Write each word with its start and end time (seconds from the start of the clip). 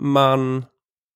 man 0.00 0.64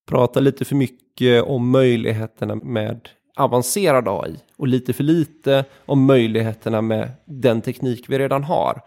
pratar 0.09 0.41
lite 0.41 0.65
för 0.65 0.77
mycket 0.77 1.45
om 1.45 1.71
möjligheterna 1.71 2.55
med 2.55 3.09
avancerad 3.37 4.09
AI 4.09 4.37
och 4.57 4.69
lite 4.69 4.93
för 4.93 5.05
lite 5.05 5.65
om 5.87 6.07
möjligheterna 6.07 6.81
med 6.83 7.11
den 7.27 7.63
teknik 7.63 8.05
vi 8.09 8.19
redan 8.19 8.45
har. 8.45 8.81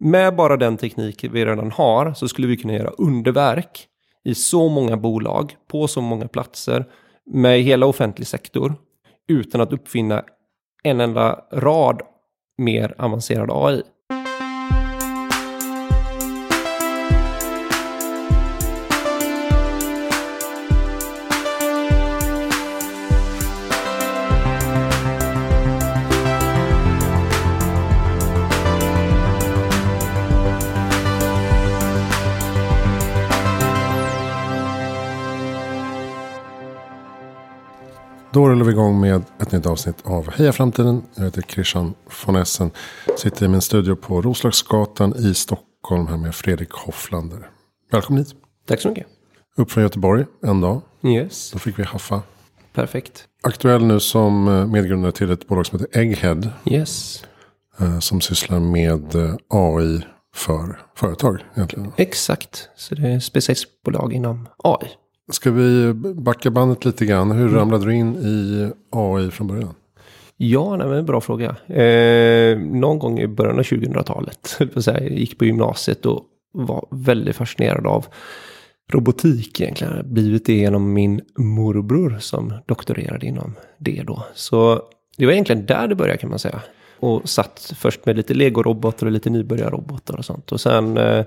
Med 0.00 0.36
bara 0.36 0.56
den 0.56 0.76
teknik 0.76 1.24
vi 1.24 1.44
redan 1.44 1.70
har 1.70 2.14
så 2.14 2.28
skulle 2.28 2.46
vi 2.46 2.56
kunna 2.56 2.74
göra 2.74 2.90
underverk 2.90 3.86
i 4.24 4.34
så 4.34 4.68
många 4.68 4.96
bolag, 4.96 5.56
på 5.68 5.88
så 5.88 6.00
många 6.00 6.28
platser, 6.28 6.84
med 7.26 7.60
hela 7.60 7.86
offentlig 7.86 8.26
sektor, 8.26 8.74
utan 9.28 9.60
att 9.60 9.72
uppfinna 9.72 10.24
en 10.82 11.00
enda 11.00 11.44
rad 11.52 12.02
mer 12.58 12.94
avancerad 12.98 13.50
AI. 13.52 13.82
Då 38.34 38.48
rullar 38.48 38.64
vi 38.64 38.72
igång 38.72 39.00
med 39.00 39.22
ett 39.40 39.52
nytt 39.52 39.66
avsnitt 39.66 39.96
av 40.04 40.30
Heja 40.30 40.52
Framtiden. 40.52 41.02
Jag 41.14 41.24
heter 41.24 41.42
Christian 41.42 41.94
von 42.26 42.36
Essen. 42.36 42.70
Sitter 43.18 43.46
i 43.46 43.48
min 43.48 43.60
studio 43.60 43.96
på 43.96 44.22
Roslagsgatan 44.22 45.14
i 45.16 45.34
Stockholm 45.34 46.06
här 46.06 46.16
med 46.16 46.34
Fredrik 46.34 46.70
Hofflander. 46.72 47.50
Välkommen 47.92 48.24
hit. 48.24 48.34
Tack 48.68 48.80
så 48.80 48.88
mycket. 48.88 49.06
Upp 49.56 49.70
från 49.70 49.82
Göteborg 49.82 50.24
en 50.42 50.60
dag. 50.60 50.80
Yes, 51.02 51.50
Då 51.50 51.58
fick 51.58 51.78
vi 51.78 51.82
haffa. 51.82 52.22
perfekt. 52.72 53.24
Aktuell 53.42 53.84
nu 53.84 54.00
som 54.00 54.48
eh, 54.48 54.66
medgrundare 54.66 55.12
till 55.12 55.30
ett 55.30 55.48
bolag 55.48 55.66
som 55.66 55.78
heter 55.80 56.00
Egghead. 56.00 56.40
Yes, 56.64 57.24
eh, 57.80 57.98
Som 57.98 58.20
sysslar 58.20 58.60
med 58.60 59.14
eh, 59.14 59.34
AI 59.48 60.02
för 60.34 60.78
företag 60.96 61.38
egentligen. 61.54 61.92
exakt. 61.96 62.68
Så 62.76 62.94
det 62.94 63.08
är 63.08 63.20
specialistbolag 63.20 64.12
inom 64.12 64.48
AI. 64.64 64.88
Ska 65.32 65.50
vi 65.50 65.92
backa 66.14 66.50
bandet 66.50 66.84
lite 66.84 67.06
grann? 67.06 67.30
Hur 67.30 67.48
ramlade 67.48 67.84
du 67.84 67.94
in 67.94 68.16
i 68.16 68.70
AI 68.90 69.30
från 69.30 69.46
början? 69.46 69.74
Ja, 70.36 70.76
nej, 70.76 70.86
men 70.86 71.06
bra 71.06 71.20
fråga. 71.20 71.56
Eh, 71.66 72.58
någon 72.58 72.98
gång 72.98 73.18
i 73.20 73.26
början 73.26 73.58
av 73.58 73.62
2000-talet, 73.62 74.56
höll 74.58 74.68
jag 74.68 74.72
på 74.72 74.78
att 74.78 74.84
säga, 74.84 75.00
jag 75.02 75.18
gick 75.18 75.38
på 75.38 75.44
gymnasiet 75.44 76.06
och 76.06 76.24
var 76.52 76.86
väldigt 76.90 77.36
fascinerad 77.36 77.86
av 77.86 78.06
robotik 78.92 79.60
egentligen. 79.60 80.12
Blivit 80.14 80.46
det 80.46 80.54
genom 80.54 80.92
min 80.92 81.20
morbror 81.38 82.16
som 82.20 82.52
doktorerade 82.66 83.26
inom 83.26 83.54
det 83.78 84.02
då. 84.06 84.24
Så 84.34 84.82
det 85.16 85.26
var 85.26 85.32
egentligen 85.32 85.66
där 85.66 85.88
det 85.88 85.94
började 85.94 86.18
kan 86.18 86.30
man 86.30 86.38
säga. 86.38 86.60
Och 87.00 87.28
satt 87.28 87.72
först 87.76 88.06
med 88.06 88.16
lite 88.16 88.34
legorobotar 88.34 89.06
och 89.06 89.12
lite 89.12 89.30
nybörjarrobotar 89.30 90.16
och 90.16 90.24
sånt. 90.24 90.52
Och 90.52 90.60
sen 90.60 90.96
eh, 90.96 91.24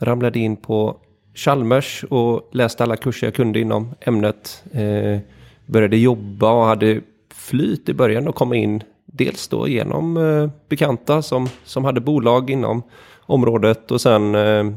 ramlade 0.00 0.38
in 0.38 0.56
på 0.56 0.96
Chalmers 1.40 2.04
och 2.04 2.48
läste 2.52 2.82
alla 2.82 2.96
kurser 2.96 3.26
jag 3.26 3.34
kunde 3.34 3.60
inom 3.60 3.94
ämnet. 4.00 4.62
Eh, 4.72 5.18
började 5.66 5.96
jobba 5.96 6.52
och 6.52 6.64
hade 6.64 7.00
flyt 7.34 7.88
i 7.88 7.94
början 7.94 8.28
och 8.28 8.34
komma 8.34 8.56
in 8.56 8.82
dels 9.06 9.48
då 9.48 9.68
genom 9.68 10.16
eh, 10.16 10.50
bekanta 10.68 11.22
som, 11.22 11.48
som 11.64 11.84
hade 11.84 12.00
bolag 12.00 12.50
inom 12.50 12.82
området 13.20 13.90
och 13.90 14.00
sen 14.00 14.34
eh, 14.34 14.72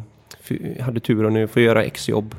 hade 0.82 1.00
turen 1.00 1.44
att 1.44 1.52
få 1.52 1.60
göra 1.60 1.84
exjobb. 1.84 2.36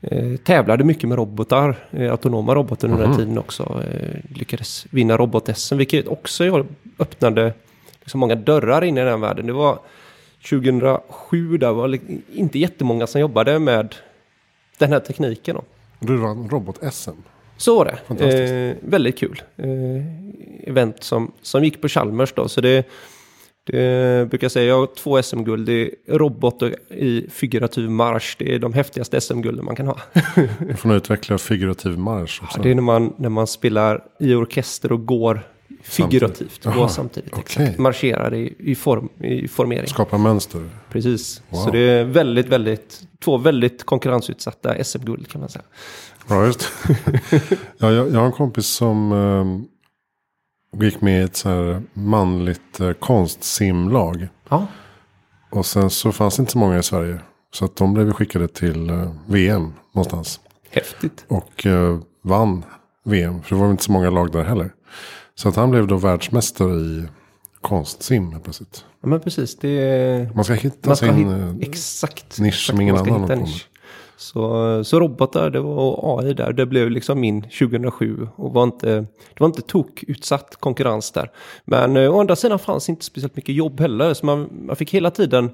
Eh, 0.00 0.36
tävlade 0.36 0.84
mycket 0.84 1.08
med 1.08 1.18
robotar, 1.18 1.76
eh, 1.90 2.10
autonoma 2.10 2.54
robotar 2.54 2.88
under 2.88 3.06
den 3.06 3.16
tiden 3.16 3.38
också. 3.38 3.62
Eh, 3.62 4.38
lyckades 4.38 4.86
vinna 4.90 5.16
robot-SM, 5.16 5.76
vilket 5.76 6.08
också 6.08 6.64
öppnade 6.98 7.52
liksom 8.00 8.20
många 8.20 8.34
dörrar 8.34 8.84
in 8.84 8.98
i 8.98 9.04
den 9.04 9.20
världen. 9.20 9.46
Det 9.46 9.52
var 9.52 9.78
2007, 10.48 11.56
där 11.58 11.72
var 11.72 11.88
li- 11.88 12.20
inte 12.34 12.58
jättemånga 12.58 13.06
som 13.06 13.20
jobbade 13.20 13.58
med 13.58 13.94
den 14.78 14.92
här 14.92 15.00
tekniken. 15.00 15.56
Då. 15.56 15.62
Du 16.06 16.16
vann 16.16 16.48
robot-SM. 16.50 17.10
Så 17.56 17.76
var 17.76 17.84
det. 17.84 18.24
Eh, 18.70 18.76
väldigt 18.80 19.18
kul. 19.18 19.42
Eh, 19.56 19.66
event 20.68 21.02
som, 21.02 21.32
som 21.42 21.64
gick 21.64 21.80
på 21.80 21.88
Chalmers 21.88 22.32
då. 22.32 22.48
Så 22.48 22.60
det, 22.60 22.88
det 23.66 24.28
brukar 24.30 24.44
jag 24.44 24.52
säga, 24.52 24.66
jag 24.66 24.78
har 24.78 24.86
två 24.86 25.22
SM-guld. 25.22 25.66
Det 25.66 25.72
är 25.72 25.90
robot 26.18 26.62
och 26.62 26.70
i 26.90 27.26
figurativ 27.30 27.90
marsch. 27.90 28.36
Det 28.38 28.54
är 28.54 28.58
de 28.58 28.72
häftigaste 28.72 29.20
SM-gulden 29.20 29.64
man 29.64 29.76
kan 29.76 29.86
ha. 29.86 29.96
Får 30.76 30.88
nog 30.88 30.96
utveckla 30.96 31.38
figurativ 31.38 31.98
marsch 31.98 32.42
också. 32.42 32.62
det 32.62 32.70
är 32.70 32.74
när 32.74 32.82
man, 32.82 33.12
när 33.16 33.28
man 33.28 33.46
spelar 33.46 34.04
i 34.18 34.34
orkester 34.34 34.92
och 34.92 35.06
går 35.06 35.42
figurativt. 35.82 36.60
Jaha, 36.64 36.88
samtidigt. 36.88 37.32
okej. 37.32 37.42
Exakt. 37.64 37.78
Marscherar 37.78 38.34
i, 38.34 38.54
i, 38.58 38.74
form, 38.74 39.08
i 39.20 39.48
formering. 39.48 39.86
Skapa 39.86 40.18
mönster. 40.18 40.68
Precis. 40.90 41.42
Wow. 41.48 41.60
Så 41.64 41.70
det 41.70 41.78
är 41.78 42.04
väldigt, 42.04 42.46
väldigt, 42.48 43.00
två 43.24 43.38
väldigt 43.38 43.84
konkurrensutsatta 43.84 44.84
SM-guld 44.84 45.28
kan 45.28 45.40
man 45.40 45.50
säga. 45.50 45.64
Ja, 46.28 46.46
just 46.46 46.68
ja, 47.78 47.90
jag, 47.92 48.10
jag 48.12 48.18
har 48.18 48.26
en 48.26 48.32
kompis 48.32 48.66
som 48.66 49.12
eh, 49.12 50.82
gick 50.82 51.00
med 51.00 51.20
i 51.20 51.24
ett 51.24 51.36
så 51.36 51.48
här 51.48 51.82
manligt 51.92 52.80
eh, 52.80 52.92
konstsimlag. 52.92 54.28
Ja, 54.48 54.66
Och 55.50 55.66
sen 55.66 55.90
så 55.90 56.12
fanns 56.12 56.36
det 56.36 56.40
inte 56.40 56.52
så 56.52 56.58
många 56.58 56.78
i 56.78 56.82
Sverige. 56.82 57.18
Så 57.52 57.64
att 57.64 57.76
de 57.76 57.94
blev 57.94 58.12
skickade 58.12 58.48
till 58.48 58.90
eh, 58.90 59.12
VM 59.26 59.72
någonstans. 59.94 60.40
häftigt. 60.70 61.24
Och 61.28 61.66
eh, 61.66 61.98
vann 62.24 62.64
VM. 63.04 63.42
För 63.42 63.54
det 63.54 63.60
var 63.62 63.70
inte 63.70 63.84
så 63.84 63.92
många 63.92 64.10
lag 64.10 64.32
där 64.32 64.42
heller. 64.44 64.72
Så 65.40 65.48
att 65.48 65.56
han 65.56 65.70
blev 65.70 65.86
då 65.86 65.96
världsmästare 65.96 66.74
i 66.74 67.04
konstsim 67.60 68.32
helt 68.32 68.44
plötsligt. 68.44 68.84
Ja 69.00 69.08
men 69.08 69.20
precis. 69.20 69.56
Det, 69.56 70.34
man 70.34 70.44
ska 70.44 70.54
hitta 70.54 70.88
man 70.88 70.96
ska 70.96 71.06
sin 71.06 71.14
hitta, 71.14 71.36
eh, 71.36 71.54
exakt, 71.60 72.40
nisch 72.40 72.48
exakt, 72.48 72.66
som 72.66 72.80
ingen 72.80 72.96
annan 72.96 73.20
har 73.20 73.48
så, 74.16 74.84
så 74.84 75.00
robotar 75.00 75.50
det 75.50 75.60
var, 75.60 75.74
och 75.74 76.20
AI 76.20 76.34
där, 76.34 76.52
det 76.52 76.66
blev 76.66 76.90
liksom 76.90 77.20
min 77.20 77.42
2007 77.42 78.28
och 78.36 78.52
var 78.52 78.62
inte, 78.62 78.86
det 79.34 79.40
var 79.40 79.46
inte 79.46 79.62
tok 79.62 80.04
utsatt 80.08 80.56
konkurrens 80.60 81.12
där. 81.12 81.30
Men 81.64 81.96
eh, 81.96 82.14
å 82.14 82.20
andra 82.20 82.36
sidan 82.36 82.58
fanns 82.58 82.88
inte 82.88 83.04
speciellt 83.04 83.36
mycket 83.36 83.54
jobb 83.54 83.80
heller, 83.80 84.14
så 84.14 84.26
man, 84.26 84.48
man 84.66 84.76
fick 84.76 84.94
hela 84.94 85.10
tiden 85.10 85.50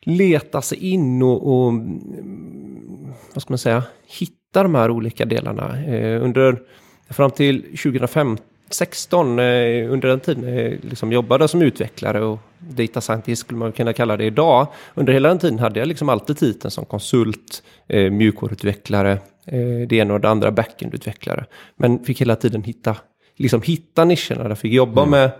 leta 0.00 0.62
sig 0.62 0.78
in 0.78 1.22
och, 1.22 1.46
och 1.46 1.68
mm, 1.68 3.12
vad 3.34 3.42
ska 3.42 3.52
man 3.52 3.58
säga, 3.58 3.82
hitta 4.06 4.62
de 4.62 4.74
här 4.74 4.90
olika 4.90 5.24
delarna. 5.24 5.84
Eh, 5.84 6.24
under, 6.24 6.62
fram 7.10 7.30
till 7.30 7.62
2015 7.62 8.38
16 8.74 9.38
eh, 9.38 9.92
under 9.92 10.08
den 10.08 10.20
tiden 10.20 10.58
eh, 10.58 10.78
liksom 10.80 11.12
jobbade 11.12 11.48
som 11.48 11.62
utvecklare 11.62 12.24
och 12.24 12.38
data 12.58 13.00
scientist 13.00 13.40
skulle 13.40 13.58
man 13.58 13.72
kunna 13.72 13.92
kalla 13.92 14.16
det 14.16 14.24
idag. 14.24 14.66
Under 14.94 15.12
hela 15.12 15.28
den 15.28 15.38
tiden 15.38 15.58
hade 15.58 15.78
jag 15.78 15.88
liksom 15.88 16.08
alltid 16.08 16.38
titeln 16.38 16.70
som 16.70 16.84
konsult, 16.84 17.62
eh, 17.88 18.10
mjukvaruutvecklare, 18.10 19.12
eh, 19.46 19.88
det 19.88 19.92
ena 19.92 20.14
och 20.14 20.20
det 20.20 20.28
andra 20.28 20.50
backendutvecklare. 20.50 21.44
Men 21.76 22.04
fick 22.04 22.20
hela 22.20 22.36
tiden 22.36 22.62
hitta, 22.62 22.96
liksom 23.36 23.62
hitta 23.62 24.04
nischerna. 24.04 24.48
Jag 24.48 24.58
fick 24.58 24.72
jobba 24.72 25.02
mm. 25.02 25.10
med, 25.10 25.30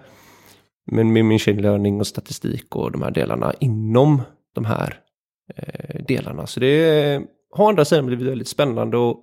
med, 0.86 1.06
med 1.06 1.24
machine 1.24 1.62
learning 1.62 2.00
och 2.00 2.06
statistik 2.06 2.76
och 2.76 2.92
de 2.92 3.02
här 3.02 3.10
delarna 3.10 3.52
inom 3.60 4.22
de 4.54 4.64
här 4.64 4.98
delarna. 6.08 6.46
Så 6.46 6.60
det 6.60 7.20
har 7.50 7.68
andra 7.68 7.84
sidan 7.84 8.06
blivit 8.06 8.26
väldigt 8.26 8.48
spännande 8.48 8.96
och 8.96 9.20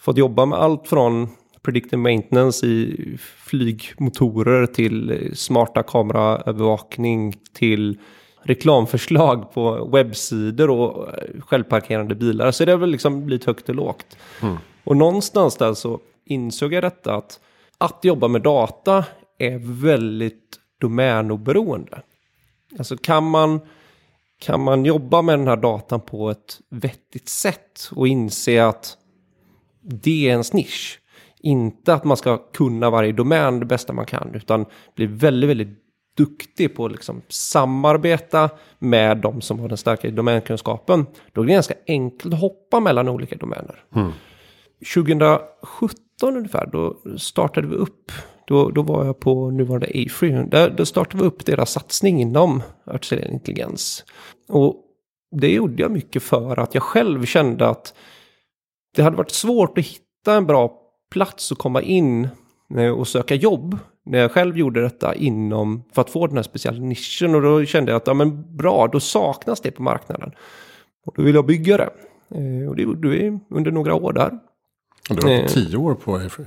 fått 0.00 0.16
jobba 0.16 0.46
med 0.46 0.58
allt 0.58 0.88
från 0.88 1.28
predictive 1.62 1.96
maintenance 1.96 2.66
i 2.66 3.16
flygmotorer 3.18 4.66
till 4.66 5.30
smarta 5.34 5.82
kameraövervakning 5.82 7.34
till 7.52 7.98
reklamförslag 8.42 9.52
på 9.52 9.84
webbsidor 9.84 10.70
och 10.70 11.08
självparkerande 11.40 12.14
bilar. 12.14 12.50
Så 12.50 12.64
det 12.64 12.72
har 12.72 12.78
väl 12.78 12.90
liksom 12.90 13.26
blivit 13.26 13.44
högt 13.44 13.68
och 13.68 13.74
lågt. 13.74 14.16
Och 14.84 14.96
någonstans 14.96 15.56
där 15.56 15.74
så 15.74 16.00
insåg 16.24 16.72
jag 16.72 16.82
detta 16.82 17.14
att 17.14 17.40
att 17.82 18.04
jobba 18.04 18.28
med 18.28 18.42
data 18.42 19.04
är 19.38 19.58
väldigt 19.82 20.58
domänoberoende. 20.80 22.02
Alltså 22.78 22.96
kan 22.96 23.24
man, 23.24 23.60
kan 24.38 24.60
man 24.60 24.84
jobba 24.84 25.22
med 25.22 25.38
den 25.38 25.48
här 25.48 25.56
datan 25.56 26.00
på 26.00 26.30
ett 26.30 26.60
vettigt 26.68 27.28
sätt 27.28 27.90
och 27.92 28.08
inse 28.08 28.66
att 28.66 28.96
det 29.80 30.26
är 30.26 30.30
ens 30.30 30.52
nisch. 30.52 30.98
Inte 31.42 31.94
att 31.94 32.04
man 32.04 32.16
ska 32.16 32.36
kunna 32.36 32.90
varje 32.90 33.12
domän 33.12 33.60
det 33.60 33.66
bästa 33.66 33.92
man 33.92 34.06
kan, 34.06 34.34
utan 34.34 34.66
bli 34.96 35.06
väldigt, 35.06 35.50
väldigt 35.50 35.78
duktig 36.16 36.76
på 36.76 36.84
att 36.84 36.92
liksom 36.92 37.22
samarbeta 37.28 38.50
med 38.78 39.18
de 39.18 39.40
som 39.40 39.58
har 39.60 39.68
den 39.68 39.78
starka 39.78 40.10
domänkunskapen. 40.10 41.06
Då 41.32 41.42
är 41.42 41.46
det 41.46 41.52
ganska 41.52 41.74
enkelt 41.86 42.34
att 42.34 42.40
hoppa 42.40 42.80
mellan 42.80 43.08
olika 43.08 43.36
domäner. 43.36 43.84
2017 44.94 46.36
ungefär, 46.36 46.66
då 46.72 46.96
startade 47.18 47.66
vi 47.66 47.74
upp, 47.74 48.12
då, 48.46 48.70
då 48.70 48.82
var 48.82 49.04
jag 49.04 49.20
på 49.20 49.50
nuvarande 49.50 49.86
a 49.86 50.46
där, 50.50 50.70
då 50.70 50.86
startade 50.86 51.22
vi 51.22 51.28
upp 51.28 51.46
deras 51.46 51.70
satsning 51.70 52.20
inom 52.20 52.62
artificiell 52.86 53.30
intelligens. 53.32 54.04
Och 54.48 54.76
det 55.36 55.52
gjorde 55.52 55.82
jag 55.82 55.90
mycket 55.90 56.22
för 56.22 56.58
att 56.58 56.74
jag 56.74 56.82
själv 56.82 57.24
kände 57.24 57.68
att 57.68 57.94
det 58.96 59.02
hade 59.02 59.16
varit 59.16 59.30
svårt 59.30 59.78
att 59.78 59.84
hitta 59.84 60.34
en 60.34 60.46
bra 60.46 60.81
plats 61.12 61.52
att 61.52 61.58
komma 61.58 61.82
in 61.82 62.28
eh, 62.76 62.90
och 62.90 63.08
söka 63.08 63.34
jobb. 63.34 63.78
När 64.04 64.18
jag 64.18 64.32
själv 64.32 64.58
gjorde 64.58 64.82
detta 64.82 65.14
inom, 65.14 65.84
för 65.92 66.02
att 66.02 66.10
få 66.10 66.26
den 66.26 66.36
här 66.36 66.42
speciella 66.42 66.80
nischen. 66.80 67.34
Och 67.34 67.42
då 67.42 67.64
kände 67.64 67.92
jag 67.92 67.96
att, 67.96 68.06
ja 68.06 68.14
men 68.14 68.56
bra, 68.56 68.88
då 68.92 69.00
saknas 69.00 69.60
det 69.60 69.70
på 69.70 69.82
marknaden. 69.82 70.32
Och 71.06 71.14
då 71.16 71.22
vill 71.22 71.34
jag 71.34 71.46
bygga 71.46 71.76
det. 71.76 71.90
Eh, 72.34 72.68
och 72.68 72.76
det 72.76 72.82
gjorde 72.82 73.08
vi 73.08 73.38
under 73.50 73.70
några 73.70 73.94
år 73.94 74.12
där. 74.12 74.38
Och 75.10 75.16
du 75.16 75.26
var 75.26 75.42
på 75.42 75.48
tio 75.48 75.76
år 75.76 75.94
på 75.94 76.16
Afrey? 76.16 76.46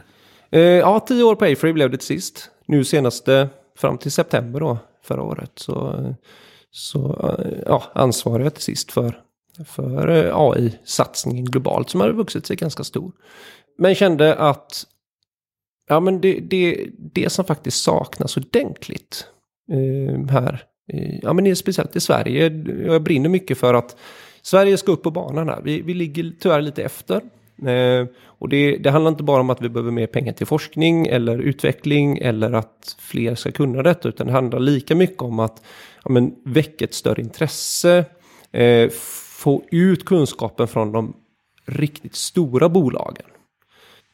Ja, 0.80 1.00
tio 1.00 1.24
år 1.24 1.36
på 1.36 1.46
Afrey 1.46 1.74
blev 1.74 1.92
det 1.92 1.98
till 1.98 2.08
sist. 2.08 2.50
Nu 2.66 2.84
senaste, 2.84 3.50
fram 3.78 3.98
till 3.98 4.12
september 4.12 4.60
då, 4.60 4.78
förra 5.04 5.24
året. 5.24 5.52
Så, 5.56 6.06
så 6.72 7.32
ja, 7.66 7.84
ansvarar 7.94 8.44
jag 8.44 8.54
till 8.54 8.64
sist 8.64 8.92
för 8.92 9.22
för 9.64 10.08
eh, 10.08 10.40
AI-satsningen 10.40 11.46
globalt 11.46 11.90
som 11.90 12.02
har 12.02 12.10
vuxit 12.10 12.46
sig 12.46 12.56
ganska 12.56 12.84
stor. 12.84 13.12
Men 13.78 13.96
kände 13.96 14.36
att 14.36 14.86
ja, 15.88 16.00
men 16.00 16.22
det, 16.22 16.40
det, 16.40 16.88
det 16.98 17.30
som 17.30 17.46
faktiskt 17.46 17.84
saknas 17.84 18.38
ordentligt 18.38 19.28
eh, 19.72 20.30
här, 20.30 20.64
eh, 20.94 21.20
ja, 21.22 21.34
men 21.34 21.56
speciellt 21.56 21.96
i 21.96 22.00
Sverige, 22.00 22.64
jag 22.86 23.04
brinner 23.04 23.30
mycket 23.30 23.58
för 23.58 23.74
att 23.74 23.98
Sverige 24.42 24.78
ska 24.78 24.92
upp 24.92 25.04
på 25.04 25.12
banan 25.12 25.50
här. 25.50 25.62
Vi, 25.64 25.82
vi 25.82 25.94
ligger 25.94 26.34
tyvärr 26.40 26.62
lite 26.62 26.84
efter. 26.84 27.22
Eh, 27.62 28.08
och 28.18 28.50
det, 28.50 28.78
det, 28.78 28.92
handlar 28.92 29.12
inte 29.12 29.24
bara 29.24 29.42
om 29.42 29.50
att 29.50 29.62
vi 29.62 29.70
behöver 29.70 29.92
mer 29.92 30.08
pengar 30.08 30.34
till 30.34 30.48
forskning 30.48 31.08
eller 31.08 31.38
utveckling 31.38 32.18
eller 32.18 32.52
att 32.52 32.96
fler 33.00 33.36
ska 33.36 33.52
kunna 33.52 33.84
detta, 33.84 34.10
utan 34.10 34.28
det 34.28 34.34
handlar 34.34 34.60
lika 34.60 34.96
mycket 34.96 35.22
om 35.22 35.40
att 35.40 35.64
ja, 36.04 36.12
men, 36.12 36.36
väcka 36.46 36.86
ett 36.86 36.94
större 36.94 37.22
intresse, 37.22 38.06
eh, 38.52 38.90
få 39.40 39.64
ut 39.72 40.06
kunskapen 40.06 40.68
från 40.68 40.92
de 40.92 41.14
riktigt 41.66 42.16
stora 42.16 42.70
bolagen. 42.70 43.26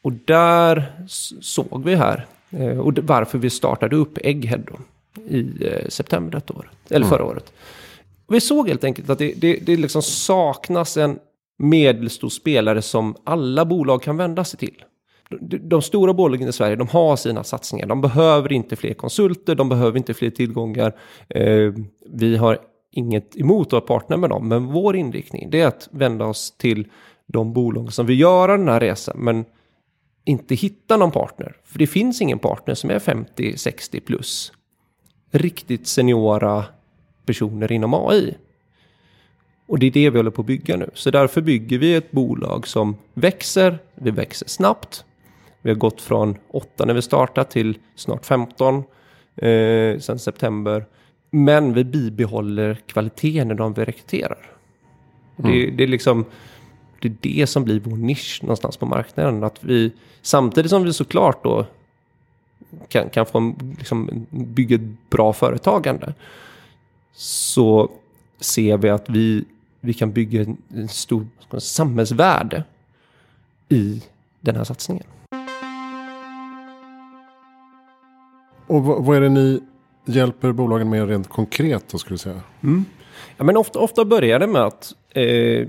Och 0.02 0.12
där 0.12 0.92
såg 1.40 1.84
vi 1.84 1.94
här, 1.94 2.26
eh, 2.50 2.78
och 2.78 2.98
varför 2.98 3.38
vi 3.38 3.50
startade 3.50 3.96
upp 3.96 4.18
Egghead 4.22 4.62
då, 4.66 4.78
i 5.28 5.66
eh, 5.66 5.88
september 5.88 6.32
detta 6.32 6.54
året, 6.54 6.70
eller 6.90 7.06
förra 7.06 7.22
mm. 7.22 7.30
året. 7.30 7.52
vi 8.28 8.40
såg 8.40 8.68
helt 8.68 8.84
enkelt 8.84 9.10
att 9.10 9.18
det, 9.18 9.32
det, 9.36 9.56
det 9.62 9.76
liksom 9.76 10.02
saknas 10.02 10.96
en 10.96 11.18
medelstor 11.58 12.28
spelare 12.28 12.82
som 12.82 13.16
alla 13.24 13.64
bolag 13.64 14.02
kan 14.02 14.16
vända 14.16 14.44
sig 14.44 14.58
till. 14.58 14.84
De, 15.40 15.58
de 15.58 15.82
stora 15.82 16.14
bolagen 16.14 16.48
i 16.48 16.52
Sverige, 16.52 16.76
de 16.76 16.88
har 16.88 17.16
sina 17.16 17.44
satsningar. 17.44 17.86
De 17.86 18.00
behöver 18.00 18.52
inte 18.52 18.76
fler 18.76 18.94
konsulter, 18.94 19.54
de 19.54 19.68
behöver 19.68 19.98
inte 19.98 20.14
fler 20.14 20.30
tillgångar. 20.30 20.92
Eh, 21.28 21.72
vi 22.10 22.36
har 22.36 22.58
inget 22.90 23.36
emot 23.36 23.72
att 23.72 23.86
partner 23.86 24.16
med 24.16 24.30
dem, 24.30 24.48
men 24.48 24.66
vår 24.66 24.96
inriktning 24.96 25.54
är 25.54 25.66
att 25.66 25.88
vända 25.90 26.24
oss 26.24 26.56
till 26.56 26.86
de 27.26 27.52
bolag 27.52 27.92
som 27.92 28.06
vill 28.06 28.20
göra 28.20 28.56
den 28.56 28.68
här 28.68 28.80
resan, 28.80 29.16
men 29.18 29.44
inte 30.24 30.54
hitta 30.54 30.96
någon 30.96 31.10
partner. 31.10 31.56
För 31.64 31.78
det 31.78 31.86
finns 31.86 32.20
ingen 32.20 32.38
partner 32.38 32.74
som 32.74 32.90
är 32.90 32.98
50-60 32.98 34.00
plus. 34.00 34.52
Riktigt 35.30 35.86
seniora 35.86 36.64
personer 37.26 37.72
inom 37.72 37.94
AI. 37.94 38.34
Och 39.66 39.78
det 39.78 39.86
är 39.86 39.90
det 39.90 40.10
vi 40.10 40.18
håller 40.18 40.30
på 40.30 40.40
att 40.40 40.46
bygga 40.46 40.76
nu. 40.76 40.90
Så 40.94 41.10
därför 41.10 41.40
bygger 41.40 41.78
vi 41.78 41.94
ett 41.94 42.10
bolag 42.10 42.66
som 42.66 42.96
växer, 43.14 43.78
vi 43.94 44.10
växer 44.10 44.48
snabbt. 44.48 45.04
Vi 45.62 45.70
har 45.70 45.76
gått 45.76 46.00
från 46.00 46.36
8 46.48 46.84
när 46.84 46.94
vi 46.94 47.02
startade 47.02 47.50
till 47.50 47.78
snart 47.94 48.26
15 48.26 48.84
eh, 49.36 49.98
sen 49.98 50.18
september. 50.18 50.86
Men 51.30 51.74
vi 51.74 51.84
bibehåller 51.84 52.74
kvaliteten 52.86 53.50
i 53.50 53.54
de 53.54 53.74
vi 53.74 53.84
rekryterar. 53.84 54.50
Mm. 55.38 55.52
Det, 55.52 55.70
det, 55.70 55.82
är 55.82 55.88
liksom 55.88 56.24
det 57.02 57.08
är 57.08 57.16
det 57.20 57.46
som 57.46 57.64
blir 57.64 57.80
vår 57.80 57.96
nisch 57.96 58.38
någonstans 58.42 58.76
på 58.76 58.86
marknaden. 58.86 59.44
Att 59.44 59.64
vi, 59.64 59.92
samtidigt 60.22 60.70
som 60.70 60.84
vi 60.84 60.92
såklart 60.92 61.44
då 61.44 61.66
kan, 62.88 63.10
kan 63.10 63.26
få 63.26 63.54
liksom, 63.78 64.26
bygga 64.30 64.76
ett 64.76 65.10
bra 65.10 65.32
företagande. 65.32 66.14
Så 67.12 67.90
ser 68.40 68.76
vi 68.76 68.90
att 68.90 69.08
vi, 69.08 69.44
vi 69.80 69.94
kan 69.94 70.12
bygga 70.12 70.40
en, 70.40 70.56
en 70.74 70.88
stor 70.88 71.26
samhällsvärde 71.58 72.64
i 73.68 74.02
den 74.40 74.56
här 74.56 74.64
satsningen. 74.64 75.06
Och 78.66 78.82
vad, 78.84 79.04
vad 79.04 79.16
är 79.16 79.20
det 79.20 79.28
ni 79.28 79.60
hjälper 80.04 80.52
bolagen 80.52 80.90
med 80.90 81.08
rent 81.08 81.28
konkret 81.28 81.84
då 81.88 81.98
skulle 81.98 82.14
du 82.14 82.18
säga? 82.18 82.40
Mm. 82.62 82.84
Ja, 83.36 83.44
men 83.44 83.56
ofta, 83.56 83.78
ofta 83.78 84.04
börjar 84.04 84.38
det 84.38 84.46
med 84.46 84.62
att 84.62 84.94
eh, 85.10 85.68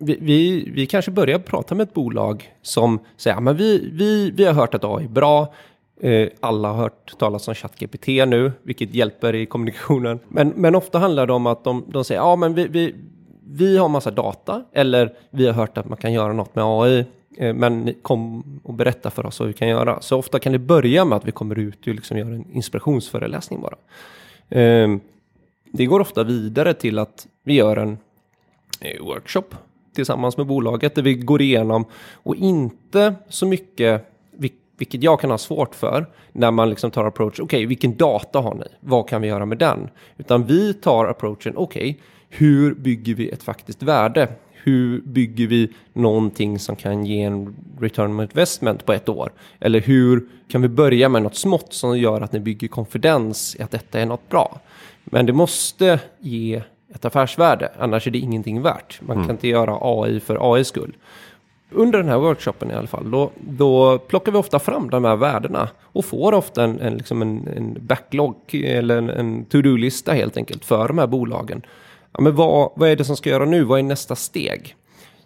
vi, 0.00 0.18
vi, 0.20 0.70
vi, 0.74 0.86
kanske 0.86 1.10
börjar 1.10 1.38
prata 1.38 1.74
med 1.74 1.88
ett 1.88 1.94
bolag 1.94 2.54
som 2.62 2.98
säger 3.16 3.48
att 3.48 3.56
vi, 3.56 3.90
vi, 3.92 4.30
vi 4.30 4.44
har 4.44 4.52
hört 4.52 4.74
att 4.74 4.84
AI 4.84 5.04
är 5.04 5.08
bra. 5.08 5.54
Eh, 6.00 6.28
alla 6.40 6.68
har 6.68 6.76
hört 6.76 7.18
talas 7.18 7.48
om 7.48 7.54
ChatGPT 7.54 8.06
nu, 8.06 8.52
vilket 8.62 8.94
hjälper 8.94 9.34
i 9.34 9.46
kommunikationen. 9.46 10.18
Men, 10.28 10.48
men 10.48 10.74
ofta 10.74 10.98
handlar 10.98 11.26
det 11.26 11.32
om 11.32 11.46
att 11.46 11.64
de, 11.64 11.84
de 11.88 12.04
säger 12.04 12.20
ja, 12.20 12.36
men 12.36 12.54
vi, 12.54 12.66
vi, 12.68 12.94
vi 13.44 13.78
har 13.78 13.88
massa 13.88 14.10
data 14.10 14.62
eller 14.72 15.12
vi 15.30 15.46
har 15.46 15.52
hört 15.52 15.78
att 15.78 15.88
man 15.88 15.98
kan 15.98 16.12
göra 16.12 16.32
något 16.32 16.54
med 16.54 16.64
AI. 16.64 17.04
Eh, 17.36 17.54
men 17.54 17.94
kom 18.02 18.44
och 18.64 18.74
berätta 18.74 19.10
för 19.10 19.26
oss 19.26 19.40
vad 19.40 19.48
vi 19.48 19.54
kan 19.54 19.68
göra. 19.68 20.00
Så 20.00 20.18
ofta 20.18 20.38
kan 20.38 20.52
det 20.52 20.58
börja 20.58 21.04
med 21.04 21.16
att 21.16 21.24
vi 21.24 21.32
kommer 21.32 21.58
ut 21.58 21.86
och 21.86 21.94
liksom 21.94 22.18
gör 22.18 22.26
en 22.26 22.52
inspirationsföreläsning 22.52 23.60
bara. 23.60 23.76
Eh, 24.60 24.96
det 25.72 25.86
går 25.86 26.00
ofta 26.00 26.24
vidare 26.24 26.74
till 26.74 26.98
att 26.98 27.26
vi 27.42 27.54
gör 27.54 27.76
en 27.76 27.98
eh, 28.80 29.04
workshop 29.04 29.54
tillsammans 29.94 30.36
med 30.36 30.46
bolaget 30.46 30.94
där 30.94 31.02
vi 31.02 31.14
går 31.14 31.42
igenom 31.42 31.84
och 32.12 32.36
inte 32.36 33.14
så 33.28 33.46
mycket 33.46 34.06
vilket 34.78 35.02
jag 35.02 35.20
kan 35.20 35.30
ha 35.30 35.38
svårt 35.38 35.74
för 35.74 36.06
när 36.32 36.50
man 36.50 36.70
liksom 36.70 36.90
tar 36.90 37.04
approach, 37.04 37.40
okej 37.40 37.44
okay, 37.44 37.66
vilken 37.66 37.96
data 37.96 38.40
har 38.40 38.54
ni? 38.54 38.64
Vad 38.80 39.08
kan 39.08 39.22
vi 39.22 39.28
göra 39.28 39.46
med 39.46 39.58
den? 39.58 39.88
Utan 40.16 40.44
vi 40.46 40.74
tar 40.74 41.06
approachen, 41.06 41.56
okej, 41.56 41.90
okay, 41.90 41.94
hur 42.28 42.74
bygger 42.74 43.14
vi 43.14 43.28
ett 43.28 43.42
faktiskt 43.42 43.82
värde? 43.82 44.28
hur 44.62 45.00
bygger 45.00 45.46
vi 45.46 45.72
någonting 45.92 46.58
som 46.58 46.76
kan 46.76 47.06
ge 47.06 47.22
en 47.22 47.56
return 47.80 48.10
on 48.10 48.20
investment 48.20 48.86
på 48.86 48.92
ett 48.92 49.08
år? 49.08 49.32
Eller 49.60 49.80
hur 49.80 50.28
kan 50.48 50.62
vi 50.62 50.68
börja 50.68 51.08
med 51.08 51.22
något 51.22 51.36
smått 51.36 51.72
som 51.72 51.98
gör 51.98 52.20
att 52.20 52.32
ni 52.32 52.40
bygger 52.40 52.68
konfidens 52.68 53.56
i 53.58 53.62
att 53.62 53.70
detta 53.70 54.00
är 54.00 54.06
något 54.06 54.28
bra? 54.28 54.60
Men 55.04 55.26
det 55.26 55.32
måste 55.32 56.00
ge 56.18 56.62
ett 56.94 57.04
affärsvärde, 57.04 57.72
annars 57.78 58.06
är 58.06 58.10
det 58.10 58.18
ingenting 58.18 58.62
värt. 58.62 59.00
Man 59.00 59.16
mm. 59.16 59.26
kan 59.26 59.36
inte 59.36 59.48
göra 59.48 59.78
AI 59.80 60.20
för 60.20 60.54
AIs 60.54 60.68
skull. 60.68 60.96
Under 61.72 61.98
den 61.98 62.08
här 62.08 62.18
workshopen 62.18 62.70
i 62.70 62.74
alla 62.74 62.86
fall, 62.86 63.10
då, 63.10 63.30
då 63.40 63.98
plockar 63.98 64.32
vi 64.32 64.38
ofta 64.38 64.58
fram 64.58 64.90
de 64.90 65.04
här 65.04 65.16
värdena 65.16 65.68
och 65.82 66.04
får 66.04 66.32
ofta 66.32 66.64
en, 66.64 66.80
en, 66.80 66.94
liksom 66.94 67.22
en, 67.22 67.48
en 67.56 67.76
backlog 67.80 68.36
eller 68.52 68.98
en, 68.98 69.10
en 69.10 69.44
to-do-lista 69.44 70.12
helt 70.12 70.36
enkelt 70.36 70.64
för 70.64 70.88
de 70.88 70.98
här 70.98 71.06
bolagen 71.06 71.62
ja, 72.12 72.20
men 72.20 72.34
vad, 72.34 72.72
vad 72.76 72.88
är 72.88 72.96
det 72.96 73.04
som 73.04 73.16
ska 73.16 73.30
göra 73.30 73.44
nu? 73.44 73.64
Vad 73.64 73.78
är 73.78 73.82
nästa 73.82 74.16
steg? 74.16 74.76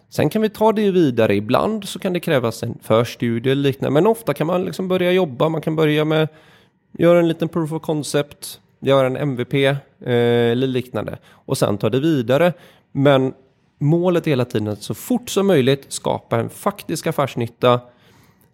Sen 0.09 0.29
kan 0.29 0.41
vi 0.41 0.49
ta 0.49 0.71
det 0.71 0.91
vidare. 0.91 1.35
Ibland 1.35 1.87
så 1.87 1.99
kan 1.99 2.13
det 2.13 2.19
krävas 2.19 2.63
en 2.63 2.77
förstudie 2.81 3.51
eller 3.51 3.63
liknande. 3.63 3.93
Men 3.93 4.07
ofta 4.07 4.33
kan 4.33 4.47
man 4.47 4.65
liksom 4.65 4.87
börja 4.87 5.11
jobba. 5.11 5.49
Man 5.49 5.61
kan 5.61 5.75
börja 5.75 6.05
med 6.05 6.27
göra 6.97 7.19
en 7.19 7.27
liten 7.27 7.49
proof 7.49 7.71
of 7.71 7.81
concept, 7.81 8.59
göra 8.79 9.07
en 9.07 9.17
MVP 9.17 9.53
eh, 9.53 9.77
eller 10.01 10.67
liknande. 10.67 11.17
Och 11.31 11.57
sen 11.57 11.77
ta 11.77 11.89
det 11.89 11.99
vidare. 11.99 12.53
Men 12.91 13.33
målet 13.79 14.27
är 14.27 14.31
hela 14.31 14.45
tiden 14.45 14.67
att 14.67 14.81
så 14.81 14.93
fort 14.93 15.29
som 15.29 15.47
möjligt 15.47 15.85
skapa 15.89 16.39
en 16.39 16.49
faktisk 16.49 17.07
affärsnytta 17.07 17.79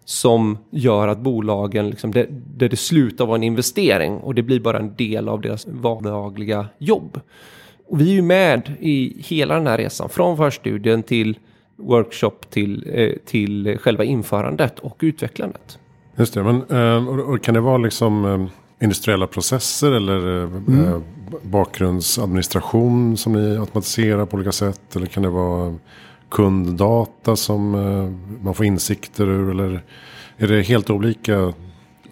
som 0.06 0.58
gör 0.70 1.08
att 1.08 1.20
bolagen, 1.20 1.90
liksom, 1.90 2.12
där, 2.12 2.28
det, 2.30 2.68
det 2.68 2.78
slutar 2.78 3.26
vara 3.26 3.36
en 3.36 3.44
investering 3.44 4.18
och 4.18 4.36
det 4.36 4.44
blir 4.44 4.60
bara 4.60 4.80
en 4.80 4.96
del 4.96 5.30
av 5.30 5.42
deras 5.42 5.68
vardagliga 5.68 6.68
jobb. 6.78 7.20
Och 7.88 8.02
vi 8.02 8.10
är 8.10 8.14
ju 8.14 8.22
med 8.22 8.72
i 8.80 9.24
hela 9.28 9.56
den 9.56 9.68
här 9.68 9.78
resan, 9.78 10.10
från 10.10 10.38
förstudien 10.38 11.04
till 11.04 11.38
workshop 11.76 12.32
till, 12.50 12.92
eh, 12.94 13.12
till 13.26 13.78
själva 13.82 14.04
införandet 14.04 14.80
och 14.80 14.98
utvecklandet. 15.00 15.80
Just 16.16 16.34
det, 16.34 16.44
men 16.44 16.64
eh, 16.70 17.08
och 17.08 17.44
kan 17.44 17.54
det 17.54 17.60
vara 17.60 17.78
liksom 17.78 18.26
eh, 18.26 18.48
industriella 18.82 19.28
processer 19.28 19.92
eller 19.92 20.44
mm. 20.44 21.04
bakgrundsadministration 21.42 23.18
som 23.18 23.34
ni 23.34 23.58
automatiserar 23.58 24.26
på 24.26 24.36
olika 24.36 24.52
sätt? 24.52 24.96
Eller 24.96 25.06
kan 25.06 25.24
det 25.24 25.30
vara 25.30 25.76
kunddata 26.30 27.36
som 27.36 27.72
man 28.42 28.54
får 28.54 28.66
insikter 28.66 29.28
ur? 29.28 29.50
Eller 29.50 29.84
är 30.38 30.48
det 30.48 30.62
helt 30.62 30.90
olika 30.90 31.54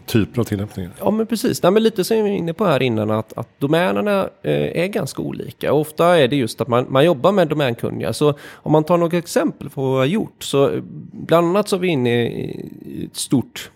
typer 0.10 0.42
av 0.42 0.44
tillämpningar. 0.44 0.92
Ja 1.00 1.12
men 1.12 1.28
precis, 1.28 1.64
Nej, 1.64 1.72
men 1.72 1.84
lite 1.84 2.04
som 2.04 2.18
vi 2.18 2.22
var 2.22 2.30
inne 2.30 2.54
på 2.54 2.66
här 2.66 2.82
innan 2.82 3.12
att, 3.12 3.38
att 3.38 3.60
domänerna 3.60 4.30
eh, 4.44 4.84
är 4.84 4.88
ganska 4.88 5.22
olika. 5.22 5.74
Ofta 5.74 6.18
är 6.18 6.28
det 6.28 6.36
just 6.36 6.62
att 6.62 6.68
man, 6.68 6.86
man 6.90 7.06
jobbar 7.06 7.32
med 7.32 7.48
domänkunniga. 7.48 8.14
Så 8.14 8.34
om 8.54 8.72
man 8.72 8.84
tar 8.84 8.98
några 8.98 9.18
exempel 9.18 9.70
på 9.70 9.82
vad 9.82 9.92
vi 9.92 9.98
har 9.98 10.06
gjort. 10.06 10.44
Så 10.44 10.70
eh, 10.70 10.82
bland 11.12 11.48
annat 11.48 11.70
så 11.70 11.76
är 11.76 11.80
vi 11.80 11.88
inne 11.88 12.24
i 12.28 13.06
ett 13.12 13.18
stort 13.18 13.72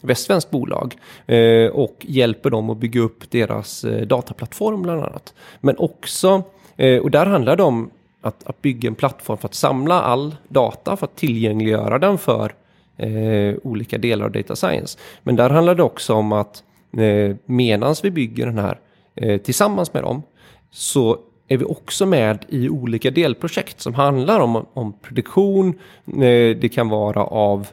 västsvenskt 0.00 0.50
bolag 0.50 0.96
eh, 1.26 1.66
och 1.66 1.96
hjälper 2.00 2.50
dem 2.50 2.70
att 2.70 2.78
bygga 2.78 3.00
upp 3.00 3.30
deras 3.30 3.84
eh, 3.84 4.06
dataplattform 4.06 4.82
bland 4.82 5.02
annat. 5.02 5.34
Men 5.60 5.78
också, 5.78 6.42
eh, 6.76 6.98
och 6.98 7.10
där 7.10 7.26
handlar 7.26 7.56
det 7.56 7.62
om 7.62 7.90
att, 8.20 8.46
att 8.46 8.62
bygga 8.62 8.88
en 8.88 8.94
plattform 8.94 9.38
för 9.38 9.48
att 9.48 9.54
samla 9.54 10.00
all 10.02 10.36
data 10.48 10.96
för 10.96 11.06
att 11.06 11.16
tillgängliggöra 11.16 11.98
den 11.98 12.18
för 12.18 12.54
eh, 12.96 13.54
olika 13.62 13.98
delar 13.98 14.24
av 14.24 14.32
data 14.32 14.56
science. 14.56 14.98
Men 15.22 15.36
där 15.36 15.50
handlar 15.50 15.74
det 15.74 15.82
också 15.82 16.14
om 16.14 16.32
att 16.32 16.62
eh, 16.98 17.36
medan 17.44 17.94
vi 18.02 18.10
bygger 18.10 18.46
den 18.46 18.58
här 18.58 18.78
eh, 19.14 19.40
tillsammans 19.40 19.94
med 19.94 20.02
dem 20.02 20.22
så 20.70 21.18
är 21.48 21.56
vi 21.56 21.64
också 21.64 22.06
med 22.06 22.44
i 22.48 22.68
olika 22.68 23.10
delprojekt 23.10 23.80
som 23.80 23.94
handlar 23.94 24.40
om, 24.40 24.66
om 24.72 24.92
produktion. 24.92 25.68
Eh, 26.06 26.56
det 26.60 26.72
kan 26.74 26.88
vara 26.88 27.24
av 27.24 27.68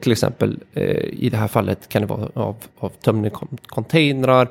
till 0.00 0.12
exempel 0.12 0.58
eh, 0.72 1.04
i 1.12 1.28
det 1.30 1.36
här 1.36 1.48
fallet 1.48 1.88
kan 1.88 2.02
det 2.02 2.08
vara 2.08 2.28
av, 2.34 2.56
av 2.78 2.92
containrar. 3.66 4.48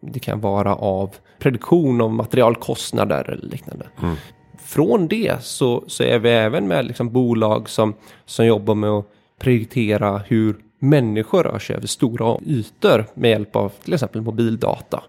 Det 0.00 0.18
kan 0.20 0.40
vara 0.40 0.74
av 0.74 1.14
produktion 1.38 2.00
av 2.00 2.10
materialkostnader 2.10 3.30
eller 3.30 3.48
liknande. 3.48 3.86
Mm. 4.02 4.16
Från 4.58 5.08
det 5.08 5.42
så, 5.42 5.84
så 5.86 6.02
är 6.02 6.18
vi 6.18 6.30
även 6.30 6.68
med 6.68 6.86
liksom 6.86 7.12
bolag 7.12 7.68
som, 7.68 7.94
som 8.24 8.46
jobbar 8.46 8.74
med 8.74 8.90
att 8.90 9.06
prioritera 9.38 10.18
hur 10.18 10.56
människor 10.78 11.42
rör 11.42 11.58
sig 11.58 11.76
över 11.76 11.86
stora 11.86 12.38
ytor 12.46 13.06
med 13.14 13.30
hjälp 13.30 13.56
av 13.56 13.72
till 13.84 13.94
exempel 13.94 14.22
mobildata. 14.22 15.02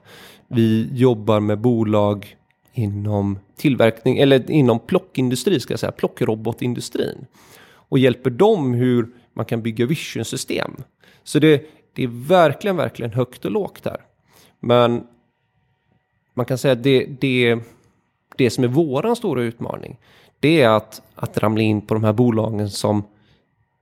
Vi 0.48 0.90
jobbar 0.94 1.40
med 1.40 1.60
bolag 1.60 2.36
inom 2.74 3.40
tillverkning 3.58 4.18
eller 4.18 4.52
inom 4.52 4.80
plockindustri 4.80 5.60
ska 5.60 5.74
jag 5.74 5.80
säga, 5.80 5.92
plockrobotindustrin 5.92 7.26
och 7.68 8.00
hjälper 8.00 8.30
dem 8.30 8.74
hur 8.74 9.08
man 9.38 9.46
kan 9.46 9.62
bygga 9.62 9.86
visionsystem. 9.86 10.72
Så 11.24 11.40
det, 11.40 11.66
det 11.94 12.04
är 12.04 12.28
verkligen, 12.28 12.78
verkligen 12.78 13.12
högt 13.14 13.46
och 13.46 13.52
lågt 13.52 13.86
här. 13.86 14.02
Men 14.60 15.08
man 16.34 16.46
kan 16.46 16.58
säga 16.58 16.72
att 16.72 16.84
det, 16.84 17.06
det, 17.06 17.60
det 18.36 18.50
som 18.50 18.64
är 18.64 18.68
våran 18.68 19.16
stora 19.16 19.42
utmaning, 19.42 19.98
det 20.40 20.62
är 20.62 20.70
att, 20.70 21.02
att 21.16 21.38
ramla 21.38 21.62
in 21.62 21.82
på 21.82 21.94
de 21.94 22.04
här 22.04 22.14
bolagen 22.14 22.70
som, 22.70 23.04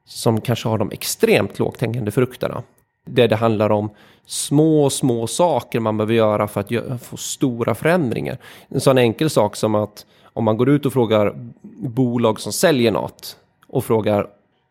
som 0.05 0.41
kanske 0.41 0.69
har 0.69 0.77
de 0.77 0.91
extremt 0.91 1.59
lågt 1.59 1.81
hängande 1.81 2.11
frukterna. 2.11 2.63
Där 3.05 3.27
det 3.27 3.35
handlar 3.35 3.69
om 3.69 3.89
små, 4.25 4.89
små 4.89 5.27
saker 5.27 5.79
man 5.79 5.97
behöver 5.97 6.13
göra 6.13 6.47
för 6.47 6.61
att 6.61 7.01
få 7.01 7.17
stora 7.17 7.75
förändringar. 7.75 8.37
En 8.67 8.81
sån 8.81 8.97
enkel 8.97 9.29
sak 9.29 9.55
som 9.55 9.75
att 9.75 10.05
om 10.23 10.43
man 10.43 10.57
går 10.57 10.69
ut 10.69 10.85
och 10.85 10.93
frågar 10.93 11.33
bolag 11.79 12.39
som 12.39 12.53
säljer 12.53 12.91
något 12.91 13.37
och 13.67 13.85
frågar 13.85 14.27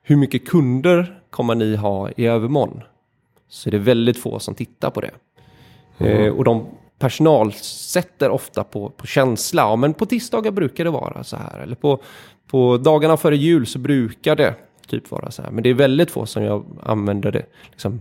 hur 0.06 0.16
mycket 0.16 0.48
kunder 0.48 1.20
kommer 1.30 1.54
ni 1.54 1.76
ha 1.76 2.10
i 2.10 2.26
övermorgon? 2.26 2.82
Så 3.48 3.68
är 3.68 3.70
det 3.70 3.78
väldigt 3.78 4.18
få 4.18 4.38
som 4.38 4.54
tittar 4.54 4.90
på 4.90 5.00
det. 5.00 5.10
Mm. 5.98 6.24
Eh, 6.24 6.32
och 6.32 6.44
de 6.44 6.66
personalsätter 6.98 8.30
ofta 8.30 8.64
på, 8.64 8.88
på 8.90 9.06
känsla. 9.06 9.62
Ja, 9.62 9.76
men 9.76 9.94
på 9.94 10.06
tisdagar 10.06 10.50
brukar 10.50 10.84
det 10.84 10.90
vara 10.90 11.24
så 11.24 11.36
här. 11.36 11.58
Eller 11.58 11.76
på, 11.76 12.00
på 12.46 12.78
dagarna 12.78 13.16
före 13.16 13.36
jul 13.36 13.66
så 13.66 13.78
brukar 13.78 14.36
det 14.36 14.54
typ 14.86 15.10
vara 15.10 15.30
så 15.30 15.42
här. 15.42 15.50
Men 15.50 15.62
det 15.62 15.70
är 15.70 15.74
väldigt 15.74 16.10
få 16.10 16.26
som 16.26 16.42
jag 16.42 16.64
använder 16.82 17.32
det 17.32 17.46
liksom, 17.70 18.00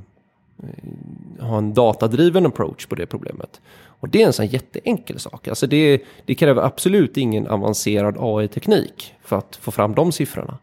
Eh, 0.63 1.45
ha 1.45 1.57
en 1.57 1.73
datadriven 1.73 2.45
approach 2.45 2.85
på 2.85 2.95
det 2.95 3.05
problemet. 3.05 3.61
Och 3.85 4.09
det 4.09 4.21
är 4.21 4.27
en 4.27 4.33
sån 4.33 4.47
jätteenkel 4.47 5.19
sak. 5.19 5.47
Alltså 5.47 5.67
det, 5.67 6.01
det 6.25 6.35
kräver 6.35 6.61
absolut 6.61 7.17
ingen 7.17 7.47
avancerad 7.47 8.15
AI-teknik 8.19 9.13
för 9.21 9.35
att 9.35 9.55
få 9.55 9.71
fram 9.71 9.95
de 9.95 10.11
siffrorna. 10.11 10.57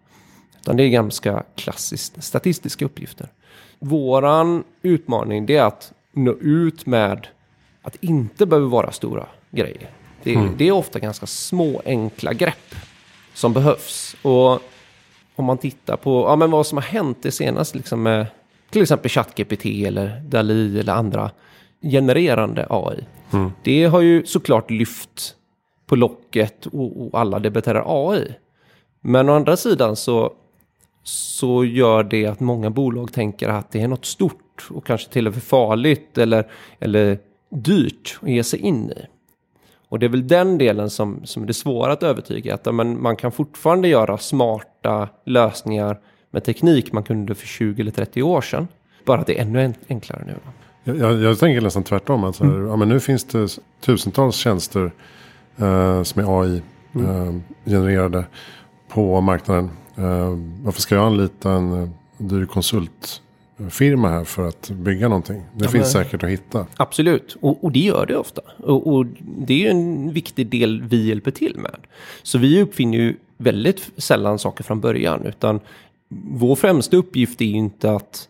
Utan 0.61 0.77
det 0.77 0.83
är 0.83 0.89
ganska 0.89 1.43
klassiskt 1.55 2.23
statistiska 2.23 2.85
uppgifter. 2.85 3.29
Våran 3.79 4.65
utmaning 4.83 5.47
det 5.47 5.57
är 5.57 5.65
att 5.65 5.93
nå 6.13 6.33
ut 6.41 6.87
med 6.87 7.27
att 7.83 7.97
inte 8.01 8.47
behöver 8.47 8.69
vara 8.69 8.93
stora 8.93 9.27
grejer. 9.51 9.91
Det, 10.23 10.35
mm. 10.35 10.55
det 10.57 10.69
är 10.69 10.73
ofta 10.73 10.99
ganska 10.99 11.27
små 11.27 11.83
enkla 11.85 12.33
grepp 12.33 12.75
som 13.35 13.53
behövs. 13.53 14.17
Och 14.23 14.63
om 15.37 15.45
man 15.45 15.59
tittar 15.59 15.97
på 15.97 16.25
ja, 16.29 16.37
men 16.37 16.51
vad 16.51 16.67
som 16.67 16.79
har 16.79 16.83
hänt 16.83 17.19
det 17.23 17.33
senaste 17.33 17.77
liksom 17.77 18.03
med 18.03 18.27
till 18.71 18.83
exempel 18.83 19.11
ChatGPT 19.11 19.65
eller 19.65 20.21
DALI 20.21 20.81
eller 20.81 20.93
andra 20.93 21.31
genererande 21.83 22.67
AI. 22.71 23.05
Mm. 23.33 23.53
Det 23.63 23.85
har 23.85 24.01
ju 24.01 24.27
såklart 24.27 24.71
lyft 24.71 25.35
på 25.87 25.97
locket 25.97 26.67
och, 26.67 27.07
och 27.07 27.21
alla 27.21 27.39
debatterar 27.39 27.85
AI. 27.87 28.35
Men 29.01 29.29
å 29.29 29.35
andra 29.35 29.57
sidan 29.57 29.97
så, 29.97 30.33
så 31.11 31.65
gör 31.65 32.03
det 32.03 32.27
att 32.27 32.41
många 32.41 32.71
bolag 32.71 33.13
tänker 33.13 33.49
att 33.49 33.73
det 33.73 33.81
är 33.81 33.89
något 33.89 34.05
stort 34.05 34.69
och 34.71 34.87
kanske 34.87 35.13
till 35.13 35.27
och 35.27 35.33
med 35.33 35.43
farligt 35.43 36.19
eller, 36.19 36.51
eller 36.79 37.19
dyrt 37.51 38.19
att 38.23 38.31
ge 38.31 38.45
sig 38.45 38.59
in 38.59 38.91
i. 38.91 39.07
Och 39.89 39.99
det 39.99 40.07
är 40.07 40.11
väl 40.11 40.29
den 40.29 40.59
delen 40.59 40.91
som, 40.91 41.21
som 41.25 41.43
är 41.43 41.47
det 41.47 41.55
svåra 41.55 41.93
att 41.93 42.03
övertyga. 42.03 42.55
Att 42.55 42.75
man, 42.75 43.03
man 43.03 43.17
kan 43.17 43.33
fortfarande 43.33 43.89
göra 43.89 44.19
smarta 44.19 45.09
lösningar 45.27 45.99
med 46.31 46.45
teknik 46.45 46.93
man 46.93 47.03
kunde 47.03 47.35
för 47.35 47.47
20 47.47 47.83
eller 47.83 47.93
30 47.93 48.23
år 48.23 48.41
sedan. 48.41 48.69
Bara 49.05 49.21
att 49.21 49.27
det 49.27 49.39
är 49.39 49.43
ännu 49.43 49.75
enklare 49.89 50.25
nu. 50.27 50.35
Jag, 50.85 51.23
jag, 51.23 51.39
tänker 51.39 51.61
nästan 51.61 51.83
tvärtom. 51.83 52.25
Att 52.25 52.41
mm. 52.41 52.67
ja, 52.67 52.77
men 52.77 52.89
nu 52.89 53.01
finns 53.01 53.25
det 53.25 53.49
tusentals 53.81 54.37
tjänster 54.37 54.93
eh, 55.57 56.03
som 56.03 56.23
är 56.23 56.41
AI 56.41 56.63
mm. 56.95 57.07
eh, 57.07 57.35
genererade 57.65 58.25
på 58.89 59.21
marknaden. 59.21 59.71
Eh, 59.97 60.39
varför 60.63 60.81
ska 60.81 60.95
jag 60.95 61.07
anlita 61.07 61.53
en 61.53 61.83
eh, 61.83 61.89
dyr 62.19 62.47
konsultfirma 62.47 64.09
här 64.09 64.25
för 64.25 64.49
att 64.49 64.71
bygga 64.71 65.09
någonting? 65.09 65.43
Det 65.55 65.65
ja, 65.65 65.71
finns 65.71 65.95
men, 65.95 66.05
säkert 66.05 66.25
att 66.25 66.31
hitta. 66.31 66.67
Absolut, 66.77 67.37
och, 67.41 67.65
och 67.65 67.73
det 67.73 67.81
gör 67.81 68.07
det 68.07 68.17
ofta. 68.17 68.43
Och, 68.57 68.95
och, 68.95 69.07
det 69.21 69.55
är 69.55 69.59
ju 69.59 69.69
en 69.69 70.13
viktig 70.13 70.47
del 70.47 70.83
vi 70.83 71.09
hjälper 71.09 71.31
till 71.31 71.59
med. 71.59 71.77
Så 72.23 72.39
vi 72.39 72.63
uppfinner 72.63 72.99
ju 72.99 73.17
väldigt 73.37 73.91
sällan 73.97 74.39
saker 74.39 74.65
från 74.65 74.81
början. 74.81 75.27
Utan 75.27 75.61
vår 76.29 76.57
främsta 76.57 76.97
uppgift 76.97 77.41
är 77.41 77.45
inte 77.45 77.93
att, 77.93 78.29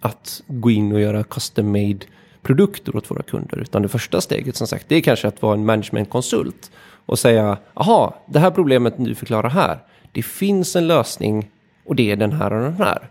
att 0.00 0.42
gå 0.46 0.70
in 0.70 0.92
och 0.92 1.00
göra 1.00 1.24
custom 1.24 1.72
made 1.72 1.98
produkter 2.42 2.96
åt 2.96 3.10
våra 3.10 3.22
kunder. 3.22 3.58
Utan 3.58 3.82
det 3.82 3.88
första 3.88 4.20
steget 4.20 4.56
som 4.56 4.66
sagt, 4.66 4.88
det 4.88 4.96
är 4.96 5.00
kanske 5.00 5.28
att 5.28 5.42
vara 5.42 5.54
en 5.54 5.64
managementkonsult 5.64 6.70
och 7.06 7.18
säga, 7.18 7.58
aha, 7.74 8.22
det 8.26 8.38
här 8.38 8.50
problemet 8.50 8.94
du 8.96 9.14
förklarar 9.14 9.50
här, 9.50 9.78
det 10.12 10.22
finns 10.22 10.76
en 10.76 10.86
lösning 10.86 11.50
och 11.86 11.96
det 11.96 12.10
är 12.10 12.16
den 12.16 12.32
här 12.32 12.52
och 12.52 12.62
den 12.62 12.74
här. 12.74 13.08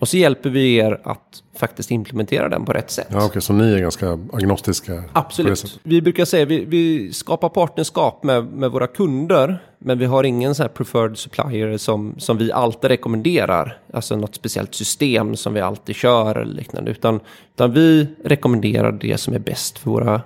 Och 0.00 0.08
så 0.08 0.16
hjälper 0.16 0.50
vi 0.50 0.76
er 0.76 1.00
att 1.04 1.42
faktiskt 1.56 1.90
implementera 1.90 2.48
den 2.48 2.64
på 2.64 2.72
rätt 2.72 2.90
sätt. 2.90 3.06
Ja, 3.10 3.26
okay, 3.26 3.40
så 3.40 3.52
ni 3.52 3.72
är 3.72 3.78
ganska 3.78 4.18
agnostiska? 4.32 5.04
Absolut. 5.12 5.80
Vi 5.82 6.02
brukar 6.02 6.24
säga 6.24 6.42
att 6.42 6.48
vi, 6.48 6.64
vi 6.64 7.12
skapar 7.12 7.48
partnerskap 7.48 8.22
med, 8.22 8.44
med 8.44 8.70
våra 8.70 8.86
kunder. 8.86 9.62
Men 9.78 9.98
vi 9.98 10.04
har 10.04 10.24
ingen 10.24 10.54
så 10.54 10.62
här 10.62 10.68
preferred 10.68 11.18
supplier 11.18 11.78
som, 11.78 12.14
som 12.18 12.38
vi 12.38 12.52
alltid 12.52 12.90
rekommenderar. 12.90 13.78
Alltså 13.92 14.16
något 14.16 14.34
speciellt 14.34 14.74
system 14.74 15.36
som 15.36 15.54
vi 15.54 15.60
alltid 15.60 15.96
kör 15.96 16.34
eller 16.34 16.54
liknande. 16.54 16.90
Utan, 16.90 17.20
utan 17.54 17.72
vi 17.72 18.06
rekommenderar 18.24 18.92
det 18.92 19.18
som 19.18 19.34
är 19.34 19.38
bäst 19.38 19.78
för 19.78 19.90
våra 19.90 20.22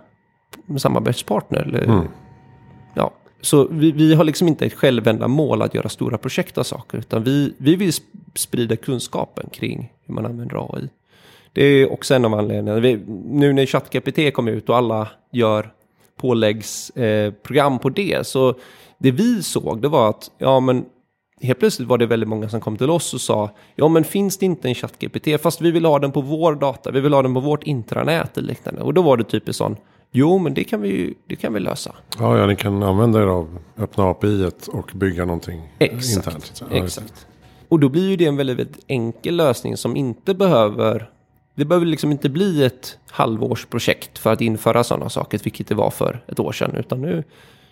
samarbetspartner. 0.78 1.60
Eller, 1.60 1.82
mm. 1.82 2.08
ja, 2.94 3.10
så 3.44 3.68
vi, 3.70 3.92
vi, 3.92 4.14
har 4.14 4.24
liksom 4.24 4.48
inte 4.48 4.66
ett 4.66 4.74
självändamål 4.74 5.62
att 5.62 5.74
göra 5.74 5.88
stora 5.88 6.18
projekt 6.18 6.58
av 6.58 6.62
saker. 6.62 6.98
Utan 6.98 7.24
vi, 7.24 7.54
vi 7.58 7.76
vill 7.76 7.92
sprida 8.34 8.76
kunskapen 8.76 9.50
kring 9.52 9.92
hur 10.04 10.14
man 10.14 10.26
använder 10.26 10.74
AI. 10.74 10.88
Det 11.52 11.64
är 11.64 11.92
också 11.92 12.14
en 12.14 12.24
av 12.24 12.34
anledningarna. 12.34 12.80
Vi, 12.80 13.00
nu 13.24 13.52
när 13.52 13.66
ChatGPT 13.66 14.34
kom 14.34 14.48
ut 14.48 14.68
och 14.68 14.76
alla 14.76 15.08
gör 15.32 15.70
påläggsprogram 16.16 17.72
eh, 17.72 17.78
på 17.78 17.90
det. 17.90 18.26
Så 18.26 18.54
det 18.98 19.10
vi 19.10 19.42
såg 19.42 19.82
det 19.82 19.88
var 19.88 20.10
att 20.10 20.30
ja, 20.38 20.60
men 20.60 20.84
helt 21.40 21.58
plötsligt 21.58 21.88
var 21.88 21.98
det 21.98 22.06
väldigt 22.06 22.28
många 22.28 22.48
som 22.48 22.60
kom 22.60 22.76
till 22.76 22.90
oss 22.90 23.14
och 23.14 23.20
sa 23.20 23.50
ja 23.74 23.88
men 23.88 24.04
finns 24.04 24.38
det 24.38 24.46
inte 24.46 24.68
en 24.68 24.74
ChatGPT 24.74 25.40
fast 25.42 25.60
vi 25.60 25.70
vill 25.70 25.84
ha 25.84 25.98
den 25.98 26.12
på 26.12 26.20
vår 26.20 26.54
data, 26.54 26.90
vi 26.90 27.00
vill 27.00 27.12
ha 27.12 27.22
den 27.22 27.34
på 27.34 27.40
vårt 27.40 27.62
intranät 27.62 28.38
eller 28.38 28.48
liknande. 28.48 28.82
Och 28.82 28.94
då 28.94 29.02
var 29.02 29.16
det 29.16 29.24
typ 29.24 29.54
sån 29.54 29.76
Jo, 30.16 30.38
men 30.38 30.54
det 30.54 30.64
kan 30.64 30.80
vi, 30.80 31.14
det 31.26 31.36
kan 31.36 31.52
vi 31.52 31.60
lösa. 31.60 31.94
Ja, 32.18 32.38
ja, 32.38 32.46
ni 32.46 32.56
kan 32.56 32.82
använda 32.82 33.22
er 33.22 33.26
av 33.26 33.58
öppna 33.78 34.04
API 34.04 34.50
och 34.68 34.90
bygga 34.94 35.24
någonting 35.24 35.72
exakt, 35.78 36.16
internt. 36.16 36.62
Ja, 36.70 36.84
exakt. 36.84 37.26
Och 37.68 37.80
då 37.80 37.88
blir 37.88 38.10
ju 38.10 38.16
det 38.16 38.26
en 38.26 38.36
väldigt, 38.36 38.58
väldigt 38.58 38.84
enkel 38.86 39.36
lösning 39.36 39.76
som 39.76 39.96
inte 39.96 40.34
behöver... 40.34 41.10
Det 41.54 41.64
behöver 41.64 41.86
liksom 41.86 42.10
inte 42.10 42.28
bli 42.28 42.64
ett 42.64 42.98
halvårsprojekt 43.10 44.18
för 44.18 44.32
att 44.32 44.40
införa 44.40 44.84
sådana 44.84 45.08
saker, 45.08 45.40
vilket 45.44 45.68
det 45.68 45.74
var 45.74 45.90
för 45.90 46.24
ett 46.28 46.40
år 46.40 46.52
sedan. 46.52 46.76
Utan 46.76 47.00
nu, 47.02 47.24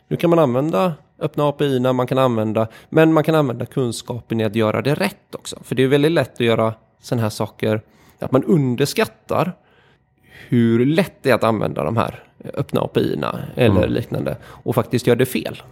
nu 0.08 0.16
kan 0.16 0.30
man 0.30 0.38
använda 0.38 0.94
öppna 1.18 1.49
API 1.49 1.80
man 1.80 2.06
kan 2.06 2.18
använda, 2.18 2.68
men 2.88 3.12
man 3.12 3.25
kan 3.25 3.34
använda 3.34 3.66
kunskapen 3.66 4.40
i 4.40 4.44
att 4.44 4.56
göra 4.56 4.82
det 4.82 4.94
rätt 4.94 5.34
också. 5.34 5.56
För 5.62 5.75
det 5.75 5.82
är 5.82 5.88
väldigt 5.88 6.12
lätt 6.12 6.34
att 6.34 6.40
göra 6.40 6.75
sådana 7.02 7.22
här 7.22 7.30
saker, 7.30 7.82
att 8.18 8.32
man 8.32 8.44
underskattar 8.44 9.52
hur 10.49 10.87
lätt 10.87 11.22
det 11.22 11.30
är 11.30 11.34
att 11.34 11.44
använda 11.44 11.84
de 11.84 11.96
här 11.96 12.25
öppna 12.54 12.80
API-erna 12.80 13.38
eller 13.56 13.76
mm. 13.76 13.92
liknande 13.92 14.37
och 14.44 14.75
faktiskt 14.75 15.06
göra 15.06 15.18
det 15.18 15.26
fel. 15.26 15.62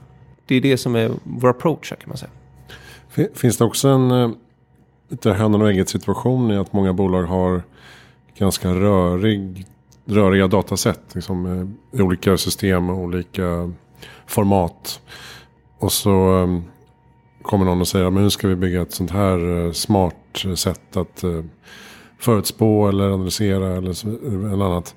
Det 0.47 0.55
är 0.55 0.61
det 0.61 0.77
som 0.77 0.97
är 0.97 1.11
vår 1.23 1.49
approach 1.49 1.91
här 1.91 1.97
kan 1.97 2.09
man 2.09 2.17
säga. 2.17 3.29
Finns 3.35 3.59
det 3.59 3.65
också 3.65 3.89
en 3.89 4.11
eh, 4.11 4.31
lite 5.09 5.33
hönan 5.33 5.63
och 5.63 5.71
ägget 5.71 5.89
situation 5.89 6.51
i 6.51 6.57
att 6.57 6.73
många 6.73 6.93
bolag 6.93 7.23
har 7.23 7.63
ganska 8.39 8.69
rörig, 8.75 9.67
röriga 10.05 10.47
datasätt 10.47 11.15
liksom, 11.15 11.47
eh, 11.93 11.99
i 12.01 12.03
olika 12.03 12.37
system 12.37 12.91
och 12.91 12.99
olika 12.99 13.73
format. 14.27 15.01
och 15.79 15.93
så 15.93 16.11
um, 16.11 16.65
kommer 17.43 17.65
någon 17.65 17.81
och 17.81 17.89
säger 17.89 18.11
men 18.11 18.23
nu 18.23 18.31
ska 18.31 18.49
vi 18.49 18.57
bygga 18.57 18.83
ett 18.83 18.93
sånt 18.93 19.11
här 19.11 19.73
smart 19.73 20.45
sätt 20.57 20.97
att 20.97 21.25
förutspå 22.21 22.89
eller 22.89 23.05
analysera 23.11 23.77
eller, 23.77 23.93
så, 23.93 24.09
annat. 24.65 24.95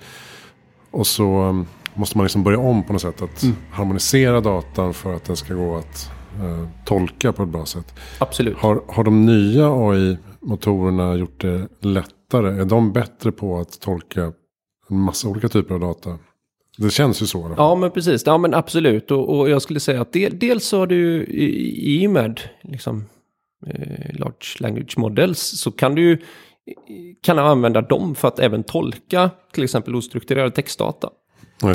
Och 0.91 1.07
så 1.07 1.41
um, 1.41 1.67
måste 1.93 2.17
man 2.17 2.25
liksom 2.25 2.43
börja 2.43 2.59
om 2.59 2.83
på 2.83 2.93
något 2.93 3.01
sätt. 3.01 3.21
Att 3.21 3.43
mm. 3.43 3.55
harmonisera 3.71 4.41
datan 4.41 4.93
för 4.93 5.15
att 5.15 5.23
den 5.23 5.35
ska 5.35 5.53
gå 5.53 5.77
att 5.77 6.11
uh, 6.43 6.67
tolka 6.85 7.33
på 7.33 7.43
ett 7.43 7.49
bra 7.49 7.65
sätt. 7.65 7.93
Absolut. 8.19 8.57
Har, 8.57 8.81
har 8.87 9.03
de 9.03 9.25
nya 9.25 9.67
AI-motorerna 9.67 11.15
gjort 11.15 11.41
det 11.41 11.67
lättare? 11.79 12.61
Är 12.61 12.65
de 12.65 12.93
bättre 12.93 13.31
på 13.31 13.59
att 13.59 13.79
tolka 13.79 14.33
en 14.89 14.99
massa 14.99 15.27
olika 15.27 15.49
typer 15.49 15.73
av 15.73 15.79
data? 15.79 16.17
Det 16.77 16.89
känns 16.89 17.21
ju 17.21 17.25
så. 17.25 17.47
Då. 17.47 17.53
Ja, 17.57 17.75
men 17.75 17.91
precis. 17.91 18.23
Ja, 18.25 18.37
men 18.37 18.53
absolut. 18.53 19.11
Och, 19.11 19.39
och 19.39 19.49
jag 19.49 19.61
skulle 19.61 19.79
säga 19.79 20.01
att 20.01 20.13
del, 20.13 20.39
dels 20.39 20.71
har 20.71 20.87
du 20.87 21.23
i, 21.23 22.01
i 22.01 22.07
och 22.07 22.11
med 22.11 22.41
liksom, 22.61 23.05
eh, 23.67 24.15
Large 24.19 24.59
Language 24.59 24.97
Models 24.97 25.39
så 25.39 25.71
kan 25.71 25.95
du 25.95 26.21
kan 27.21 27.39
använda 27.39 27.81
dem 27.81 28.15
för 28.15 28.27
att 28.27 28.39
även 28.39 28.63
tolka 28.63 29.29
till 29.51 29.63
exempel 29.63 29.95
ostrukturerad 29.95 30.55
textdata. 30.55 31.09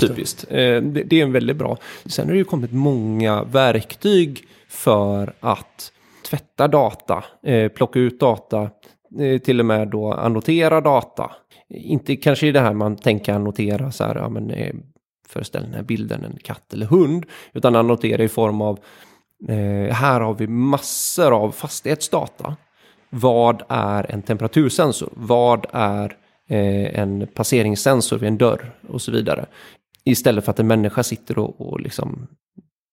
Typiskt. 0.01 0.45
Eh, 0.51 0.57
det. 0.57 0.81
det 0.81 1.21
är 1.21 1.23
en 1.23 1.33
väldigt 1.33 1.57
bra. 1.57 1.77
Sen 2.07 2.27
har 2.27 2.33
det 2.33 2.39
ju 2.39 2.45
kommit 2.45 2.73
många 2.73 3.45
verktyg 3.45 4.45
för 4.69 5.35
att 5.41 5.93
tvätta 6.31 6.69
data, 6.69 7.25
eh, 7.43 7.69
plocka 7.69 7.99
ut 7.99 8.21
data, 8.21 8.71
eh, 9.21 9.39
till 9.39 9.61
och 9.61 9.67
med 9.67 9.89
då 9.89 10.13
annotera 10.13 10.81
data. 10.81 11.31
Inte 11.69 12.17
kanske 12.17 12.47
i 12.47 12.53
det 12.53 12.61
här 12.61 12.73
man 12.73 12.97
tänker 12.97 13.33
annotera 13.33 13.93
så 13.93 14.05
här, 14.05 14.15
ja 14.15 14.29
men 14.29 14.53
föreställ 15.29 15.63
den 15.63 15.75
här 15.75 15.83
bilden 15.83 16.25
en 16.25 16.39
katt 16.43 16.73
eller 16.73 16.87
hund, 16.87 17.27
utan 17.53 17.77
annotera 17.77 18.25
i 18.25 18.29
form 18.29 18.61
av 18.61 18.79
här 19.91 20.21
har 20.21 20.35
vi 20.35 20.47
massor 20.47 21.33
av 21.33 21.51
fastighetsdata. 21.53 22.57
Vad 23.11 23.63
är 23.69 24.11
en 24.11 24.23
temperatursensor? 24.23 25.13
Vad 25.17 25.67
är 25.73 26.17
eh, 26.49 27.01
en 27.01 27.27
passeringssensor 27.35 28.19
vid 28.19 28.29
en 28.29 28.39
dörr 28.39 28.75
och 28.89 29.03
så 29.03 29.13
vidare. 29.13 29.47
Istället 30.05 30.45
för 30.45 30.51
att 30.51 30.61
en 30.61 30.67
människa 30.67 31.03
sitter 31.03 31.39
och, 31.39 31.61
och 31.61 31.81
liksom 31.81 32.27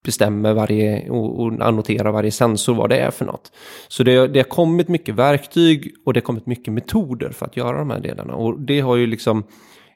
bestämmer 0.04 0.54
varje 0.54 1.10
och, 1.10 1.40
och 1.40 1.52
annoterar 1.60 2.12
varje 2.12 2.30
sensor 2.30 2.74
vad 2.74 2.90
det 2.90 2.98
är 2.98 3.10
för 3.10 3.24
något. 3.24 3.52
Så 3.88 4.02
det, 4.02 4.28
det 4.28 4.38
har 4.38 4.44
kommit 4.44 4.88
mycket 4.88 5.14
verktyg 5.14 5.94
och 6.06 6.12
det 6.12 6.20
har 6.20 6.24
kommit 6.24 6.46
mycket 6.46 6.72
metoder 6.72 7.30
för 7.30 7.46
att 7.46 7.56
göra 7.56 7.78
de 7.78 7.90
här 7.90 8.00
delarna. 8.00 8.34
Och 8.34 8.60
det 8.60 8.80
har 8.80 8.96
ju 8.96 9.06
liksom 9.06 9.44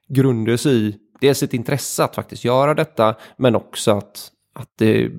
grundats 0.09 0.67
i 0.67 0.97
dels 1.21 1.43
ett 1.43 1.55
intresse 1.55 2.05
att 2.05 2.15
faktiskt 2.15 2.45
göra 2.45 2.75
detta, 2.75 3.15
men 3.37 3.57
också 3.57 3.91
att, 3.91 4.31
att 4.61 4.73
det 4.79 5.11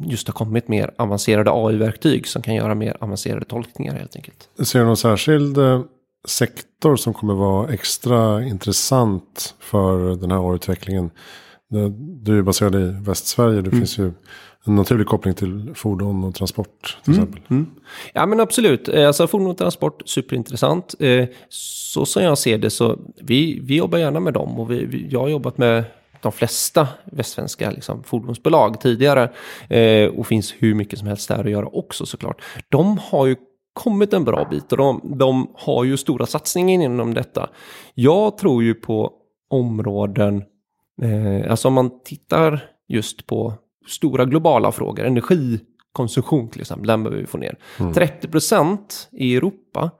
just 0.00 0.28
har 0.28 0.32
kommit 0.32 0.68
mer 0.68 0.94
avancerade 0.98 1.50
AI-verktyg 1.54 2.26
som 2.26 2.42
kan 2.42 2.54
göra 2.54 2.74
mer 2.74 2.96
avancerade 3.00 3.44
tolkningar 3.44 3.94
helt 3.94 4.16
enkelt. 4.16 4.48
Ser 4.62 4.78
du 4.78 4.84
någon 4.84 4.96
särskild 4.96 5.58
eh, 5.58 5.82
sektor 6.28 6.96
som 6.96 7.14
kommer 7.14 7.34
vara 7.34 7.72
extra 7.72 8.44
intressant 8.44 9.54
för 9.60 10.16
den 10.16 10.30
här 10.30 10.50
AI-utvecklingen? 10.50 11.10
Du 12.22 12.38
är 12.38 12.42
baserad 12.42 12.74
i 12.74 12.96
Västsverige. 13.06 13.60
Det 13.60 13.68
mm. 13.68 13.78
finns 13.78 13.98
ju 13.98 14.12
en 14.66 14.74
naturlig 14.74 15.06
koppling 15.06 15.34
till 15.34 15.72
fordon 15.74 16.24
och 16.24 16.34
transport 16.34 16.98
till 17.04 17.14
mm. 17.14 17.24
exempel. 17.24 17.56
Mm. 17.56 17.70
Ja 18.12 18.26
men 18.26 18.40
absolut. 18.40 18.88
Eh, 18.88 19.06
alltså 19.06 19.26
fordon 19.26 19.50
och 19.50 19.58
transport, 19.58 20.02
superintressant. 20.08 20.94
Eh, 20.98 21.26
så 21.48 22.06
som 22.06 22.22
jag 22.22 22.38
ser 22.38 22.58
det 22.58 22.70
så, 22.70 22.98
vi, 23.20 23.60
vi 23.62 23.76
jobbar 23.76 23.98
gärna 23.98 24.20
med 24.20 24.34
dem. 24.34 24.60
Och 24.60 24.70
vi, 24.70 25.08
jag 25.10 25.20
har 25.20 25.28
jobbat 25.28 25.58
med 25.58 25.84
de 26.24 26.32
flesta 26.32 26.88
västsvenska 27.04 27.70
liksom, 27.70 28.02
fordonsbolag 28.02 28.80
tidigare. 28.80 29.32
Eh, 29.68 30.08
och 30.08 30.26
finns 30.26 30.54
hur 30.58 30.74
mycket 30.74 30.98
som 30.98 31.08
helst 31.08 31.28
där 31.28 31.44
att 31.44 31.50
göra 31.50 31.66
också 31.66 32.06
såklart. 32.06 32.42
De 32.68 32.98
har 32.98 33.26
ju 33.26 33.36
kommit 33.72 34.12
en 34.12 34.24
bra 34.24 34.48
bit 34.50 34.72
och 34.72 34.78
de, 34.78 35.00
de 35.18 35.50
har 35.54 35.84
ju 35.84 35.96
stora 35.96 36.26
satsningar 36.26 36.84
inom 36.84 37.14
detta. 37.14 37.48
Jag 37.94 38.38
tror 38.38 38.62
ju 38.62 38.74
på 38.74 39.12
områden 39.50 40.42
Eh, 41.02 41.50
alltså 41.50 41.68
om 41.68 41.74
man 41.74 42.02
tittar 42.04 42.64
just 42.88 43.26
på 43.26 43.54
stora 43.86 44.24
globala 44.24 44.72
frågor, 44.72 45.04
energikonsumtion 45.04 46.48
till 46.48 46.60
exempel, 46.60 46.86
den 46.86 47.02
behöver 47.02 47.20
vi 47.20 47.26
få 47.26 47.38
ner. 47.38 47.58
Mm. 47.80 47.92
30% 47.92 48.78
i 49.12 49.36
Europa 49.36 49.90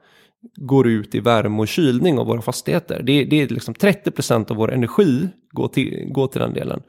går 0.57 0.89
ut 0.89 1.15
i 1.15 1.21
värme 1.21 1.59
och 1.59 1.69
kylning 1.69 2.19
av 2.19 2.27
våra 2.27 2.43
fastigheter. 2.43 3.03
Det, 3.03 3.25
det 3.25 3.43
är 3.43 3.49
liksom 3.49 3.75
30% 3.75 4.51
av 4.51 4.57
vår 4.57 4.73
energi 4.73 5.29
går 5.51 5.69
till, 5.69 6.09
går 6.13 6.27
till 6.27 6.41
den 6.41 6.55
delen. 6.55 6.83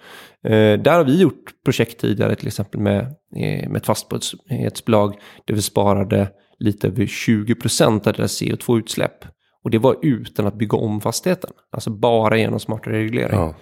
Eh, 0.43 0.79
där 0.79 0.97
har 0.97 1.03
vi 1.03 1.21
gjort 1.21 1.63
projekt 1.65 1.99
tidigare 1.99 2.35
till 2.35 2.47
exempel 2.47 2.81
med, 2.81 2.99
eh, 3.35 3.69
med 3.69 3.75
ett 3.75 3.85
fastighetsbolag 3.85 5.15
där 5.45 5.53
vi 5.53 5.61
sparade 5.61 6.29
lite 6.59 6.87
över 6.87 7.05
20% 7.05 8.07
av 8.07 8.13
deras 8.13 8.41
CO2-utsläpp. 8.41 9.25
Och 9.63 9.71
det 9.71 9.77
var 9.77 9.97
utan 10.01 10.47
att 10.47 10.55
bygga 10.55 10.77
om 10.77 11.01
fastigheten. 11.01 11.51
Alltså 11.71 11.89
bara 11.89 12.37
genom 12.37 12.59
smartare 12.59 12.93
reglering. 12.93 13.39
Ja. 13.39 13.55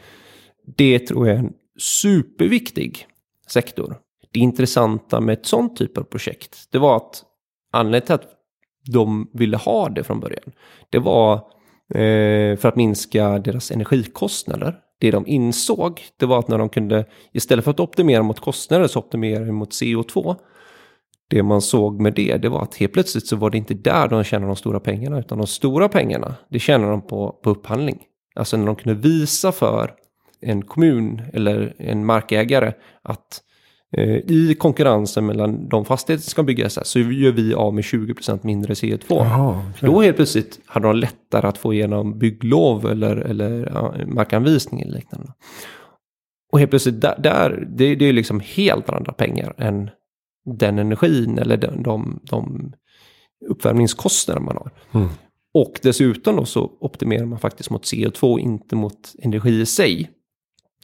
Det 0.77 0.99
tror 0.99 1.27
jag 1.27 1.35
är 1.35 1.39
en 1.39 1.53
superviktig 1.79 3.07
sektor. 3.47 3.97
Det 4.31 4.39
intressanta 4.39 5.21
med 5.21 5.33
ett 5.33 5.45
sånt 5.45 5.77
typ 5.77 5.97
av 5.97 6.03
projekt, 6.03 6.67
det 6.71 6.77
var 6.77 6.97
att 6.97 7.23
anledningen 7.71 8.05
till 8.05 8.15
att 8.15 8.42
de 8.91 9.29
ville 9.33 9.57
ha 9.57 9.89
det 9.89 10.03
från 10.03 10.19
början, 10.19 10.51
det 10.89 10.99
var 10.99 11.33
eh, 11.93 12.57
för 12.57 12.65
att 12.65 12.75
minska 12.75 13.39
deras 13.39 13.71
energikostnader. 13.71 14.75
Det 14.99 15.11
de 15.11 15.27
insåg, 15.27 16.01
det 16.19 16.25
var 16.25 16.39
att 16.39 16.47
när 16.47 16.57
de 16.57 16.69
kunde, 16.69 17.05
istället 17.31 17.63
för 17.63 17.71
att 17.71 17.79
optimera 17.79 18.23
mot 18.23 18.39
kostnader 18.39 18.87
så 18.87 18.99
optimerar 18.99 19.45
de 19.45 19.51
mot 19.51 19.71
CO2. 19.71 20.35
Det 21.29 21.43
man 21.43 21.61
såg 21.61 22.01
med 22.01 22.13
det, 22.13 22.37
det 22.37 22.49
var 22.49 22.61
att 22.61 22.75
helt 22.75 22.93
plötsligt 22.93 23.27
så 23.27 23.35
var 23.35 23.49
det 23.49 23.57
inte 23.57 23.73
där 23.73 24.07
de 24.07 24.23
tjänade 24.23 24.49
de 24.49 24.55
stora 24.55 24.79
pengarna, 24.79 25.19
utan 25.19 25.37
de 25.37 25.47
stora 25.47 25.89
pengarna, 25.89 26.35
det 26.49 26.59
tjänade 26.59 26.91
de 26.91 27.01
på, 27.01 27.39
på 27.43 27.49
upphandling. 27.49 27.99
Alltså 28.35 28.57
när 28.57 28.65
de 28.65 28.75
kunde 28.75 29.01
visa 29.09 29.51
för 29.51 29.93
en 30.41 30.61
kommun 30.61 31.21
eller 31.33 31.73
en 31.77 32.05
markägare 32.05 32.73
att 33.01 33.41
eh, 33.41 33.52
i 34.27 34.55
konkurrensen 34.59 35.25
mellan 35.25 35.69
de 35.69 35.85
fastigheter 35.85 36.23
som 36.23 36.29
ska 36.29 36.43
byggas 36.43 36.87
så 36.87 36.99
gör 36.99 37.31
vi 37.31 37.53
av 37.53 37.73
med 37.73 37.83
20% 37.83 38.39
mindre 38.43 38.73
CO2. 38.73 39.19
Aha, 39.19 39.63
okay. 39.75 39.89
Då 39.89 40.01
helt 40.01 40.15
plötsligt 40.15 40.59
hade 40.65 40.87
de 40.87 40.95
lättare 40.95 41.47
att 41.47 41.57
få 41.57 41.73
igenom 41.73 42.19
bygglov 42.19 42.85
eller, 42.91 43.15
eller 43.15 43.69
ja, 43.73 43.93
markanvisning 44.07 44.81
eller 44.81 44.93
liknande. 44.93 45.33
Och 46.51 46.59
helt 46.59 46.71
plötsligt 46.71 47.01
där, 47.01 47.15
där 47.19 47.67
det, 47.69 47.95
det 47.95 48.05
är 48.05 48.13
liksom 48.13 48.39
helt 48.39 48.89
andra 48.89 49.13
pengar 49.13 49.55
än 49.57 49.89
den 50.45 50.79
energin 50.79 51.37
eller 51.37 51.57
de, 51.57 51.83
de, 51.83 52.19
de 52.23 52.73
uppvärmningskostnader 53.49 54.41
man 54.41 54.57
har. 54.57 54.71
Mm. 54.91 55.09
Och 55.53 55.79
dessutom 55.81 56.35
då 56.35 56.45
så 56.45 56.71
optimerar 56.79 57.25
man 57.25 57.39
faktiskt 57.39 57.69
mot 57.69 57.83
CO2, 57.83 58.39
inte 58.39 58.75
mot 58.75 59.15
energi 59.23 59.61
i 59.61 59.65
sig. 59.65 60.11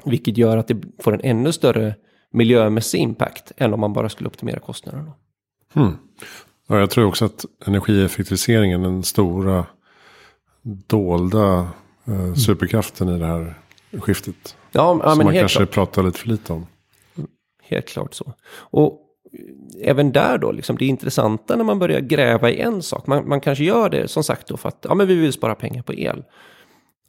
Vilket 0.06 0.38
gör 0.38 0.58
att 0.58 0.67
det 0.67 0.78
får 1.00 1.13
en 1.13 1.22
ännu 1.24 1.52
större 1.52 1.95
miljömässig 2.32 3.00
impact 3.00 3.52
än 3.58 3.74
om 3.74 3.80
man 3.80 3.94
bara 3.94 4.10
skulle 4.10 4.30
optimera 4.30 4.60
kostnaderna. 4.60 5.13
Hmm. 5.74 5.98
Ja, 6.68 6.80
jag 6.80 6.89
tror 6.89 7.06
också 7.06 7.26
att 7.26 7.46
energieffektiviseringen 7.65 8.84
är 8.84 8.89
den 8.89 9.04
stora 9.04 9.65
dolda 10.88 11.70
eh, 12.06 12.34
superkraften 12.34 13.10
i 13.10 13.20
det 13.20 13.26
här 13.26 13.60
skiftet. 14.00 14.56
Ja, 14.72 15.00
ja, 15.04 15.15
som 15.15 15.26
man 15.26 15.34
kanske 15.34 15.58
klart. 15.58 15.72
pratar 15.72 16.04
lite 16.04 16.20
för 16.20 16.28
lite 16.28 16.54
om. 16.54 16.68
Helt 17.63 17.88
klart 17.88 18.13
så. 18.13 18.34
Och 18.52 19.06
även 19.82 20.12
där 20.12 20.38
då, 20.38 20.52
liksom, 20.52 20.78
det 20.78 20.86
intressanta 20.86 21.56
när 21.56 21.63
man 21.63 21.80
börjar 21.80 22.00
gräva 22.00 22.50
i 22.50 22.60
en 22.60 22.82
sak. 22.82 23.08
Man, 23.08 23.28
man 23.30 23.42
kanske 23.42 23.63
gör 23.63 23.89
det 23.89 24.08
som 24.08 24.24
sagt 24.24 24.48
då 24.48 24.58
för 24.58 24.70
att 24.70 24.86
ja, 24.89 24.96
men 24.96 25.08
vi 25.08 25.15
vill 25.15 25.34
spara 25.34 25.56
pengar 25.56 25.82
på 25.82 25.94
el. 25.94 26.24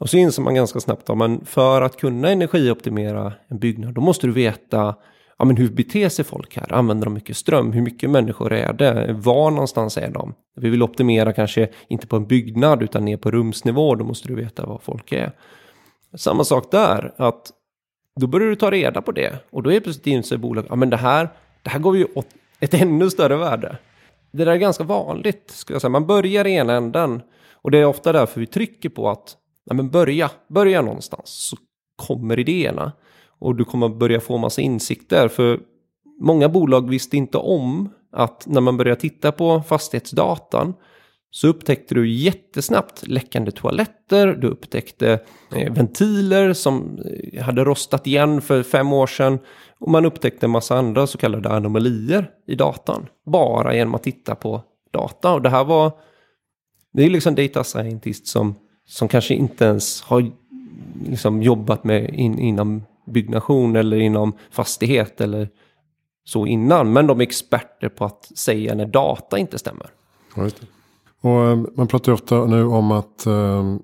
Och 0.00 0.10
så 0.10 0.16
inser 0.16 0.42
man 0.42 0.54
ganska 0.54 0.80
snabbt 0.80 1.10
att 1.10 1.48
för 1.48 1.82
att 1.82 1.96
kunna 1.96 2.30
energioptimera 2.30 3.32
en 3.48 3.58
byggnad 3.58 3.94
då 3.94 4.00
måste 4.00 4.26
du 4.26 4.32
veta 4.32 4.94
ja, 5.38 5.44
men 5.44 5.56
hur 5.56 5.68
beter 5.70 6.08
sig 6.08 6.24
folk 6.24 6.56
här? 6.56 6.72
Använder 6.72 7.04
de 7.04 7.14
mycket 7.14 7.36
ström? 7.36 7.72
Hur 7.72 7.82
mycket 7.82 8.10
människor 8.10 8.52
är 8.52 8.72
det? 8.72 9.12
Var 9.12 9.50
någonstans 9.50 9.96
är 9.96 10.10
de? 10.10 10.34
Vi 10.56 10.70
vill 10.70 10.82
optimera 10.82 11.32
kanske 11.32 11.68
inte 11.88 12.06
på 12.06 12.16
en 12.16 12.26
byggnad 12.26 12.82
utan 12.82 13.04
ner 13.04 13.16
på 13.16 13.30
rumsnivå. 13.30 13.94
Då 13.94 14.04
måste 14.04 14.28
du 14.28 14.34
veta 14.34 14.66
var 14.66 14.78
folk 14.78 15.12
är. 15.12 15.32
Samma 16.14 16.44
sak 16.44 16.70
där, 16.70 17.14
att 17.16 17.50
då 18.20 18.26
börjar 18.26 18.48
du 18.48 18.56
ta 18.56 18.70
reda 18.70 19.02
på 19.02 19.12
det. 19.12 19.32
Och 19.50 19.62
då 19.62 19.72
är 19.72 19.80
plötsligt 19.80 20.06
inser 20.06 20.36
bolaget, 20.36 20.70
ja 20.70 20.76
men 20.76 20.90
det 20.90 20.96
här, 20.96 21.28
det 21.62 21.70
här 21.70 21.78
går 21.78 21.96
ju 21.96 22.06
åt 22.14 22.26
ett 22.60 22.74
ännu 22.74 23.10
större 23.10 23.36
värde. 23.36 23.78
Det 24.32 24.44
där 24.44 24.52
är 24.52 24.56
ganska 24.56 24.84
vanligt, 24.84 25.50
skulle 25.50 25.74
jag 25.74 25.80
säga. 25.80 25.90
Man 25.90 26.06
börjar 26.06 26.46
i 26.46 26.54
ena 26.54 26.72
änden. 26.72 27.22
Och 27.62 27.70
det 27.70 27.78
är 27.78 27.84
ofta 27.84 28.12
därför 28.12 28.40
vi 28.40 28.46
trycker 28.46 28.88
på 28.88 29.10
att 29.10 29.36
Nej, 29.66 29.76
men 29.76 29.90
börja, 29.90 30.30
börja 30.48 30.82
någonstans 30.82 31.48
så 31.48 31.56
kommer 31.96 32.38
idéerna. 32.38 32.92
Och 33.38 33.56
du 33.56 33.64
kommer 33.64 33.88
börja 33.88 34.20
få 34.20 34.38
massa 34.38 34.60
insikter. 34.60 35.28
För 35.28 35.60
många 36.20 36.48
bolag 36.48 36.90
visste 36.90 37.16
inte 37.16 37.38
om 37.38 37.88
att 38.12 38.46
när 38.46 38.60
man 38.60 38.76
börjar 38.76 38.94
titta 38.94 39.32
på 39.32 39.62
fastighetsdatan 39.62 40.74
så 41.30 41.48
upptäckte 41.48 41.94
du 41.94 42.08
jättesnabbt 42.08 43.06
läckande 43.06 43.50
toaletter, 43.50 44.26
du 44.26 44.48
upptäckte 44.48 45.20
eh, 45.56 45.72
ventiler 45.72 46.52
som 46.52 46.98
eh, 47.32 47.42
hade 47.42 47.64
rostat 47.64 48.06
igen 48.06 48.40
för 48.40 48.62
fem 48.62 48.92
år 48.92 49.06
sedan 49.06 49.38
och 49.78 49.90
man 49.90 50.04
upptäckte 50.04 50.46
en 50.46 50.50
massa 50.50 50.78
andra 50.78 51.06
så 51.06 51.18
kallade 51.18 51.48
anomalier 51.48 52.30
i 52.46 52.54
datan. 52.54 53.06
Bara 53.26 53.74
genom 53.74 53.94
att 53.94 54.02
titta 54.02 54.34
på 54.34 54.62
data 54.90 55.32
och 55.32 55.42
det 55.42 55.50
här 55.50 55.64
var, 55.64 55.92
det 56.92 57.04
är 57.04 57.10
liksom 57.10 57.34
data 57.34 57.64
scientist 57.64 58.26
som, 58.26 58.54
som 58.90 59.08
kanske 59.08 59.34
inte 59.34 59.64
ens 59.64 60.02
har 60.02 60.30
liksom 61.04 61.42
jobbat 61.42 61.84
med 61.84 62.14
in, 62.14 62.38
inom 62.38 62.82
byggnation 63.06 63.76
eller 63.76 64.00
inom 64.00 64.32
fastighet 64.50 65.20
eller 65.20 65.48
så 66.24 66.46
innan. 66.46 66.92
Men 66.92 67.06
de 67.06 67.20
är 67.20 67.22
experter 67.22 67.88
på 67.88 68.04
att 68.04 68.38
säga 68.38 68.74
när 68.74 68.86
data 68.86 69.38
inte 69.38 69.58
stämmer. 69.58 69.90
Ja, 70.34 70.48
och 71.20 71.44
eh, 71.44 71.58
man 71.76 71.86
pratar 71.86 72.12
ju 72.12 72.14
ofta 72.14 72.46
nu 72.46 72.64
om 72.64 72.90
att 72.92 73.26
eh, 73.26 73.76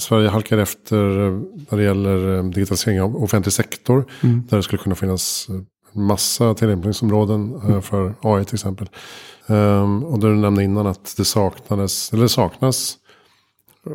Sverige 0.00 0.28
halkar 0.28 0.58
efter 0.58 1.26
eh, 1.26 1.40
när 1.70 1.76
det 1.78 1.84
gäller 1.84 2.36
eh, 2.36 2.44
digitalisering 2.44 3.02
av 3.02 3.22
offentlig 3.22 3.52
sektor. 3.52 4.04
Mm. 4.22 4.42
Där 4.48 4.56
det 4.56 4.62
skulle 4.62 4.82
kunna 4.82 4.94
finnas 4.94 5.48
massa 5.92 6.54
tillämpningsområden 6.54 7.60
mm. 7.64 7.82
för 7.82 8.14
AI 8.20 8.44
till 8.44 8.54
exempel. 8.54 8.88
Um, 9.46 10.04
och 10.04 10.18
du 10.18 10.28
nämnde 10.28 10.64
innan 10.64 10.86
att 10.86 11.14
det 11.16 11.24
saknades, 11.24 12.12
eller 12.12 12.26
saknas 12.26 12.98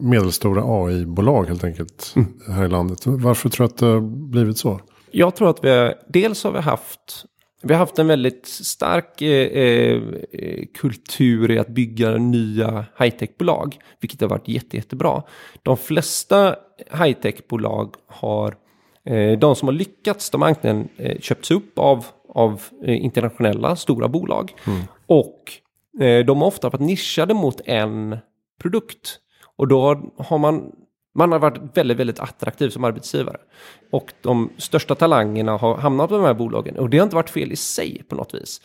medelstora 0.02 0.64
AI-bolag 0.66 1.46
helt 1.46 1.64
enkelt 1.64 2.14
mm. 2.16 2.28
här 2.48 2.66
i 2.66 2.70
landet. 2.70 3.06
Varför 3.06 3.50
tror 3.50 3.68
du 3.68 3.74
att 3.74 3.78
det 3.78 3.86
har 3.86 4.02
blivit 4.30 4.58
så? 4.58 4.80
Jag 5.12 5.36
tror 5.36 5.50
att 5.50 5.64
vi, 5.64 5.94
dels 6.08 6.44
har 6.44 6.52
vi 6.52 6.60
haft 6.60 7.26
vi 7.64 7.74
har 7.74 7.80
haft 7.80 8.00
en 8.00 8.08
väldigt 8.08 8.48
stark 8.48 9.22
eh, 9.22 10.02
eh, 10.32 10.66
kultur 10.74 11.52
i 11.52 11.60
att 11.60 11.68
bygga 11.68 12.18
nya 12.18 12.86
high-tech-bolag, 13.00 13.78
vilket 14.00 14.22
har 14.22 14.28
varit 14.28 14.48
jätte, 14.48 14.78
jättebra. 14.78 15.24
De 15.64 15.78
flesta 15.78 16.56
high-tech-bolag 16.92 17.96
har, 18.08 18.56
eh, 19.06 19.40
de 19.40 19.56
som 19.56 19.68
har 19.68 19.74
lyckats, 19.74 20.30
de 20.30 20.42
har 20.42 20.50
antingen 20.50 20.90
eh, 20.98 21.20
köpts 21.20 21.52
upp 21.52 21.80
av, 21.80 22.06
av 22.30 22.62
eh, 22.84 23.06
internationella 23.06 23.76
stora 23.76 24.08
bolag 24.08 24.54
mm. 24.68 24.82
och 25.06 25.52
eh, 26.04 26.26
de 26.26 26.42
har 26.42 26.48
ofta 26.48 26.70
varit 26.70 26.82
nischade 26.82 27.34
mot 27.34 27.62
en 27.66 28.18
produkt. 28.62 29.20
Och 29.62 29.68
då 29.68 30.02
har 30.18 30.38
man 30.38 30.72
man 31.14 31.32
har 31.32 31.40
varit 31.40 31.78
väldigt, 31.78 31.98
väldigt 31.98 32.20
attraktiv 32.20 32.70
som 32.70 32.84
arbetsgivare. 32.84 33.38
Och 33.92 34.14
de 34.22 34.50
största 34.58 34.96
talangerna 34.96 35.58
har 35.58 35.78
hamnat 35.78 36.10
på 36.10 36.18
de 36.18 36.26
här 36.26 36.34
bolagen. 36.34 36.78
Och 36.78 36.90
det 36.90 36.98
har 36.98 37.04
inte 37.04 37.16
varit 37.16 37.30
fel 37.30 37.52
i 37.52 37.56
sig 37.56 38.04
på 38.10 38.16
något 38.16 38.34
vis. 38.34 38.62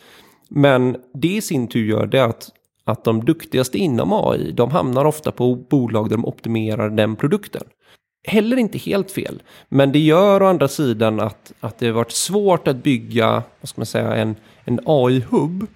Men 0.49 0.97
det 1.13 1.35
i 1.35 1.41
sin 1.41 1.67
tur 1.67 1.85
gör 1.85 2.05
det 2.05 2.25
att, 2.25 2.49
att 2.83 3.03
de 3.03 3.25
duktigaste 3.25 3.77
inom 3.77 4.13
AI, 4.13 4.51
de 4.51 4.71
hamnar 4.71 5.05
ofta 5.05 5.31
på 5.31 5.55
bolag 5.55 6.09
där 6.09 6.15
de 6.15 6.25
optimerar 6.25 6.89
den 6.89 7.15
produkten. 7.15 7.63
Heller 8.27 8.57
inte 8.57 8.77
helt 8.77 9.11
fel. 9.11 9.43
Men 9.69 9.91
det 9.91 9.99
gör 9.99 10.43
å 10.43 10.45
andra 10.45 10.67
sidan 10.67 11.19
att, 11.19 11.53
att 11.59 11.79
det 11.79 11.85
har 11.85 11.93
varit 11.93 12.11
svårt 12.11 12.67
att 12.67 12.83
bygga, 12.83 13.43
vad 13.61 13.69
ska 13.69 13.79
man 13.79 13.85
säga, 13.85 14.15
en, 14.15 14.35
en 14.65 14.79
AI-hubb 14.85 15.67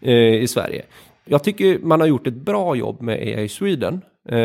eh, 0.00 0.34
i 0.34 0.48
Sverige. 0.48 0.84
Jag 1.24 1.44
tycker 1.44 1.78
man 1.78 2.00
har 2.00 2.06
gjort 2.06 2.26
ett 2.26 2.34
bra 2.34 2.76
jobb 2.76 3.02
med 3.02 3.18
AI 3.18 3.48
Sweden. 3.48 4.00
Eh, 4.28 4.38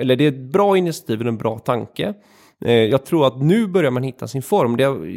eller 0.00 0.16
det 0.16 0.24
är 0.24 0.28
ett 0.28 0.52
bra 0.52 0.76
initiativ 0.76 1.20
och 1.20 1.26
en 1.26 1.36
bra 1.36 1.58
tanke. 1.58 2.14
Eh, 2.64 2.72
jag 2.72 3.06
tror 3.06 3.26
att 3.26 3.42
nu 3.42 3.66
börjar 3.66 3.90
man 3.90 4.02
hitta 4.02 4.28
sin 4.28 4.42
form. 4.42 4.76
Det 4.76 4.84
har 4.84 5.08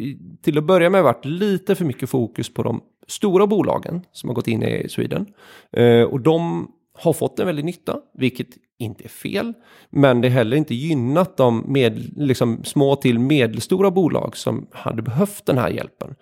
till 0.42 0.58
att 0.58 0.64
börja 0.64 0.90
med 0.90 1.02
varit 1.02 1.24
lite 1.24 1.74
för 1.74 1.84
mycket 1.84 2.10
fokus 2.10 2.54
på 2.54 2.62
de 2.62 2.80
stora 3.06 3.46
bolagen 3.46 4.02
som 4.12 4.28
har 4.28 4.34
gått 4.34 4.48
in 4.48 4.62
i 4.62 4.88
Sweden. 4.88 5.26
Eh, 5.72 6.02
och 6.02 6.20
de 6.20 6.68
har 6.94 7.12
fått 7.12 7.38
en 7.38 7.46
väldig 7.46 7.64
nytta, 7.64 8.00
vilket 8.14 8.48
inte 8.78 9.04
är 9.04 9.08
fel. 9.08 9.52
Men 9.90 10.20
det 10.20 10.28
är 10.28 10.32
heller 10.32 10.56
inte 10.56 10.74
gynnat 10.74 11.36
de 11.36 11.64
med, 11.68 12.16
liksom, 12.16 12.64
små 12.64 12.96
till 12.96 13.18
medelstora 13.18 13.90
bolag 13.90 14.36
som 14.36 14.66
hade 14.72 15.02
behövt 15.02 15.46
den 15.46 15.58
här 15.58 15.70
hjälpen. 15.70 16.14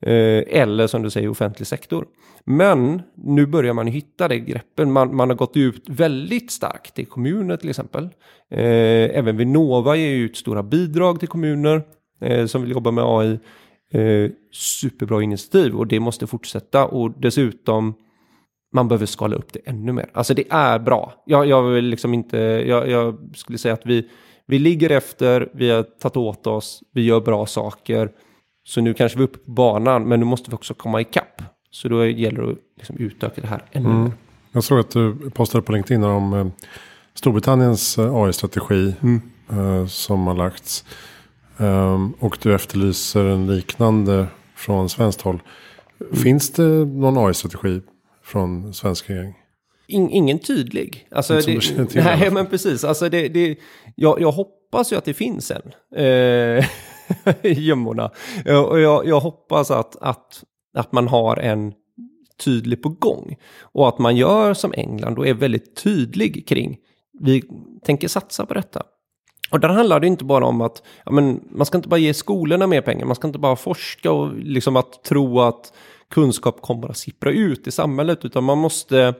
Eh, 0.00 0.60
eller 0.60 0.86
som 0.86 1.02
du 1.02 1.10
säger 1.10 1.28
offentlig 1.28 1.66
sektor. 1.66 2.06
Men 2.44 3.02
nu 3.14 3.46
börjar 3.46 3.74
man 3.74 3.86
hitta 3.86 4.28
det 4.28 4.38
greppen. 4.38 4.92
Man, 4.92 5.16
man 5.16 5.28
har 5.28 5.36
gått 5.36 5.56
ut 5.56 5.84
väldigt 5.88 6.50
starkt 6.50 6.98
i 6.98 7.04
kommuner 7.04 7.56
till 7.56 7.70
exempel. 7.70 8.04
Eh, 8.50 9.18
även 9.18 9.36
Vinnova 9.36 9.96
ger 9.96 10.16
ut 10.16 10.36
stora 10.36 10.62
bidrag 10.62 11.18
till 11.18 11.28
kommuner 11.28 11.82
eh, 12.20 12.46
som 12.46 12.62
vill 12.62 12.70
jobba 12.70 12.90
med 12.90 13.04
AI. 13.04 13.38
Eh, 13.92 14.30
superbra 14.52 15.22
initiativ 15.22 15.76
och 15.76 15.86
det 15.86 16.00
måste 16.00 16.26
fortsätta 16.26 16.86
och 16.86 17.20
dessutom 17.20 17.94
man 18.72 18.88
behöver 18.88 19.06
skala 19.06 19.36
upp 19.36 19.52
det 19.52 19.60
ännu 19.64 19.92
mer. 19.92 20.10
Alltså 20.12 20.34
det 20.34 20.44
är 20.50 20.78
bra. 20.78 21.12
Jag, 21.26 21.46
jag 21.46 21.62
vill 21.62 21.84
liksom 21.84 22.14
inte, 22.14 22.36
jag, 22.38 22.88
jag, 22.88 23.18
skulle 23.34 23.58
säga 23.58 23.74
att 23.74 23.86
vi, 23.86 24.08
vi 24.46 24.58
ligger 24.58 24.90
efter, 24.90 25.50
vi 25.54 25.70
har 25.70 25.82
tagit 25.82 26.16
åt 26.16 26.46
oss, 26.46 26.82
vi 26.92 27.02
gör 27.02 27.20
bra 27.20 27.46
saker. 27.46 28.10
Så 28.64 28.80
nu 28.80 28.94
kanske 28.94 29.18
vi 29.18 29.24
är 29.24 29.28
uppe 29.28 29.38
på 29.38 29.50
banan, 29.50 30.08
men 30.08 30.20
nu 30.20 30.26
måste 30.26 30.50
vi 30.50 30.56
också 30.56 30.74
komma 30.74 31.00
ikapp. 31.00 31.42
Så 31.70 31.88
då 31.88 32.06
gäller 32.06 32.42
det 32.42 32.52
att 32.52 32.58
liksom 32.76 32.96
utöka 32.96 33.40
det 33.40 33.46
här 33.46 33.64
ännu 33.72 33.88
mm. 33.90 34.02
mer. 34.02 34.12
Jag 34.52 34.64
såg 34.64 34.78
att 34.78 34.90
du 34.90 35.30
postade 35.30 35.62
på 35.62 35.72
LinkedIn 35.72 36.04
om 36.04 36.32
eh, 36.32 36.46
Storbritanniens 37.14 37.98
eh, 37.98 38.14
AI-strategi 38.14 38.94
mm. 39.02 39.20
eh, 39.50 39.86
som 39.86 40.26
har 40.26 40.34
lagts. 40.34 40.84
Um, 41.56 42.12
och 42.12 42.38
du 42.42 42.54
efterlyser 42.54 43.24
en 43.24 43.56
liknande 43.56 44.26
från 44.54 44.88
svenskt 44.88 45.20
håll. 45.20 45.42
Mm. 46.00 46.16
Finns 46.16 46.50
det 46.50 46.84
någon 46.84 47.18
AI-strategi 47.18 47.80
från 48.32 48.74
svensk 48.74 49.10
regering? 49.10 49.34
In, 49.86 50.10
ingen 50.10 50.38
tydlig. 50.38 51.08
Alltså, 51.10 51.34
det, 51.34 51.42
till, 51.42 51.86
nej, 51.94 52.30
men 52.30 52.46
precis. 52.46 52.84
Alltså, 52.84 53.08
det, 53.08 53.28
det, 53.28 53.58
jag, 53.96 54.20
jag 54.20 54.32
hoppas 54.32 54.92
ju 54.92 54.96
att 54.96 55.04
det 55.04 55.14
finns 55.14 55.50
en. 55.50 55.72
Eh, 55.96 56.64
i 57.42 57.52
gömmorna. 57.52 58.10
Och 58.70 58.80
jag, 58.80 59.06
jag 59.06 59.20
hoppas 59.20 59.70
att, 59.70 59.96
att, 59.96 60.44
att 60.74 60.92
man 60.92 61.08
har 61.08 61.36
en 61.36 61.72
tydlig 62.44 62.82
på 62.82 62.88
gång. 62.88 63.36
Och 63.60 63.88
att 63.88 63.98
man 63.98 64.16
gör 64.16 64.54
som 64.54 64.72
England 64.76 65.18
och 65.18 65.26
är 65.26 65.34
väldigt 65.34 65.76
tydlig 65.76 66.48
kring 66.48 66.78
vi 67.20 67.42
tänker 67.84 68.08
satsa 68.08 68.46
på 68.46 68.54
detta. 68.54 68.82
Och 69.50 69.60
där 69.60 69.68
handlar 69.68 70.00
det 70.00 70.06
inte 70.06 70.24
bara 70.24 70.46
om 70.46 70.60
att 70.60 70.82
ja, 71.04 71.12
men 71.12 71.40
man 71.50 71.66
ska 71.66 71.78
inte 71.78 71.88
bara 71.88 72.00
ge 72.00 72.14
skolorna 72.14 72.66
mer 72.66 72.80
pengar, 72.80 73.06
man 73.06 73.16
ska 73.16 73.26
inte 73.26 73.38
bara 73.38 73.56
forska 73.56 74.12
och 74.12 74.34
liksom 74.36 74.76
att 74.76 75.04
tro 75.04 75.40
att 75.40 75.72
kunskap 76.12 76.62
kommer 76.62 76.88
att 76.88 76.96
sippra 76.96 77.30
ut 77.30 77.66
i 77.66 77.70
samhället, 77.70 78.24
utan 78.24 78.44
man 78.44 78.58
måste 78.58 79.14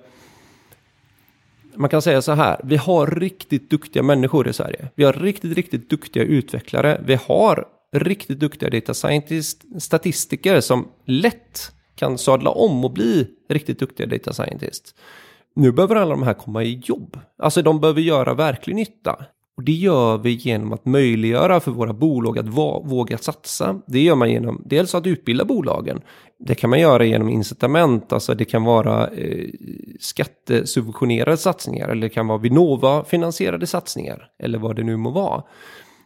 man 1.75 1.91
kan 1.91 2.03
säga 2.03 2.23
så 2.23 2.33
här, 2.33 2.61
vi 2.65 2.77
har 2.77 3.07
riktigt 3.07 3.71
duktiga 3.71 4.03
människor 4.03 4.49
i 4.49 4.53
Sverige. 4.53 4.89
Vi 4.95 5.05
har 5.05 5.13
riktigt, 5.13 5.57
riktigt 5.57 5.91
duktiga 5.91 6.25
utvecklare. 6.25 7.01
Vi 7.05 7.15
har 7.15 7.69
riktigt 7.93 8.41
duktiga 8.41 8.71
data 8.71 8.95
scientist, 8.95 9.65
statistiker 9.79 10.61
som 10.61 10.89
lätt 11.05 11.73
kan 11.95 12.19
sadla 12.19 12.51
om 12.51 12.85
och 12.85 12.91
bli 12.91 13.27
riktigt 13.49 13.79
duktiga 13.79 14.07
data 14.07 14.33
scientist. 14.33 14.95
Nu 15.55 15.73
behöver 15.73 15.97
alla 15.97 16.11
de 16.11 16.23
här 16.23 16.35
komma 16.35 16.63
i 16.63 16.81
jobb. 16.85 17.19
Alltså 17.39 17.63
de 17.63 17.81
behöver 17.81 18.01
göra 18.01 18.35
verklig 18.35 18.77
nytta. 18.77 19.27
Och 19.57 19.65
det 19.65 19.73
gör 19.73 20.19
vi 20.19 20.31
genom 20.31 20.73
att 20.73 20.87
möjliggöra 20.87 21.61
för 21.61 21.71
våra 21.71 21.93
bolag 21.93 22.38
att 22.38 22.49
våga 22.49 23.19
satsa. 23.19 23.81
Det 23.87 24.01
gör 24.01 24.15
man 24.15 24.31
genom 24.31 24.62
dels 24.67 24.95
att 24.95 25.07
utbilda 25.07 25.45
bolagen. 25.45 26.01
Det 26.38 26.55
kan 26.55 26.71
man 26.71 26.81
göra 26.81 27.05
genom 27.05 27.29
incitament, 27.29 28.12
alltså 28.12 28.35
det 28.35 28.45
kan 28.45 28.65
vara 28.65 29.09
eh, 29.09 29.49
skattesubventionerade 30.01 31.37
satsningar 31.37 31.88
eller 31.88 32.03
det 32.03 32.09
kan 32.09 32.27
vara 32.27 32.38
Vinnova-finansierade 32.38 33.67
satsningar 33.67 34.29
eller 34.43 34.59
vad 34.59 34.77
det 34.77 34.83
nu 34.83 34.97
må 34.97 35.11
vara. 35.11 35.43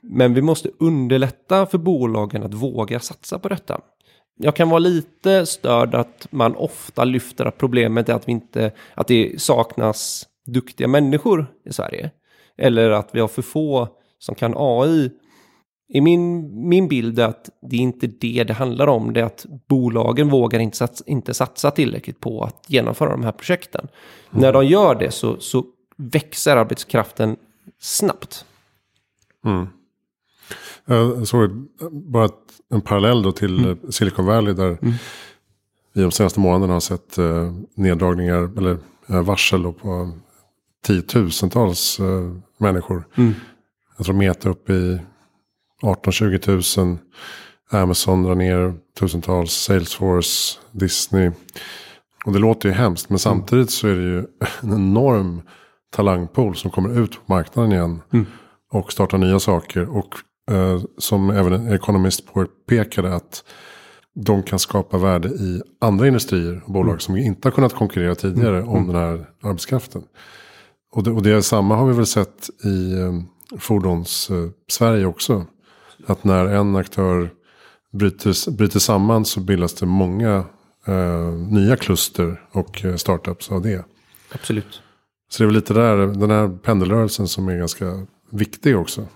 Men 0.03 0.35
vi 0.35 0.43
måste 0.43 0.71
underlätta 0.79 1.67
för 1.67 1.79
bolagen 1.79 2.43
att 2.43 2.55
våga 2.55 3.01
satsa 3.01 3.39
på 3.39 3.49
detta. 3.49 3.81
Jag 4.39 4.57
kan 4.57 4.71
vara 4.71 4.79
lite 4.79 5.47
störd 5.47 5.95
att 5.95 6.27
man 6.31 6.57
ofta 6.57 7.05
lyfter 7.05 7.45
att 7.45 7.59
problemet 7.59 8.09
är 8.09 8.15
att, 8.15 8.29
vi 8.29 8.33
inte, 8.33 8.73
att 8.95 9.07
det 9.07 9.41
saknas 9.41 10.27
duktiga 10.47 10.89
människor 10.89 11.47
i 11.65 11.73
Sverige. 11.73 12.11
Eller 12.59 12.91
att 12.91 13.09
vi 13.13 13.21
har 13.21 13.29
för 13.29 13.43
få 13.43 13.89
som 14.19 14.35
kan 14.35 14.55
AI. 14.57 15.11
I 15.89 16.01
min, 16.01 16.51
min 16.69 16.89
bild 16.89 17.19
är 17.19 17.25
att 17.25 17.51
det 17.63 17.77
är 17.77 17.81
inte 17.81 18.07
det 18.07 18.45
det 18.45 18.53
handlar 18.53 18.87
om. 18.87 19.13
Det 19.13 19.21
är 19.21 19.25
att 19.25 19.47
bolagen 19.69 20.29
vågar 20.29 20.61
inte 20.61 20.77
satsa, 20.77 21.05
inte 21.07 21.35
satsa 21.35 21.71
tillräckligt 21.71 22.21
på 22.21 22.43
att 22.43 22.65
genomföra 22.67 23.11
de 23.11 23.25
här 23.25 23.33
projekten. 23.33 23.89
Mm. 24.31 24.43
När 24.43 24.53
de 24.53 24.67
gör 24.67 24.95
det 24.95 25.11
så, 25.11 25.37
så 25.41 25.65
växer 25.97 26.57
arbetskraften 26.57 27.37
snabbt. 27.79 28.45
Mm. 29.45 29.67
Jag 30.85 31.29
såg 31.29 31.51
bara 31.93 32.29
en 32.71 32.81
parallell 32.81 33.23
då 33.23 33.33
till 33.33 33.65
mm. 33.65 33.79
Silicon 33.91 34.27
Valley 34.27 34.55
där 34.55 34.79
mm. 34.83 34.95
vi 35.93 36.03
de 36.03 36.11
senaste 36.11 36.41
månaderna 36.41 36.73
har 36.73 36.81
sett 36.81 37.19
eh, 37.19 37.53
neddragningar 37.75 38.59
eller 38.59 38.79
eh, 39.09 39.23
varsel 39.23 39.73
på 39.73 40.13
tiotusentals 40.87 42.01
eh, 42.01 42.33
människor. 42.59 43.09
Mm. 43.17 43.35
Jag 43.97 44.07
tror 44.07 44.17
Meta 44.17 44.49
upp 44.49 44.71
i 44.71 45.01
18-20 45.83 46.79
000. 46.81 46.99
Amazon 47.71 48.23
drar 48.23 48.35
ner 48.35 48.75
tusentals. 49.01 49.53
Salesforce, 49.53 50.59
Disney. 50.73 51.31
Och 52.25 52.33
det 52.33 52.39
låter 52.39 52.69
ju 52.69 52.75
hemskt. 52.75 53.11
Men 53.11 53.19
samtidigt 53.19 53.71
så 53.71 53.89
är 53.89 53.95
det 53.95 54.03
ju 54.03 54.19
en 54.63 54.73
enorm 54.73 55.43
talangpool 55.91 56.57
som 56.57 56.71
kommer 56.71 57.01
ut 57.01 57.13
på 57.13 57.33
marknaden 57.33 57.73
igen. 57.73 58.03
Och 58.73 58.93
startar 58.93 59.19
nya 59.19 59.41
saker. 59.41 59.97
Och 59.97 60.15
eh, 60.51 60.83
som 60.99 61.31
även 61.31 61.53
en 61.53 61.75
ekonomist 61.75 62.33
påpekade 62.33 63.15
att 63.15 63.45
de 64.15 64.43
kan 64.43 64.59
skapa 64.59 64.99
värde 64.99 65.29
i 65.29 65.63
andra 65.81 66.07
industrier 66.07 66.63
och 66.65 66.73
bolag 66.73 67.03
som 67.03 67.17
inte 67.17 67.49
har 67.49 67.53
kunnat 67.53 67.75
konkurrera 67.75 68.15
tidigare 68.15 68.63
om 68.63 68.87
den 68.87 68.97
här 68.97 69.27
arbetskraften. 69.43 70.03
Och 70.97 71.03
det, 71.03 71.11
och 71.11 71.23
det 71.23 71.43
samma 71.43 71.77
har 71.77 71.87
vi 71.87 71.93
väl 71.95 72.07
sett 72.07 72.51
i 72.65 72.93
eh, 73.01 73.13
fordons-Sverige 73.59 75.07
också. 75.07 75.45
Att 76.07 76.25
när 76.25 76.47
en 76.47 76.77
aktör 76.77 77.31
bryter, 77.93 78.51
bryter 78.51 78.79
samman 78.79 79.25
så 79.25 79.41
bildas 79.41 79.75
det 79.75 79.87
många 79.87 80.45
eh, 80.87 81.33
nya 81.51 81.77
kluster 81.77 82.41
och 82.53 82.85
eh, 82.85 82.97
startups 82.97 83.51
av 83.51 83.63
det. 83.63 83.85
Absolut. 84.33 84.83
Så 85.29 85.43
det 85.43 85.45
är 85.45 85.47
väl 85.47 85.55
lite 85.55 85.75
där, 85.75 85.97
den 85.97 86.31
här 86.31 86.49
pendelrörelsen 86.49 87.29
som 87.29 87.49
är 87.49 87.57
ganska 87.57 88.07
viktig 88.31 88.79
också. 88.79 89.07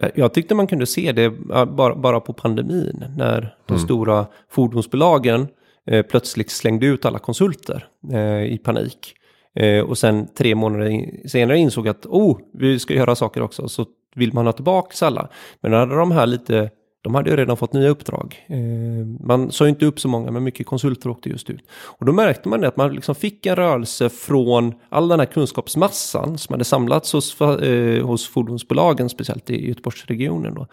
Eh, 0.00 0.10
Jag 0.14 0.34
tyckte 0.34 0.54
man 0.54 0.66
kunde 0.66 0.86
se 0.86 1.12
det 1.12 1.30
bara, 1.76 1.96
bara 1.96 2.20
på 2.20 2.32
pandemin. 2.32 3.04
När 3.16 3.54
de 3.66 3.78
stora 3.78 4.26
fordonsbolagen 4.50 5.46
eh, 5.86 6.06
plötsligt 6.06 6.50
slängde 6.50 6.86
ut 6.86 7.04
alla 7.04 7.18
konsulter 7.18 7.88
eh, 8.12 8.52
i 8.52 8.58
panik. 8.64 9.14
Eh, 9.54 9.80
och 9.80 9.98
sen 9.98 10.28
tre 10.34 10.54
månader 10.54 11.28
senare 11.28 11.58
insåg 11.58 11.88
att 11.88 12.06
oh, 12.06 12.38
vi 12.52 12.78
ska 12.78 12.94
göra 12.94 13.14
saker 13.14 13.42
också. 13.42 13.68
Så 13.68 13.86
vill 14.14 14.34
man 14.34 14.46
ha 14.46 14.52
tillbaka 14.52 15.06
alla. 15.06 15.28
Men 15.60 15.70
då 15.70 15.78
hade 15.78 15.94
de 15.94 16.10
här 16.10 16.26
lite, 16.26 16.70
de 17.02 17.14
hade 17.14 17.30
ju 17.30 17.36
redan 17.36 17.56
fått 17.56 17.72
nya 17.72 17.88
uppdrag. 17.88 18.46
Eh, 18.48 19.26
man 19.26 19.50
sa 19.50 19.64
ju 19.64 19.70
inte 19.70 19.86
upp 19.86 20.00
så 20.00 20.08
många, 20.08 20.30
men 20.30 20.44
mycket 20.44 20.66
konsulter 20.66 21.10
åkte 21.10 21.28
just 21.28 21.50
ut. 21.50 21.64
Och 21.72 22.06
då 22.06 22.12
märkte 22.12 22.48
man 22.48 22.60
det 22.60 22.68
att 22.68 22.76
man 22.76 22.94
liksom 22.94 23.14
fick 23.14 23.46
en 23.46 23.56
rörelse 23.56 24.08
från 24.08 24.74
all 24.88 25.08
den 25.08 25.20
här 25.20 25.26
kunskapsmassan 25.26 26.38
som 26.38 26.52
hade 26.52 26.64
samlats 26.64 27.12
hos, 27.12 27.40
eh, 27.40 28.06
hos 28.06 28.28
fordonsbolagen, 28.28 29.08
speciellt 29.08 29.50
i 29.50 29.68
Göteborgsregionen. 29.68 30.54
Då. 30.54 30.66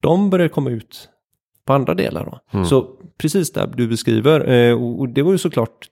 De 0.00 0.30
började 0.30 0.48
komma 0.48 0.70
ut 0.70 1.08
på 1.66 1.72
andra 1.72 1.94
delar. 1.94 2.40
Då. 2.52 2.64
Så 2.64 2.88
precis 3.18 3.52
där 3.52 3.66
du 3.76 3.88
beskriver, 3.88 4.74
och 4.74 5.08
det 5.08 5.22
var 5.22 5.32
ju 5.32 5.38
såklart 5.38 5.88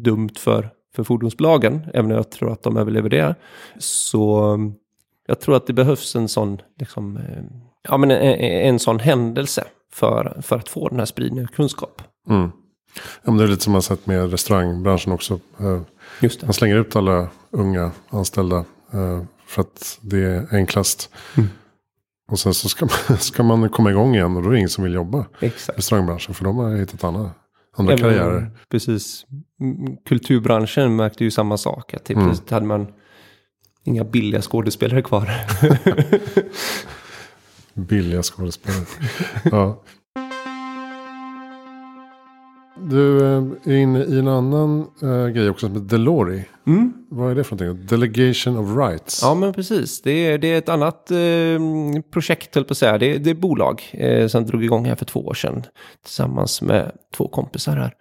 dumt 0.00 0.34
för, 0.38 0.70
för 0.98 1.04
fordonsbolagen, 1.04 1.80
även 1.94 2.10
om 2.10 2.16
jag 2.16 2.30
tror 2.30 2.52
att 2.52 2.62
de 2.62 2.76
överlever 2.76 3.08
det. 3.08 3.34
Så 3.78 4.40
mm, 4.40 4.74
jag 5.26 5.40
tror 5.40 5.56
att 5.56 5.66
det 5.66 5.72
behövs 5.72 6.16
en 6.16 6.28
sån, 6.28 6.60
liksom, 6.78 7.16
eh, 7.16 7.44
ja, 7.88 7.96
men 7.96 8.10
en, 8.10 8.20
en 8.40 8.78
sån 8.78 8.98
händelse 8.98 9.64
för, 9.92 10.40
för 10.42 10.56
att 10.56 10.68
få 10.68 10.88
den 10.88 10.98
här 10.98 11.06
spridningen 11.06 11.44
av 11.44 11.48
kunskap. 11.48 12.02
Mm. 12.28 12.50
Ja, 13.22 13.30
men 13.30 13.36
det 13.36 13.44
är 13.44 13.48
lite 13.48 13.64
som 13.64 13.72
man 13.72 13.82
sett 13.82 14.06
med 14.06 14.30
restaurangbranschen 14.30 15.12
också. 15.12 15.40
Eh, 15.60 15.80
Just 16.20 16.40
det. 16.40 16.46
Man 16.46 16.54
slänger 16.54 16.76
ut 16.76 16.96
alla 16.96 17.28
unga 17.50 17.90
anställda 18.10 18.64
eh, 18.92 19.22
för 19.46 19.60
att 19.62 19.98
det 20.00 20.18
är 20.18 20.46
enklast. 20.52 21.10
Och 22.30 22.38
sen 22.38 22.54
så 22.54 22.68
ska 22.68 22.86
man, 22.86 23.18
ska 23.18 23.42
man 23.42 23.68
komma 23.68 23.90
igång 23.90 24.14
igen 24.14 24.36
och 24.36 24.42
då 24.42 24.48
är 24.48 24.52
det 24.52 24.58
ingen 24.58 24.68
som 24.68 24.84
vill 24.84 24.94
jobba 24.94 25.26
i 25.40 25.48
restaurangbranschen. 25.48 26.34
För 26.34 26.44
de 26.44 26.56
har 26.56 26.76
hittat 26.76 27.04
andra, 27.04 27.30
andra 27.78 27.92
Även- 27.94 28.02
karriärer. 28.04 28.50
Precis. 28.68 29.26
Mm, 29.60 29.96
Kulturbranschen 30.08 30.96
märkte 30.96 31.24
ju 31.24 31.30
samma 31.30 31.56
sak. 31.56 31.94
Att 31.94 32.08
helt 32.08 32.20
plötsligt 32.24 32.50
hade 32.50 32.66
man 32.66 32.86
inga 33.84 34.04
billiga 34.04 34.42
skådespelare 34.42 35.02
kvar. 35.02 35.30
Billiga 37.74 38.22
skådespelare. 38.22 38.86
ja. 39.44 39.82
Du 42.82 43.18
eh, 43.18 43.42
är 43.64 43.76
inne 43.76 44.04
i 44.04 44.18
en 44.18 44.28
annan 44.28 44.86
eh, 45.02 45.26
grej 45.26 45.50
också 45.50 45.66
som 45.66 45.74
heter 45.74 45.96
Delori. 45.96 46.44
Vad 47.10 47.30
är 47.30 47.34
det 47.34 47.44
för 47.44 47.56
någonting? 47.56 47.86
Delegation 47.86 48.56
of 48.56 48.76
rights. 48.76 49.20
Ja, 49.22 49.34
men 49.34 49.52
precis. 49.52 50.02
Det 50.02 50.10
är, 50.10 50.38
det 50.38 50.48
är 50.48 50.58
ett 50.58 50.68
annat 50.68 51.10
eh, 51.10 51.18
projekt, 52.12 52.54
höll 52.54 52.64
på 52.64 52.72
att 52.72 52.78
säga. 52.78 52.98
Det 52.98 53.14
är, 53.14 53.18
det 53.18 53.30
är 53.30 53.34
bolag 53.34 53.82
eh, 53.92 54.26
som 54.26 54.46
drog 54.46 54.64
igång 54.64 54.84
här 54.84 54.94
för 54.94 55.04
två 55.04 55.20
år 55.20 55.34
sedan 55.34 55.64
tillsammans 56.04 56.62
med 56.62 56.92
två 57.14 57.28
kompisar 57.28 57.76
här. 57.76 57.92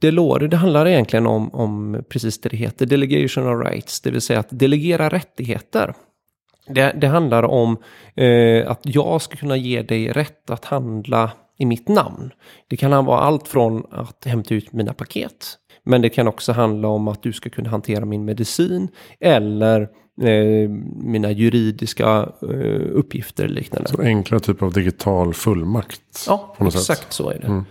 Delore, 0.00 0.48
det 0.48 0.56
handlar 0.56 0.86
egentligen 0.86 1.26
om, 1.26 1.54
om 1.54 2.04
precis 2.08 2.40
det 2.40 2.48
det 2.48 2.56
heter, 2.56 2.86
delegation 2.86 3.46
of 3.46 3.66
rights, 3.66 4.00
det 4.00 4.10
vill 4.10 4.20
säga 4.20 4.40
att 4.40 4.48
delegera 4.50 5.08
rättigheter. 5.08 5.94
Det, 6.68 6.92
det 7.00 7.06
handlar 7.06 7.42
om 7.42 7.76
eh, 8.14 8.70
att 8.70 8.80
jag 8.82 9.22
ska 9.22 9.36
kunna 9.36 9.56
ge 9.56 9.82
dig 9.82 10.12
rätt 10.12 10.50
att 10.50 10.64
handla 10.64 11.30
i 11.56 11.66
mitt 11.66 11.88
namn. 11.88 12.30
Det 12.68 12.76
kan 12.76 13.04
vara 13.04 13.20
allt 13.20 13.48
från 13.48 13.86
att 13.90 14.24
hämta 14.24 14.54
ut 14.54 14.72
mina 14.72 14.92
paket, 14.92 15.58
men 15.84 16.02
det 16.02 16.08
kan 16.08 16.28
också 16.28 16.52
handla 16.52 16.88
om 16.88 17.08
att 17.08 17.22
du 17.22 17.32
ska 17.32 17.50
kunna 17.50 17.70
hantera 17.70 18.04
min 18.04 18.24
medicin 18.24 18.88
eller 19.20 19.80
eh, 20.22 20.68
mina 20.96 21.30
juridiska 21.30 22.28
eh, 22.42 22.82
uppgifter 22.92 23.44
eller 23.44 23.54
liknande. 23.54 23.88
Så 23.88 24.02
enklare 24.02 24.40
typ 24.40 24.62
av 24.62 24.72
digital 24.72 25.34
fullmakt. 25.34 26.24
Ja, 26.28 26.56
exakt 26.60 26.86
sätt. 26.86 27.06
så 27.08 27.30
är 27.30 27.38
det. 27.38 27.64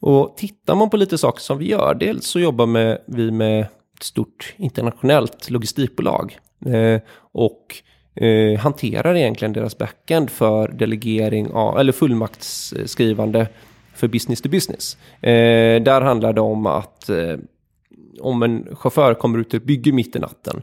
Och 0.00 0.36
tittar 0.36 0.74
man 0.74 0.90
på 0.90 0.96
lite 0.96 1.18
saker 1.18 1.40
som 1.40 1.58
vi 1.58 1.68
gör, 1.68 1.94
dels 1.94 2.26
så 2.26 2.40
jobbar 2.40 2.66
med, 2.66 2.98
vi 3.06 3.30
med 3.30 3.60
ett 3.60 4.02
stort 4.02 4.54
internationellt 4.56 5.50
logistikbolag 5.50 6.38
eh, 6.66 7.00
och 7.32 7.82
eh, 8.20 8.58
hanterar 8.58 9.16
egentligen 9.16 9.52
deras 9.52 9.78
backend 9.78 10.30
för 10.30 10.68
delegering 10.68 11.50
av, 11.52 11.78
eller 11.78 11.92
fullmaktsskrivande 11.92 13.46
för 13.94 14.08
business 14.08 14.40
to 14.40 14.48
business. 14.48 14.96
Eh, 15.20 15.82
där 15.82 16.00
handlar 16.00 16.32
det 16.32 16.40
om 16.40 16.66
att 16.66 17.08
eh, 17.08 17.36
om 18.20 18.42
en 18.42 18.76
chaufför 18.76 19.14
kommer 19.14 19.38
ut 19.38 19.50
till 19.50 19.56
ett 19.56 19.64
bygge 19.64 19.92
mitt 19.92 20.16
i 20.16 20.18
natten 20.18 20.62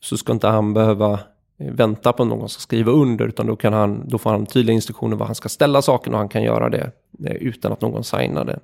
så 0.00 0.16
ska 0.16 0.32
inte 0.32 0.48
han 0.48 0.74
behöva 0.74 1.12
eh, 1.58 1.72
vänta 1.72 2.12
på 2.12 2.24
någon 2.24 2.38
någon 2.38 2.48
ska 2.48 2.60
skriva 2.60 2.92
under 2.92 3.26
utan 3.26 3.46
då, 3.46 3.56
kan 3.56 3.72
han, 3.72 4.08
då 4.08 4.18
får 4.18 4.30
han 4.30 4.46
tydliga 4.46 4.74
instruktioner 4.74 5.16
var 5.16 5.26
han 5.26 5.34
ska 5.34 5.48
ställa 5.48 5.82
saken 5.82 6.12
och 6.12 6.18
han 6.18 6.28
kan 6.28 6.42
göra 6.42 6.68
det 6.68 6.90
eh, 7.26 7.36
utan 7.36 7.72
att 7.72 7.80
någon 7.80 8.04
signar 8.04 8.44
den. 8.44 8.60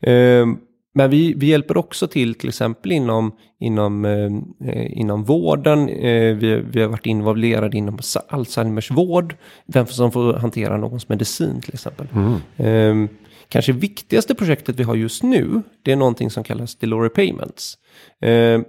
Eh, 0.00 0.58
men 0.98 1.10
vi, 1.10 1.34
vi 1.36 1.46
hjälper 1.46 1.76
också 1.76 2.08
till 2.08 2.34
till 2.34 2.48
exempel 2.48 2.92
inom, 2.92 3.32
inom, 3.58 4.04
eh, 4.04 4.68
eh, 4.68 4.98
inom 4.98 5.24
vården. 5.24 5.88
Eh, 5.88 6.36
vi, 6.36 6.62
vi 6.70 6.80
har 6.82 6.88
varit 6.88 7.06
involverade 7.06 7.76
inom 7.76 7.98
Alzheimers 8.28 8.90
vård. 8.90 9.36
Vem 9.66 9.86
som 9.86 10.12
får 10.12 10.34
hantera 10.34 10.76
någons 10.76 11.08
medicin 11.08 11.60
till 11.60 11.74
exempel. 11.74 12.06
Eh, 12.56 12.94
kanske 13.48 13.72
viktigaste 13.72 14.34
projektet 14.34 14.76
vi 14.76 14.82
har 14.82 14.94
just 14.94 15.22
nu, 15.22 15.62
det 15.82 15.92
är 15.92 15.96
någonting 15.96 16.30
som 16.30 16.44
kallas 16.44 16.76
Delore 16.76 17.08
Payments. 17.08 17.78
Eh, 18.20 18.60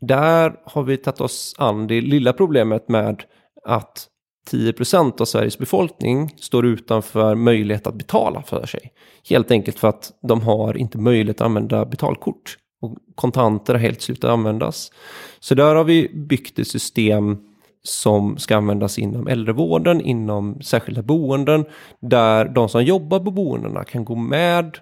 där 0.00 0.54
har 0.64 0.82
vi 0.82 0.96
tagit 0.96 1.20
oss 1.20 1.54
an 1.58 1.86
det 1.86 2.00
lilla 2.00 2.32
problemet 2.32 2.88
med 2.88 3.22
att 3.64 4.06
10% 4.50 5.20
av 5.20 5.24
Sveriges 5.24 5.58
befolkning 5.58 6.34
står 6.40 6.66
utanför 6.66 7.34
möjlighet 7.34 7.86
att 7.86 7.94
betala 7.94 8.42
för 8.42 8.66
sig. 8.66 8.92
Helt 9.28 9.50
enkelt 9.50 9.78
för 9.78 9.88
att 9.88 10.12
de 10.22 10.40
har 10.40 10.76
inte 10.76 10.98
möjlighet 10.98 11.40
att 11.40 11.44
använda 11.44 11.84
betalkort. 11.84 12.58
Och 12.80 12.96
kontanter 13.14 13.74
har 13.74 13.80
helt 13.80 14.02
slutat 14.02 14.30
användas. 14.30 14.92
Så 15.40 15.54
där 15.54 15.74
har 15.74 15.84
vi 15.84 16.10
byggt 16.14 16.58
ett 16.58 16.68
system 16.68 17.38
som 17.82 18.38
ska 18.38 18.56
användas 18.56 18.98
inom 18.98 19.28
äldrevården, 19.28 20.00
inom 20.00 20.62
särskilda 20.62 21.02
boenden, 21.02 21.64
där 22.00 22.44
de 22.44 22.68
som 22.68 22.84
jobbar 22.84 23.20
på 23.20 23.30
boendena 23.30 23.84
kan 23.84 24.04
gå 24.04 24.14
med 24.14 24.78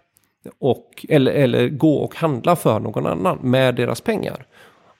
och, 0.58 1.06
eller, 1.08 1.32
eller 1.32 1.68
gå 1.68 1.96
och 1.96 2.16
handla 2.16 2.56
för 2.56 2.80
någon 2.80 3.06
annan 3.06 3.38
med 3.42 3.74
deras 3.74 4.00
pengar. 4.00 4.46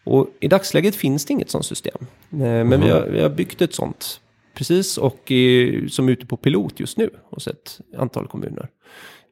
Och 0.04 0.28
i 0.40 0.48
dagsläget 0.48 0.96
finns 0.96 1.24
det 1.24 1.32
inget 1.32 1.50
sådant 1.50 1.66
system. 1.66 2.06
Eh, 2.30 2.38
Men 2.38 2.80
vi, 2.80 2.90
har, 2.90 3.06
vi 3.10 3.22
har 3.22 3.30
byggt 3.30 3.62
ett 3.62 3.74
sånt 3.74 4.20
precis 4.54 4.98
och 4.98 5.32
eh, 5.32 5.86
som 5.86 6.08
är 6.08 6.12
ute 6.12 6.26
på 6.26 6.36
pilot 6.36 6.80
just 6.80 6.98
nu 6.98 7.10
hos 7.30 7.46
ett 7.46 7.80
antal 7.96 8.28
kommuner. 8.28 8.68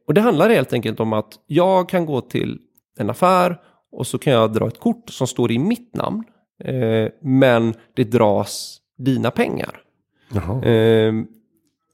Och 0.07 0.15
det 0.15 0.21
handlar 0.21 0.51
helt 0.51 0.73
enkelt 0.73 1.01
om 1.01 1.13
att 1.13 1.39
jag 1.47 1.89
kan 1.89 2.07
gå 2.07 2.21
till 2.21 2.59
en 2.99 3.11
affär 3.11 3.61
och 3.93 4.07
så 4.07 4.19
kan 4.19 4.33
jag 4.33 4.53
dra 4.53 4.69
ett 4.69 4.81
kort 4.81 5.11
som 5.11 5.27
står 5.27 5.53
i 5.53 5.59
mitt 5.59 5.97
namn. 5.97 6.25
Eh, 6.65 7.09
men 7.23 7.75
det 7.95 8.05
dras 8.05 8.81
dina 8.99 9.31
pengar. 9.31 9.83
Ehm, 10.65 11.27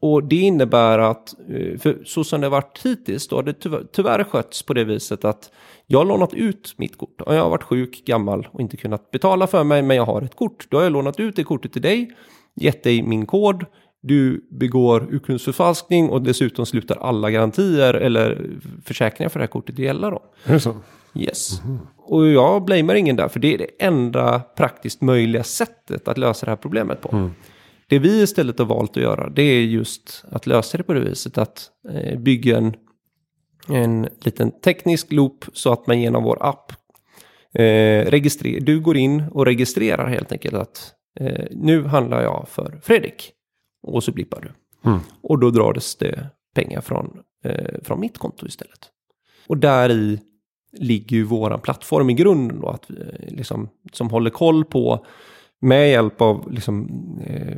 och 0.01 0.25
det 0.25 0.37
innebär 0.37 0.99
att, 0.99 1.35
eh, 1.49 1.79
för 1.79 2.05
så 2.05 2.25
som 2.25 2.41
det 2.41 2.47
har 2.47 2.51
varit 2.51 2.81
hittills, 2.85 3.29
då 3.29 3.37
har 3.37 3.43
det 3.43 3.53
tyvärr, 3.53 3.87
tyvärr 3.93 4.25
skötts 4.25 4.63
på 4.63 4.75
det 4.75 4.85
viset 4.85 5.25
att 5.25 5.51
jag 5.87 5.99
har 5.99 6.05
lånat 6.05 6.35
ut 6.35 6.75
mitt 6.77 6.99
kort. 6.99 7.21
Och 7.21 7.35
jag 7.35 7.43
har 7.43 7.51
varit 7.51 7.63
sjuk, 7.63 8.03
gammal 8.07 8.49
och 8.53 8.61
inte 8.61 8.77
kunnat 8.77 9.11
betala 9.11 9.47
för 9.47 9.65
mig, 9.65 9.83
men 9.83 9.97
jag 9.97 10.05
har 10.05 10.23
ett 10.23 10.37
kort. 10.37 10.67
Då 10.71 10.77
har 10.77 10.85
jag 10.85 10.93
lånat 10.93 11.21
ut 11.21 11.37
det 11.37 11.45
kortet 11.45 11.73
till 11.73 11.83
dig, 11.83 12.11
gett 12.57 12.83
dig 12.83 13.03
min 13.03 13.27
kod, 13.27 13.65
du 14.03 14.49
begår 14.51 15.09
urkundsförfalskning 15.15 16.09
och 16.11 16.23
dessutom 16.23 16.67
slutar 16.67 16.97
alla 16.97 17.31
garantier 17.31 17.95
eller 17.95 18.51
försäkringar 18.85 19.29
för 19.29 19.39
det 19.39 19.43
här 19.43 19.51
kortet 19.51 19.79
gälla 19.79 20.11
då. 20.11 20.23
Är 20.45 20.53
det 20.53 20.61
så? 20.61 20.77
Yes. 21.15 21.61
Och 21.97 22.27
jag 22.29 22.65
blamear 22.65 22.97
ingen 22.97 23.17
där, 23.17 23.29
för 23.29 23.41
det 23.41 23.55
är 23.55 23.59
det 23.59 23.85
enda 23.85 24.41
praktiskt 24.41 25.03
möjliga 25.03 25.43
sättet 25.43 26.09
att 26.09 26.19
lösa 26.19 26.47
det 26.47 26.51
här 26.53 26.57
problemet 26.57 27.01
på. 27.01 27.31
Det 27.89 27.99
vi 27.99 28.23
istället 28.23 28.59
har 28.59 28.67
valt 28.67 28.91
att 28.97 29.03
göra, 29.03 29.31
det 29.31 29.43
är 29.43 29.61
just 29.63 30.25
att 30.31 30.47
lösa 30.47 30.79
det 30.79 30.85
på 30.85 30.93
det 30.93 31.01
viset 31.01 31.39
att 31.39 31.71
eh, 31.91 32.19
bygga 32.19 32.57
en, 32.59 32.75
en 33.69 34.09
liten 34.21 34.61
teknisk 34.61 35.13
loop 35.13 35.45
så 35.53 35.73
att 35.73 35.87
man 35.87 36.01
genom 36.01 36.25
vår 36.25 36.39
app 36.41 36.73
Eh, 37.55 38.07
registrer- 38.11 38.61
du 38.61 38.81
går 38.81 38.97
in 38.97 39.23
och 39.31 39.47
registrerar 39.47 40.07
helt 40.09 40.33
enkelt 40.33 40.55
att 40.55 40.93
eh, 41.17 41.47
nu 41.51 41.85
handlar 41.85 42.23
jag 42.23 42.47
för 42.49 42.81
Fredrik. 42.83 43.33
Och 43.83 44.05
så 44.05 44.13
blippar 44.13 44.41
du. 44.41 44.53
Mm. 44.91 45.01
Och 45.23 45.39
då 45.39 45.51
dras 45.51 45.97
det 45.97 46.31
pengar 46.55 46.81
från, 46.81 47.19
eh, 47.45 47.75
från 47.83 48.01
mitt 48.01 48.19
konto 48.19 48.47
istället. 48.47 48.91
Och 49.47 49.59
där 49.59 49.91
i 49.91 50.21
ligger 50.79 51.17
ju 51.17 51.23
våran 51.23 51.61
plattform 51.61 52.11
i 52.11 52.15
grunden 52.15 52.61
då, 52.61 52.69
att, 52.69 52.91
eh, 52.91 52.97
liksom, 53.29 53.69
som 53.93 54.11
håller 54.11 54.31
koll 54.31 54.65
på 54.65 55.07
med 55.61 55.91
hjälp 55.91 56.21
av 56.21 56.53
liksom, 56.53 56.89
eh, 57.27 57.57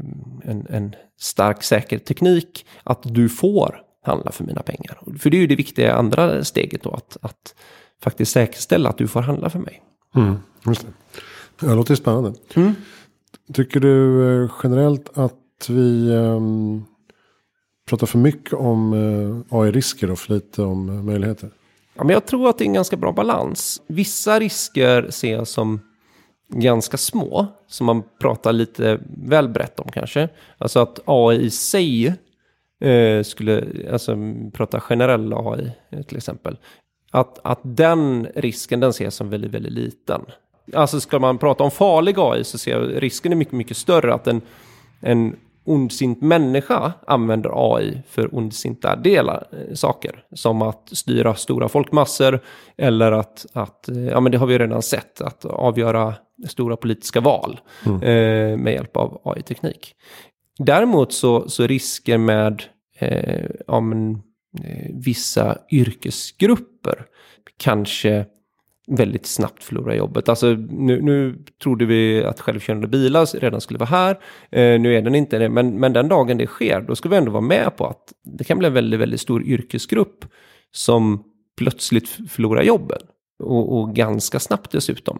en, 0.50 0.66
en 0.70 0.94
stark 1.20 1.62
säker 1.62 1.98
teknik 1.98 2.66
att 2.82 3.02
du 3.02 3.28
får 3.28 3.82
handla 4.04 4.32
för 4.32 4.44
mina 4.44 4.62
pengar. 4.62 5.18
För 5.18 5.30
det 5.30 5.36
är 5.36 5.40
ju 5.40 5.46
det 5.46 5.56
viktiga 5.56 5.94
andra 5.94 6.44
steget 6.44 6.82
då, 6.82 6.90
att, 6.90 7.16
att 7.20 7.54
faktiskt 8.02 8.32
säkerställa 8.32 8.88
att 8.88 8.98
du 8.98 9.08
får 9.08 9.22
handla 9.22 9.50
för 9.50 9.58
mig. 9.58 9.82
Mm, 10.14 10.36
just 10.66 10.86
det. 10.86 11.66
Det 11.66 11.74
låter 11.74 11.94
spännande. 11.94 12.34
Mm. 12.54 12.74
Tycker 13.52 13.80
du 13.80 14.24
eh, 14.42 14.50
generellt 14.62 15.18
att 15.18 15.66
vi 15.68 16.14
ehm, 16.14 16.84
pratar 17.88 18.06
för 18.06 18.18
mycket 18.18 18.52
om 18.52 18.92
eh, 18.92 19.58
AI-risker 19.58 20.10
och 20.10 20.18
för 20.18 20.34
lite 20.34 20.62
om 20.62 20.88
eh, 20.88 20.94
möjligheter? 20.94 21.50
Ja, 21.94 22.04
men 22.04 22.14
jag 22.14 22.26
tror 22.26 22.48
att 22.48 22.58
det 22.58 22.64
är 22.64 22.66
en 22.66 22.72
ganska 22.72 22.96
bra 22.96 23.12
balans. 23.12 23.82
Vissa 23.86 24.40
risker 24.40 25.10
ser 25.10 25.32
jag 25.32 25.48
som 25.48 25.80
ganska 26.48 26.96
små, 26.96 27.46
som 27.66 27.86
man 27.86 28.02
pratar 28.20 28.52
lite 28.52 29.00
väl 29.24 29.48
brett 29.48 29.80
om 29.80 29.90
kanske. 29.92 30.28
Alltså 30.58 30.80
att 30.80 31.00
AI 31.04 31.40
i 31.40 31.50
sig 31.50 32.06
eh, 32.80 33.22
skulle, 33.22 33.64
alltså 33.92 34.16
prata 34.52 34.80
generell 34.80 35.32
AI 35.32 35.72
till 36.06 36.16
exempel. 36.16 36.56
Att, 37.10 37.38
att 37.44 37.60
den 37.62 38.28
risken, 38.34 38.80
den 38.80 38.92
ser 38.92 39.04
jag 39.04 39.12
som 39.12 39.30
väldigt, 39.30 39.50
väldigt 39.50 39.72
liten. 39.72 40.20
Alltså 40.74 41.00
ska 41.00 41.18
man 41.18 41.38
prata 41.38 41.64
om 41.64 41.70
farlig 41.70 42.14
AI 42.18 42.44
så 42.44 42.58
ser 42.58 42.70
jag 42.70 43.02
risken 43.02 43.32
är 43.32 43.36
mycket, 43.36 43.54
mycket 43.54 43.76
större 43.76 44.14
att 44.14 44.26
en, 44.26 44.40
en 45.00 45.36
ondsint 45.64 46.22
människa 46.22 46.92
använder 47.06 47.74
AI 47.74 48.02
för 48.08 48.34
ondsinta 48.34 48.96
delar, 48.96 49.46
eh, 49.52 49.74
saker. 49.74 50.24
Som 50.34 50.62
att 50.62 50.88
styra 50.92 51.34
stora 51.34 51.68
folkmassor 51.68 52.40
eller 52.76 53.12
att, 53.12 53.46
att, 53.52 53.88
eh, 53.88 54.04
ja 54.04 54.20
men 54.20 54.32
det 54.32 54.38
har 54.38 54.46
vi 54.46 54.58
redan 54.58 54.82
sett, 54.82 55.20
att 55.20 55.44
avgöra 55.44 56.14
stora 56.48 56.76
politiska 56.76 57.20
val 57.20 57.60
eh, 57.86 58.56
med 58.56 58.72
hjälp 58.72 58.96
av 58.96 59.20
AI-teknik. 59.24 59.94
Däremot 60.58 61.12
så, 61.12 61.48
så 61.48 61.66
risker 61.66 62.18
med 62.18 62.62
eh, 62.98 63.50
ja, 63.66 63.80
men, 63.80 64.10
eh, 64.64 64.90
vissa 64.94 65.58
yrkesgrupper 65.70 67.06
kanske 67.56 68.26
väldigt 68.88 69.26
snabbt 69.26 69.64
förlora 69.64 69.94
jobbet. 69.94 70.28
Alltså 70.28 70.46
nu, 70.70 71.02
nu 71.02 71.44
trodde 71.62 71.84
vi 71.84 72.24
att 72.24 72.40
självkörande 72.40 72.88
bilar 72.88 73.40
redan 73.40 73.60
skulle 73.60 73.78
vara 73.78 73.88
här. 73.88 74.10
Eh, 74.50 74.80
nu 74.80 74.96
är 74.96 75.02
den 75.02 75.14
inte 75.14 75.38
det, 75.38 75.48
men, 75.48 75.80
men 75.80 75.92
den 75.92 76.08
dagen 76.08 76.38
det 76.38 76.46
sker, 76.46 76.80
då 76.80 76.96
ska 76.96 77.08
vi 77.08 77.16
ändå 77.16 77.30
vara 77.30 77.40
med 77.40 77.76
på 77.76 77.86
att 77.86 78.12
det 78.24 78.44
kan 78.44 78.58
bli 78.58 78.66
en 78.66 78.74
väldigt, 78.74 79.00
väldigt 79.00 79.20
stor 79.20 79.42
yrkesgrupp 79.42 80.24
som 80.72 81.24
plötsligt 81.56 82.08
förlorar 82.08 82.62
jobben. 82.62 83.00
Och, 83.42 83.78
och 83.78 83.94
ganska 83.94 84.40
snabbt 84.40 84.72
dessutom. 84.72 85.18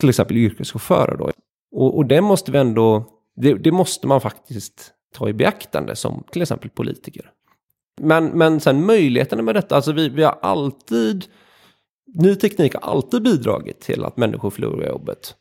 Till 0.00 0.08
exempel 0.08 0.36
yrkeschaufförer 0.36 1.16
då. 1.16 1.30
Och, 1.72 1.96
och 1.96 2.06
det 2.06 2.20
måste 2.20 2.52
vi 2.52 2.58
ändå, 2.58 3.04
det, 3.36 3.54
det 3.54 3.72
måste 3.72 4.06
man 4.06 4.20
faktiskt 4.20 4.92
ta 5.14 5.28
i 5.28 5.32
beaktande 5.32 5.96
som 5.96 6.24
till 6.32 6.42
exempel 6.42 6.70
politiker. 6.70 7.30
Men, 8.00 8.26
men 8.26 8.60
sen 8.60 8.86
möjligheterna 8.86 9.42
med 9.42 9.54
detta, 9.54 9.76
alltså 9.76 9.92
vi, 9.92 10.08
vi 10.08 10.22
har 10.22 10.38
alltid 10.42 11.24
Ny 12.14 12.34
teknik 12.36 12.74
har 12.74 12.90
alltid 12.92 13.22
bidragit 13.22 13.80
till 13.80 14.04
att 14.04 14.16
människor 14.16 14.50
förlorar 14.50 14.88
jobbet. 14.88 15.34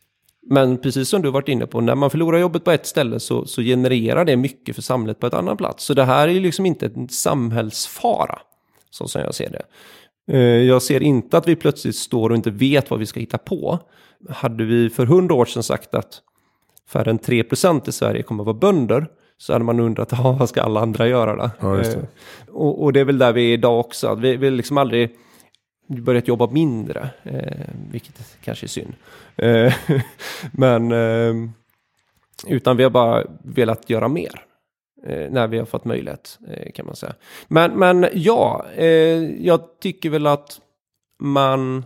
Men 0.51 0.77
precis 0.77 1.10
som 1.10 1.21
du 1.21 1.29
varit 1.32 1.47
inne 1.49 1.67
på, 1.67 1.82
när 1.82 1.95
man 1.95 2.10
förlorar 2.10 2.38
jobbet 2.39 2.63
på 2.63 2.71
ett 2.71 2.86
ställe 2.86 3.19
så, 3.19 3.45
så 3.45 3.62
genererar 3.62 4.25
det 4.25 4.38
mycket 4.38 4.75
för 4.75 4.82
samhället 4.82 5.19
på 5.19 5.27
ett 5.27 5.34
annat 5.34 5.58
plats. 5.58 5.84
Så 5.84 5.93
det 5.93 6.03
här 6.03 6.27
är 6.27 6.32
ju 6.32 6.39
liksom 6.39 6.65
inte 6.65 6.86
en 6.86 7.10
samhällsfara, 7.10 8.39
så 8.89 9.08
som 9.08 9.21
jag 9.21 9.36
ser 9.36 9.49
det. 9.49 9.63
Eh, 10.38 10.63
Jag 10.63 10.82
ser 10.82 11.03
inte 11.03 11.38
att 11.38 11.47
vi 11.47 11.55
plötsligt 11.55 11.95
står 11.95 12.29
och 12.29 12.36
inte 12.36 12.51
vet 12.51 12.89
vad 12.91 12.99
vi 12.99 13.05
ska 13.05 13.19
hitta 13.19 13.38
på. 13.38 13.79
Hade 14.29 14.63
vi 14.65 14.89
för 14.89 15.05
hundra 15.05 15.36
år 15.36 15.45
sedan 15.45 15.63
sagt 15.63 15.95
att 15.95 16.21
färre 16.89 17.10
än 17.10 17.19
3% 17.19 17.89
i 17.89 17.91
Sverige 17.91 18.23
kommer 18.23 18.43
att 18.43 18.47
vara 18.47 18.58
bönder, 18.58 19.08
så 19.38 19.53
hade 19.53 19.65
man 19.65 19.79
undrat, 19.79 20.10
"Ja, 20.23 20.32
vad 20.39 20.49
ska 20.49 20.62
alla 20.62 20.79
andra 20.79 21.08
göra 21.08 21.36
då? 21.36 21.49
Ja, 21.62 21.67
det. 21.75 21.93
Eh, 21.93 21.99
Och, 22.51 22.84
och 22.84 22.93
det 22.93 22.99
är 22.99 23.05
väl 23.05 23.17
där 23.17 23.34
vi 23.34 23.49
är 23.49 23.53
idag 23.53 23.79
också, 23.79 24.08
att 24.08 24.19
vi, 24.19 24.38
vi 24.38 24.51
liksom 24.51 24.77
aldrig 24.77 25.15
börjat 25.89 26.28
jobba 26.28 26.47
mindre, 26.47 27.10
eh, 27.23 27.67
vilket 27.91 28.38
kanske 28.43 28.65
är 28.65 28.67
synd. 28.67 28.93
Eh, 29.36 29.73
men, 30.52 30.91
eh, 30.91 31.49
utan 32.47 32.78
vi 32.78 32.84
har 32.84 32.89
bara 32.89 33.23
velat 33.43 33.89
göra 33.89 34.08
mer. 34.08 34.45
Eh, 35.04 35.32
när 35.32 35.47
vi 35.47 35.58
har 35.58 35.65
fått 35.65 35.86
möjlighet, 35.86 36.39
eh, 36.47 36.71
kan 36.71 36.86
man 36.86 36.95
säga. 36.95 37.13
Men, 37.47 37.80
men 37.80 38.08
ja, 38.13 38.65
eh, 38.75 39.43
jag 39.45 39.80
tycker 39.80 40.10
väl 40.10 40.28
att 40.28 40.60
man 41.19 41.86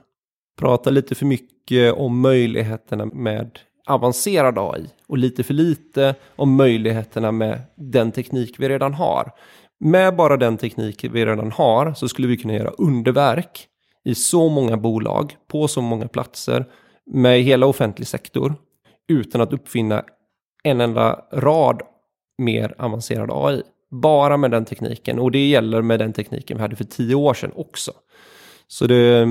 pratar 0.60 0.92
lite 0.92 1.16
för 1.16 1.26
mycket 1.26 1.94
om 1.94 2.20
möjligheterna 2.20 3.06
med 3.06 3.60
avancerad 3.88 4.58
AI 4.58 4.90
och 5.08 5.18
lite 5.18 5.44
för 5.44 5.54
lite 5.54 6.16
om 6.36 6.56
möjligheterna 6.56 7.32
med 7.32 7.62
den 7.76 8.12
teknik 8.12 8.56
vi 8.60 8.70
redan 8.70 8.94
har. 8.94 9.32
Med 9.80 10.16
bara 10.16 10.38
den 10.38 10.58
teknik 10.58 11.04
vi 11.04 11.26
redan 11.26 11.52
har 11.52 11.94
så 11.94 12.08
skulle 12.08 12.28
vi 12.28 12.38
kunna 12.38 12.54
göra 12.54 12.70
underverk 12.70 13.68
i 14.06 14.16
så 14.16 14.50
många 14.50 14.78
bolag, 14.78 15.38
på 15.48 15.68
så 15.68 15.82
många 15.82 16.08
platser, 16.08 16.66
med 17.06 17.42
hela 17.42 17.66
offentlig 17.66 18.08
sektor, 18.08 18.56
utan 19.08 19.42
att 19.42 19.54
uppfinna 19.54 20.04
en 20.64 20.82
enda 20.82 21.26
rad 21.32 21.82
mer 22.38 22.76
avancerad 22.78 23.30
AI. 23.32 23.62
Bara 23.92 24.38
med 24.38 24.52
den 24.52 24.66
tekniken. 24.66 25.20
Och 25.20 25.32
det 25.32 25.48
gäller 25.48 25.82
med 25.82 26.00
den 26.00 26.14
tekniken 26.14 26.58
vi 26.58 26.62
hade 26.62 26.76
för 26.76 26.84
tio 26.84 27.16
år 27.16 27.34
sedan 27.34 27.52
också. 27.56 27.92
Så 28.68 28.88
det, 28.88 29.28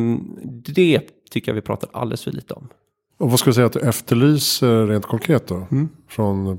det 0.75 1.01
tycker 1.31 1.51
jag 1.51 1.55
vi 1.55 1.61
pratar 1.61 1.91
alldeles 1.93 2.25
för 2.25 2.31
lite 2.31 2.55
om. 2.55 2.69
Och 3.19 3.31
vad 3.31 3.39
skulle 3.39 3.51
du 3.51 3.55
säga 3.55 3.67
att 3.67 3.73
du 3.73 3.81
efterlyser 3.81 4.87
rent 4.87 5.07
konkret 5.07 5.47
då? 5.47 5.67
Mm. 5.71 5.89
Från 6.09 6.59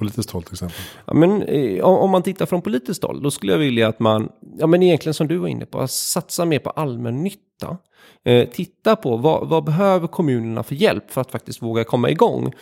politiskt 0.00 0.30
håll 0.30 0.42
till 0.42 0.54
exempel. 0.54 0.78
Ja, 1.06 1.14
men, 1.14 1.42
eh, 1.42 1.84
om 1.84 2.10
man 2.10 2.22
tittar 2.22 2.46
från 2.46 2.62
politiskt 2.62 3.04
håll, 3.04 3.22
då 3.22 3.30
skulle 3.30 3.52
jag 3.52 3.58
vilja 3.58 3.88
att 3.88 4.00
man, 4.00 4.28
ja 4.58 4.66
men 4.66 4.82
egentligen 4.82 5.14
som 5.14 5.28
du 5.28 5.36
var 5.36 5.48
inne 5.48 5.66
på, 5.66 5.88
satsa 5.88 6.44
mer 6.44 6.58
på 6.58 6.70
allmännytta. 6.70 7.78
Eh, 8.24 8.48
titta 8.48 8.96
på 8.96 9.16
vad, 9.16 9.48
vad 9.48 9.64
behöver 9.64 10.06
kommunerna 10.06 10.62
för 10.62 10.74
hjälp 10.74 11.10
för 11.10 11.20
att 11.20 11.30
faktiskt 11.30 11.62
våga 11.62 11.84
komma 11.84 12.10
igång. 12.10 12.52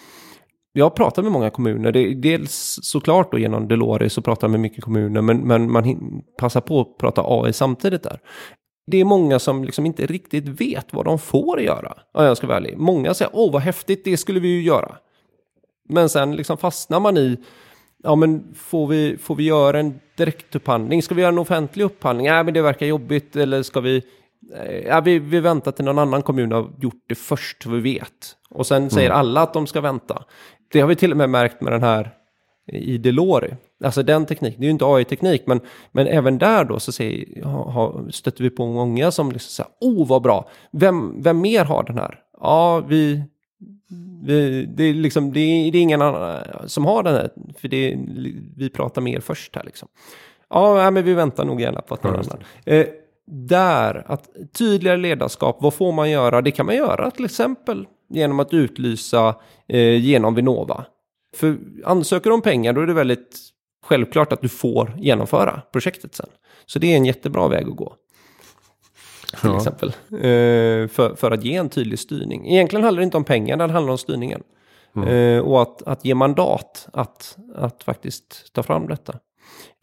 Jag 0.72 0.84
har 0.84 0.90
pratat 0.90 1.24
med 1.24 1.32
många 1.32 1.50
kommuner, 1.50 1.92
det, 1.92 2.14
dels 2.14 2.78
såklart 2.82 3.32
då 3.32 3.38
genom 3.38 3.68
Delore 3.68 4.10
så 4.10 4.22
pratar 4.22 4.46
jag 4.46 4.50
med 4.50 4.60
mycket 4.60 4.84
kommuner, 4.84 5.22
men, 5.22 5.38
men 5.38 5.72
man 5.72 5.96
passar 6.38 6.60
på 6.60 6.80
att 6.80 6.98
prata 6.98 7.22
AI 7.24 7.52
samtidigt 7.52 8.02
där. 8.02 8.20
Det 8.90 9.00
är 9.00 9.04
många 9.04 9.38
som 9.38 9.64
liksom 9.64 9.86
inte 9.86 10.06
riktigt 10.06 10.48
vet 10.48 10.92
vad 10.92 11.04
de 11.04 11.18
får 11.18 11.60
göra, 11.60 11.94
om 12.14 12.24
jag 12.24 12.36
ska 12.36 12.46
vara 12.46 12.56
ärlig. 12.56 12.78
Många 12.78 13.14
säger, 13.14 13.30
åh 13.34 13.52
vad 13.52 13.62
häftigt, 13.62 14.04
det 14.04 14.16
skulle 14.16 14.40
vi 14.40 14.48
ju 14.48 14.62
göra. 14.62 14.96
Men 15.88 16.08
sen 16.08 16.36
liksom 16.36 16.58
fastnar 16.58 17.00
man 17.00 17.16
i, 17.16 17.36
ja 18.02 18.14
men 18.14 18.54
får 18.54 18.86
vi, 18.86 19.16
får 19.16 19.34
vi 19.34 19.44
göra 19.44 19.80
en 19.80 20.00
direktupphandling? 20.16 21.02
Ska 21.02 21.14
vi 21.14 21.22
göra 21.22 21.32
en 21.32 21.38
offentlig 21.38 21.84
upphandling? 21.84 22.26
Nej 22.26 22.44
men 22.44 22.54
det 22.54 22.62
verkar 22.62 22.86
jobbigt. 22.86 23.36
Eller 23.36 23.62
ska 23.62 23.80
vi, 23.80 24.02
eh, 24.54 24.78
ja 24.86 25.00
vi, 25.00 25.18
vi 25.18 25.40
väntar 25.40 25.72
till 25.72 25.84
någon 25.84 25.98
annan 25.98 26.22
kommun 26.22 26.52
har 26.52 26.70
gjort 26.80 27.04
det 27.08 27.14
först 27.14 27.62
så 27.62 27.70
vi 27.70 27.80
vet. 27.80 28.36
Och 28.50 28.66
sen 28.66 28.90
säger 28.90 29.10
alla 29.10 29.42
att 29.42 29.52
de 29.52 29.66
ska 29.66 29.80
vänta. 29.80 30.24
Det 30.72 30.80
har 30.80 30.88
vi 30.88 30.96
till 30.96 31.10
och 31.10 31.16
med 31.16 31.30
märkt 31.30 31.60
med 31.60 31.72
den 31.72 31.82
här 31.82 32.14
i 32.72 32.98
Delori. 32.98 33.54
Alltså 33.84 34.02
den 34.02 34.26
teknik, 34.26 34.54
det 34.58 34.62
är 34.62 34.64
ju 34.64 34.70
inte 34.70 34.84
AI-teknik, 34.84 35.42
men, 35.46 35.60
men 35.92 36.06
även 36.06 36.38
där 36.38 36.64
då 36.64 36.80
så 36.80 36.92
ha, 37.44 37.70
ha, 37.70 38.10
stöter 38.10 38.42
vi 38.42 38.50
på 38.50 38.66
många 38.66 39.10
som 39.10 39.32
liksom 39.32 39.50
säger, 39.50 39.70
oh 39.80 40.08
vad 40.08 40.22
bra, 40.22 40.48
vem, 40.70 41.22
vem 41.22 41.40
mer 41.40 41.64
har 41.64 41.82
den 41.82 41.98
här? 41.98 42.18
Ja, 42.40 42.80
vi, 42.88 43.22
vi, 44.24 44.64
det, 44.66 44.84
är 44.84 44.94
liksom, 44.94 45.32
det, 45.32 45.40
är, 45.40 45.72
det 45.72 45.78
är 45.78 45.82
ingen 45.82 46.02
annan 46.02 46.42
som 46.66 46.84
har 46.84 47.02
den 47.02 47.14
här, 47.14 47.30
för 47.58 47.68
det, 47.68 47.92
är- 47.92 47.98
vi 48.56 48.70
pratar 48.70 49.02
mer 49.02 49.20
först 49.20 49.56
här 49.56 49.64
liksom. 49.64 49.88
Ja, 50.50 50.90
men 50.90 51.04
vi 51.04 51.14
väntar 51.14 51.44
nog 51.44 51.60
gärna 51.60 51.80
på 51.80 51.94
att 51.94 52.02
någon 52.04 52.14
annan. 52.14 52.38
Eh, 52.66 52.86
där, 53.30 54.04
att 54.06 54.28
tydligare 54.58 54.96
ledarskap, 54.96 55.56
vad 55.60 55.74
får 55.74 55.92
man 55.92 56.10
göra? 56.10 56.42
Det 56.42 56.50
kan 56.50 56.66
man 56.66 56.76
göra 56.76 57.10
till 57.10 57.24
exempel 57.24 57.86
genom 58.10 58.40
att 58.40 58.54
utlysa 58.54 59.34
eh, 59.68 59.96
genom 60.04 60.34
Vinnova. 60.34 60.84
För 61.36 61.58
ansöker 61.84 62.30
du 62.30 62.34
om 62.34 62.42
pengar 62.42 62.72
då 62.72 62.80
är 62.80 62.86
det 62.86 62.92
väldigt 62.94 63.38
självklart 63.84 64.32
att 64.32 64.42
du 64.42 64.48
får 64.48 64.94
genomföra 64.98 65.62
projektet 65.72 66.14
sen. 66.14 66.26
Så 66.66 66.78
det 66.78 66.92
är 66.92 66.96
en 66.96 67.04
jättebra 67.04 67.48
väg 67.48 67.68
att 67.68 67.76
gå. 67.76 67.94
Till 69.40 69.50
Ja. 69.50 69.56
exempel. 69.56 69.88
Eh, 70.12 70.88
för, 70.88 71.14
för 71.16 71.30
att 71.30 71.44
ge 71.44 71.54
en 71.56 71.68
tydlig 71.68 71.98
styrning. 71.98 72.48
Egentligen 72.48 72.84
handlar 72.84 73.00
det 73.00 73.04
inte 73.04 73.16
om 73.16 73.24
pengar, 73.24 73.56
det 73.56 73.72
handlar 73.72 73.92
om 73.92 73.98
styrningen. 73.98 74.42
Eh, 75.08 75.38
och 75.38 75.62
att, 75.62 75.82
att 75.82 76.04
ge 76.04 76.14
mandat 76.14 76.88
att, 76.92 77.36
att 77.56 77.82
faktiskt 77.82 78.52
ta 78.54 78.62
fram 78.62 78.88
detta. 78.88 79.14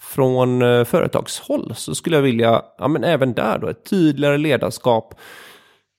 Från 0.01 0.61
eh, 0.61 0.83
företagshåll 0.83 1.73
så 1.75 1.95
skulle 1.95 2.15
jag 2.15 2.23
vilja, 2.23 2.61
ja 2.77 2.87
men 2.87 3.03
även 3.03 3.33
där 3.33 3.57
då, 3.57 3.67
ett 3.67 3.85
tydligare 3.89 4.37
ledarskap. 4.37 5.15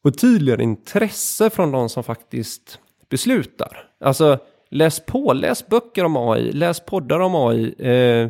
och 0.04 0.18
tydligare 0.18 0.62
intresse 0.62 1.50
från 1.50 1.70
de 1.72 1.88
som 1.88 2.04
faktiskt 2.04 2.78
beslutar. 3.10 3.88
Alltså 4.04 4.38
läs 4.70 5.06
på, 5.06 5.32
läs 5.32 5.66
böcker 5.66 6.04
om 6.04 6.16
AI, 6.16 6.52
läs 6.52 6.80
poddar 6.80 7.20
om 7.20 7.34
AI. 7.34 7.74
Eh, 7.78 8.28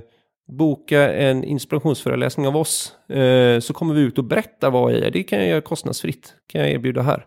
boka 0.48 1.12
en 1.12 1.44
inspirationsföreläsning 1.44 2.46
av 2.46 2.56
oss. 2.56 2.92
Eh, 3.08 3.60
så 3.60 3.72
kommer 3.72 3.94
vi 3.94 4.00
ut 4.00 4.18
och 4.18 4.24
berättar 4.24 4.70
vad 4.70 4.90
AI 4.90 5.00
är. 5.00 5.10
Det 5.10 5.22
kan 5.22 5.38
jag 5.38 5.48
göra 5.48 5.60
kostnadsfritt. 5.60 6.34
kan 6.46 6.60
jag 6.60 6.70
erbjuda 6.70 7.02
här. 7.02 7.26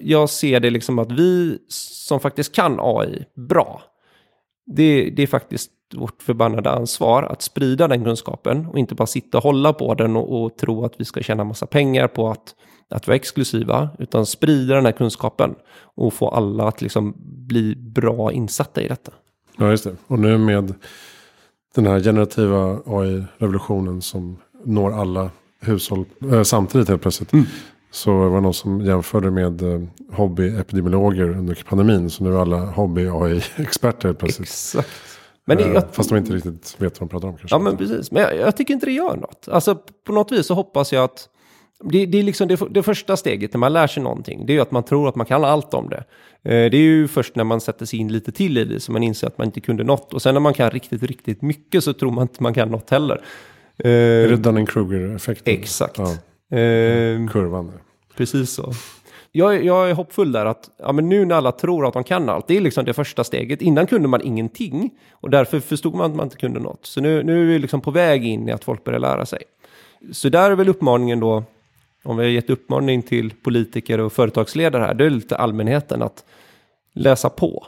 Jag 0.00 0.30
ser 0.30 0.60
det 0.60 0.70
liksom 0.70 0.98
att 0.98 1.12
vi 1.12 1.58
som 1.68 2.20
faktiskt 2.20 2.54
kan 2.54 2.78
AI 2.80 3.24
bra. 3.34 3.82
Det, 4.66 5.10
det 5.10 5.22
är 5.22 5.26
faktiskt 5.26 5.70
vårt 5.94 6.22
förbannade 6.22 6.70
ansvar 6.70 7.22
att 7.22 7.42
sprida 7.42 7.88
den 7.88 8.04
kunskapen 8.04 8.66
och 8.66 8.78
inte 8.78 8.94
bara 8.94 9.06
sitta 9.06 9.38
och 9.38 9.44
hålla 9.44 9.72
på 9.72 9.94
den 9.94 10.16
och, 10.16 10.42
och 10.42 10.56
tro 10.56 10.84
att 10.84 10.94
vi 10.96 11.04
ska 11.04 11.22
tjäna 11.22 11.44
massa 11.44 11.66
pengar 11.66 12.08
på 12.08 12.28
att, 12.28 12.54
att 12.90 13.06
vara 13.06 13.16
exklusiva, 13.16 13.88
utan 13.98 14.26
sprida 14.26 14.74
den 14.74 14.84
här 14.84 14.92
kunskapen 14.92 15.54
och 15.94 16.12
få 16.12 16.28
alla 16.28 16.68
att 16.68 16.82
liksom 16.82 17.14
bli 17.46 17.76
bra 17.76 18.32
insatta 18.32 18.82
i 18.82 18.88
detta. 18.88 19.12
Ja, 19.58 19.70
just 19.70 19.84
det. 19.84 19.96
Och 20.06 20.18
nu 20.18 20.38
med 20.38 20.74
den 21.74 21.86
här 21.86 22.00
generativa 22.00 22.80
AI-revolutionen 22.86 24.02
som 24.02 24.36
når 24.64 25.00
alla 25.00 25.30
hushåll 25.60 26.04
äh, 26.32 26.42
samtidigt 26.42 26.88
helt 26.88 27.02
plötsligt. 27.02 27.32
Mm. 27.32 27.44
Så 27.90 28.12
var 28.14 28.34
det 28.34 28.40
någon 28.40 28.54
som 28.54 28.80
jämförde 28.80 29.30
med 29.30 29.62
eh, 29.62 29.80
hobbyepidemiologer 30.12 31.28
under 31.28 31.62
pandemin. 31.68 32.10
Så 32.10 32.24
nu 32.24 32.34
är 32.34 32.38
alla 32.38 32.60
hobby-AI-experter 32.60 34.08
helt 34.08 34.18
plötsligt. 34.18 34.48
Exakt. 34.48 34.88
Men 35.44 35.56
det, 35.56 35.62
jag, 35.62 35.76
eh, 35.76 35.82
Fast 35.92 36.10
de 36.10 36.18
inte 36.18 36.32
riktigt 36.32 36.76
vet 36.78 37.00
vad 37.00 37.08
de 37.08 37.12
pratar 37.12 37.28
om 37.28 37.36
kanske. 37.36 37.54
Ja 37.54 37.58
men 37.58 37.76
precis. 37.76 38.10
Men 38.10 38.22
jag, 38.22 38.36
jag, 38.36 38.56
tycker 38.56 38.74
inte 38.74 38.86
det 38.86 38.92
gör 38.92 39.16
något. 39.16 39.48
Alltså 39.48 39.78
på 40.06 40.12
något 40.12 40.32
vis 40.32 40.46
så 40.46 40.54
hoppas 40.54 40.92
jag 40.92 41.04
att 41.04 41.28
det, 41.82 42.06
det 42.06 42.18
är 42.18 42.22
liksom 42.22 42.48
det, 42.48 42.60
det, 42.70 42.82
första 42.82 43.16
steget 43.16 43.52
när 43.52 43.58
man 43.58 43.72
lär 43.72 43.86
sig 43.86 44.02
någonting. 44.02 44.46
Det 44.46 44.52
är 44.52 44.54
ju 44.54 44.60
att 44.60 44.70
man 44.70 44.82
tror 44.82 45.08
att 45.08 45.16
man 45.16 45.26
kan 45.26 45.44
allt 45.44 45.74
om 45.74 45.88
det. 45.88 46.04
Eh, 46.42 46.70
det 46.70 46.76
är 46.76 46.82
ju 46.82 47.08
först 47.08 47.36
när 47.36 47.44
man 47.44 47.60
sätter 47.60 47.86
sig 47.86 47.98
in 47.98 48.12
lite 48.12 48.32
till 48.32 48.58
i 48.58 48.64
det 48.64 48.80
som 48.80 48.92
man 48.92 49.02
inser 49.02 49.26
att 49.26 49.38
man 49.38 49.46
inte 49.46 49.60
kunde 49.60 49.84
något. 49.84 50.14
Och 50.14 50.22
sen 50.22 50.34
när 50.34 50.40
man 50.40 50.54
kan 50.54 50.70
riktigt, 50.70 51.02
riktigt 51.02 51.42
mycket 51.42 51.84
så 51.84 51.92
tror 51.92 52.10
man 52.10 52.22
inte 52.22 52.42
man 52.42 52.54
kan 52.54 52.68
något 52.68 52.90
heller. 52.90 53.20
Är 53.78 54.28
det 54.28 54.36
Dunning-Kruger-effekten? 54.36 55.54
Exakt. 55.54 55.98
Ja. 55.98 56.16
Kurvan. 57.30 57.72
Precis 58.16 58.50
så 58.50 58.72
jag, 59.36 59.64
jag 59.64 59.90
är 59.90 59.94
hoppfull 59.94 60.32
där 60.32 60.46
att 60.46 60.70
ja, 60.78 60.92
men 60.92 61.08
nu 61.08 61.24
när 61.24 61.34
alla 61.34 61.52
tror 61.52 61.86
att 61.86 61.94
de 61.94 62.04
kan 62.04 62.28
allt, 62.28 62.48
det 62.48 62.56
är 62.56 62.60
liksom 62.60 62.84
det 62.84 62.92
första 62.92 63.24
steget. 63.24 63.62
Innan 63.62 63.86
kunde 63.86 64.08
man 64.08 64.20
ingenting 64.20 64.90
och 65.12 65.30
därför 65.30 65.60
förstod 65.60 65.94
man 65.94 66.10
att 66.10 66.16
man 66.16 66.26
inte 66.26 66.36
kunde 66.36 66.60
något. 66.60 66.86
Så 66.86 67.00
nu, 67.00 67.22
nu 67.22 67.42
är 67.42 67.46
vi 67.46 67.58
liksom 67.58 67.80
på 67.80 67.90
väg 67.90 68.26
in 68.26 68.48
i 68.48 68.52
att 68.52 68.64
folk 68.64 68.84
börjar 68.84 68.98
lära 69.00 69.26
sig. 69.26 69.42
Så 70.12 70.28
där 70.28 70.50
är 70.50 70.54
väl 70.54 70.68
uppmaningen 70.68 71.20
då, 71.20 71.44
om 72.04 72.16
vi 72.16 72.24
har 72.24 72.30
gett 72.30 72.50
uppmaning 72.50 73.02
till 73.02 73.30
politiker 73.30 74.00
och 74.00 74.12
företagsledare 74.12 74.82
här, 74.82 74.94
det 74.94 75.06
är 75.06 75.10
lite 75.10 75.36
allmänheten 75.36 76.02
att 76.02 76.24
läsa 76.94 77.30
på. 77.30 77.66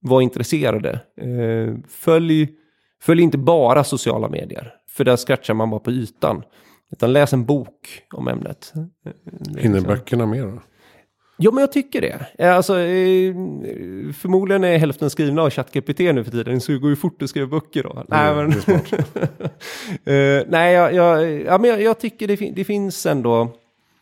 Var 0.00 0.20
intresserade. 0.20 1.00
Eh, 1.16 1.74
följ, 1.88 2.48
följ 3.02 3.22
inte 3.22 3.38
bara 3.38 3.84
sociala 3.84 4.28
medier, 4.28 4.74
för 4.88 5.04
där 5.04 5.16
scratchar 5.16 5.54
man 5.54 5.70
bara 5.70 5.80
på 5.80 5.90
ytan. 5.90 6.42
Utan 6.92 7.12
läs 7.12 7.32
en 7.32 7.44
bok 7.44 8.02
om 8.12 8.28
ämnet. 8.28 8.72
Hinner 9.58 9.80
böckerna 9.80 10.26
med 10.26 10.42
då? 10.42 10.60
Ja, 11.42 11.50
men 11.50 11.60
jag 11.60 11.72
tycker 11.72 12.00
det. 12.00 12.46
Alltså, 12.48 12.78
eh, 12.78 13.34
förmodligen 14.12 14.64
är 14.64 14.78
hälften 14.78 15.10
skrivna 15.10 15.42
av 15.42 15.50
ChatGPT 15.50 15.98
nu 15.98 16.24
för 16.24 16.30
tiden, 16.30 16.60
så 16.60 16.72
det 16.72 16.78
går 16.78 16.90
ju 16.90 16.96
fort 16.96 17.22
att 17.22 17.30
skriva 17.30 17.46
böcker 17.46 17.82
då. 17.82 18.04
nej, 18.08 18.34
men... 18.34 18.52
uh, 20.14 20.42
nej, 20.48 20.74
jag, 20.74 20.94
jag, 20.94 21.30
ja, 21.40 21.58
men 21.58 21.70
jag, 21.70 21.82
jag 21.82 21.98
tycker 21.98 22.28
det, 22.28 22.36
fin 22.36 22.54
det, 22.54 22.64
finns 22.64 23.06
ändå 23.06 23.56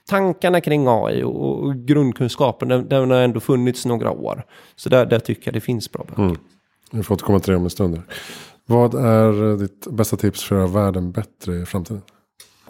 tankarna 0.08 0.60
kring 0.60 0.86
AI 0.88 1.22
och, 1.22 1.62
och 1.62 1.76
grundkunskapen, 1.76 2.68
den, 2.68 2.88
den, 2.88 3.10
har 3.10 3.18
ändå 3.18 3.40
funnits 3.40 3.86
några 3.86 4.10
år. 4.10 4.44
Så 4.76 4.88
där, 4.88 5.06
där 5.06 5.18
tycker 5.18 5.46
jag 5.48 5.54
det 5.54 5.60
finns 5.60 5.92
bra 5.92 6.04
böcker. 6.08 6.22
Mm. 6.22 6.36
Vi 6.92 7.02
får 7.02 7.14
återkomma 7.14 7.40
till 7.40 7.50
det 7.50 7.56
om 7.56 7.64
en 7.64 7.70
stund. 7.70 8.02
Vad 8.66 8.94
är 8.94 9.56
ditt 9.56 9.86
bästa 9.90 10.16
tips 10.16 10.44
för 10.44 10.56
att 10.56 10.70
göra 10.70 10.84
världen 10.84 11.12
bättre 11.12 11.56
i 11.56 11.66
framtiden? 11.66 12.02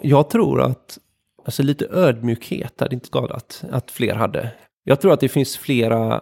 Jag 0.01 0.29
tror 0.29 0.61
att 0.61 0.99
Alltså 1.45 1.63
lite 1.63 1.87
ödmjukhet 1.91 2.79
hade 2.79 2.95
inte 2.95 3.07
skadat 3.07 3.63
att 3.71 3.91
fler 3.91 4.15
hade. 4.15 4.51
Jag 4.83 5.01
tror 5.01 5.13
att 5.13 5.19
det 5.19 5.29
finns 5.29 5.57
flera 5.57 6.21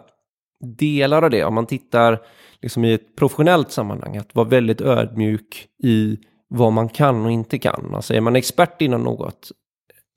delar 0.78 1.22
av 1.22 1.30
det. 1.30 1.44
Om 1.44 1.54
man 1.54 1.66
tittar 1.66 2.18
liksom 2.62 2.84
i 2.84 2.92
ett 2.92 3.16
professionellt 3.16 3.72
sammanhang, 3.72 4.16
att 4.16 4.34
vara 4.34 4.48
väldigt 4.48 4.80
ödmjuk 4.80 5.68
i 5.82 6.18
vad 6.48 6.72
man 6.72 6.88
kan 6.88 7.24
och 7.24 7.32
inte 7.32 7.58
kan. 7.58 7.94
Alltså 7.94 8.14
är 8.14 8.20
man 8.20 8.36
expert 8.36 8.82
inom 8.82 9.02
något, 9.02 9.50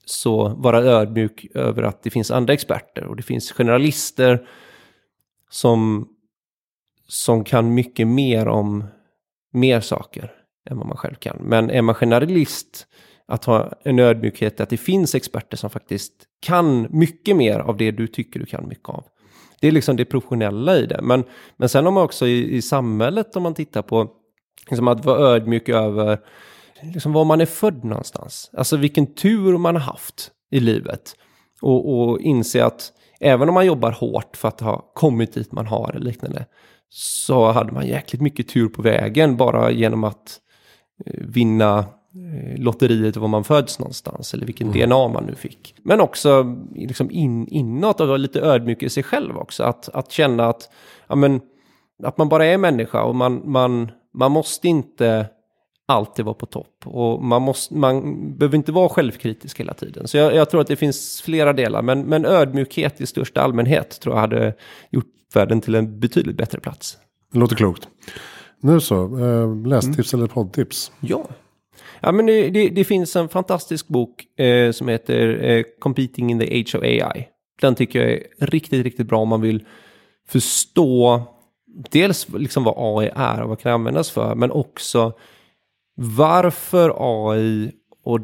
så 0.06 0.50
vara 0.50 0.82
ödmjuk 0.82 1.46
över 1.54 1.84
att 1.84 2.04
det 2.04 2.10
finns 2.10 2.32
andra 2.32 2.54
experter 2.54 3.06
och 3.06 3.16
det 3.16 3.24
finns 3.24 3.52
generalister 3.52 4.48
som, 5.50 6.08
som 7.08 7.44
kan 7.44 7.74
mycket 7.74 8.08
mer 8.08 8.48
om 8.48 8.86
mer 9.54 9.80
saker 9.80 10.32
än 10.70 10.78
vad 10.78 10.88
man 10.88 10.98
själv 10.98 11.16
kan. 11.16 11.38
Men 11.42 11.70
är 11.70 11.82
man 11.82 11.96
generalist 11.96 12.88
att 13.26 13.46
ha 13.46 13.72
en 13.84 14.00
ödmjukhet 14.00 14.60
att 14.60 14.70
det 14.70 14.78
finns 14.78 15.16
experter 15.16 15.58
som 15.58 15.70
faktiskt 15.70 16.14
kan 16.42 16.88
mycket 16.90 17.36
mer 17.36 17.60
av 17.60 17.78
det 17.78 17.92
du 17.92 18.08
tycker 18.08 18.40
du 18.40 18.46
kan 18.46 18.68
mycket 18.68 18.90
av. 18.90 19.04
Det 19.62 19.68
är 19.68 19.72
liksom 19.72 19.96
det 19.96 20.06
professionella 20.06 20.78
i 20.78 20.86
det. 20.86 21.02
Men, 21.02 21.24
men 21.58 21.70
sen 21.70 21.86
har 21.86 21.92
man 21.92 22.04
också 22.04 22.28
i, 22.28 22.56
i 22.56 22.62
samhället 22.62 23.36
om 23.36 23.44
man 23.44 23.54
tittar 23.54 23.82
på 23.82 24.12
liksom 24.70 24.88
att 24.88 25.06
vara 25.06 25.20
ödmjuk 25.20 25.70
över 25.70 26.20
liksom 26.84 27.14
var 27.14 27.26
man 27.26 27.42
är 27.42 27.46
född 27.46 27.84
någonstans. 27.84 28.52
Alltså 28.54 28.78
vilken 28.78 29.14
tur 29.14 29.58
man 29.58 29.76
har 29.76 29.82
haft 29.82 30.32
i 30.52 30.60
livet. 30.60 31.16
Och, 31.62 31.94
och 31.94 32.20
inse 32.20 32.66
att 32.66 32.92
även 33.20 33.48
om 33.50 33.54
man 33.54 33.66
jobbar 33.66 33.92
hårt 33.92 34.38
för 34.38 34.48
att 34.48 34.60
ha 34.60 34.92
kommit 34.94 35.34
dit 35.34 35.52
man 35.52 35.68
har 35.68 35.92
eller 35.96 36.06
liknande 36.06 36.46
så 36.90 37.52
hade 37.52 37.72
man 37.72 37.88
jäkligt 37.88 38.22
mycket 38.22 38.48
tur 38.48 38.70
på 38.70 38.82
vägen 38.82 39.38
bara 39.38 39.72
genom 39.72 40.04
att 40.04 40.40
eh, 41.06 41.14
vinna 41.18 41.86
Eh, 42.16 42.60
lotteriet 42.60 43.18
var 43.18 43.28
man 43.28 43.44
föds 43.44 43.80
någonstans 43.80 44.34
eller 44.34 44.46
vilken 44.46 44.68
mm. 44.68 44.90
DNA 44.90 45.08
man 45.08 45.26
nu 45.26 45.36
fick. 45.36 45.76
Men 45.84 46.02
också 46.02 46.58
liksom 46.76 47.12
in, 47.12 47.48
inåt 47.48 48.00
och 48.00 48.08
vara 48.08 48.18
lite 48.18 48.42
ödmjuk 48.42 48.84
i 48.84 48.90
sig 48.90 49.04
själv 49.04 49.38
också. 49.38 49.64
Att, 49.64 49.90
att 49.90 50.12
känna 50.12 50.48
att, 50.48 50.70
ja, 51.08 51.16
men, 51.16 51.42
att 52.04 52.18
man 52.18 52.30
bara 52.30 52.46
är 52.46 52.58
människa 52.58 53.04
och 53.04 53.16
man, 53.16 53.42
man, 53.52 53.92
man 54.14 54.32
måste 54.32 54.68
inte 54.68 55.28
alltid 55.92 56.26
vara 56.26 56.36
på 56.36 56.46
topp. 56.46 56.76
Och 56.86 57.24
man, 57.24 57.42
måste, 57.42 57.74
man 57.74 58.02
behöver 58.38 58.58
inte 58.58 58.72
vara 58.72 58.90
självkritisk 58.90 59.60
hela 59.60 59.74
tiden. 59.74 60.08
Så 60.08 60.18
jag, 60.18 60.36
jag, 60.36 60.50
tror 60.50 60.62
att 60.62 60.68
det 60.68 60.76
finns 60.76 61.22
flera 61.22 61.54
delar. 61.54 61.82
Men, 61.82 62.02
men 62.02 62.26
ödmjukhet 62.26 63.02
i 63.02 63.06
största 63.06 63.42
allmänhet 63.42 64.00
tror 64.02 64.16
jag 64.16 64.22
hade 64.22 64.54
gjort 64.90 65.06
världen 65.34 65.62
till 65.62 65.76
en 65.76 66.00
betydligt 66.00 66.38
bättre 66.38 66.60
plats. 66.60 66.98
Det 67.32 67.40
låter 67.40 67.56
klokt. 67.56 67.88
Nu 68.62 68.80
så, 68.80 69.20
eh, 69.20 69.68
lästips 69.68 70.14
mm. 70.14 70.24
eller 70.24 70.34
poddtips? 70.34 70.92
Ja. 71.00 71.26
Ja, 72.00 72.12
men 72.12 72.26
det, 72.26 72.50
det, 72.50 72.70
det 72.70 72.84
finns 72.84 73.16
en 73.16 73.30
fantastisk 73.30 73.88
bok 73.88 74.40
eh, 74.40 74.72
som 74.72 74.88
heter 74.88 75.44
eh, 75.44 75.64
Competing 75.80 76.32
in 76.32 76.40
the 76.40 76.60
Age 76.60 76.76
of 76.76 76.82
AI. 76.82 77.28
Den 77.62 77.76
tycker 77.76 78.00
jag 78.00 78.12
är 78.12 78.46
riktigt, 78.46 78.84
riktigt 78.84 79.08
bra 79.08 79.20
om 79.20 79.30
man 79.30 79.42
vill 79.42 79.66
förstå 80.28 81.24
dels 81.92 82.28
liksom 82.30 82.64
vad 82.64 82.74
AI 82.78 83.12
är 83.16 83.42
och 83.42 83.50
vad 83.50 83.60
kan 83.60 83.70
det 83.70 83.74
användas 83.74 84.12
för, 84.12 84.36
men 84.36 84.52
också 84.52 85.14
varför 86.02 86.94
AI 86.98 87.72
och 88.04 88.20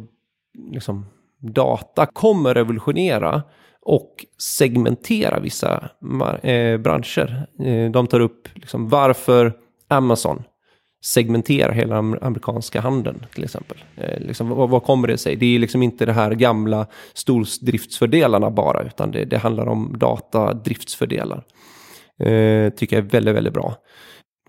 liksom 0.72 1.06
data 1.40 2.06
kommer 2.06 2.54
revolutionera 2.54 3.44
och 3.82 4.26
segmentera 4.58 5.40
vissa 5.40 5.90
eh, 6.42 6.78
branscher. 6.78 7.48
Eh, 7.60 7.92
de 7.92 8.08
tar 8.08 8.20
upp 8.20 8.48
liksom 8.56 8.90
varför 8.90 9.54
Amazon 9.88 10.44
segmenterar 11.06 11.72
hela 11.72 11.98
amerikanska 11.98 12.82
handeln 12.82 13.26
till 13.34 13.44
exempel. 13.44 13.78
Eh, 13.96 14.20
liksom, 14.20 14.50
vad, 14.50 14.70
vad, 14.70 14.84
kommer 14.84 15.08
det 15.08 15.18
sig? 15.18 15.36
Det 15.36 15.56
är 15.56 15.60
liksom 15.60 15.84
inte 15.84 16.06
det 16.06 16.14
här 16.14 16.32
gamla 16.32 16.88
stordriftsfördelarna 17.14 18.52
bara, 18.52 18.84
utan 18.84 19.12
det, 19.12 19.26
det 19.26 19.38
handlar 19.38 19.68
om 19.68 19.96
datadriftsfördelar. 19.98 21.44
Eh, 22.20 22.70
tycker 22.70 22.96
jag 22.96 23.06
är 23.06 23.10
väldigt, 23.10 23.36
väldigt 23.36 23.54
bra. 23.54 23.76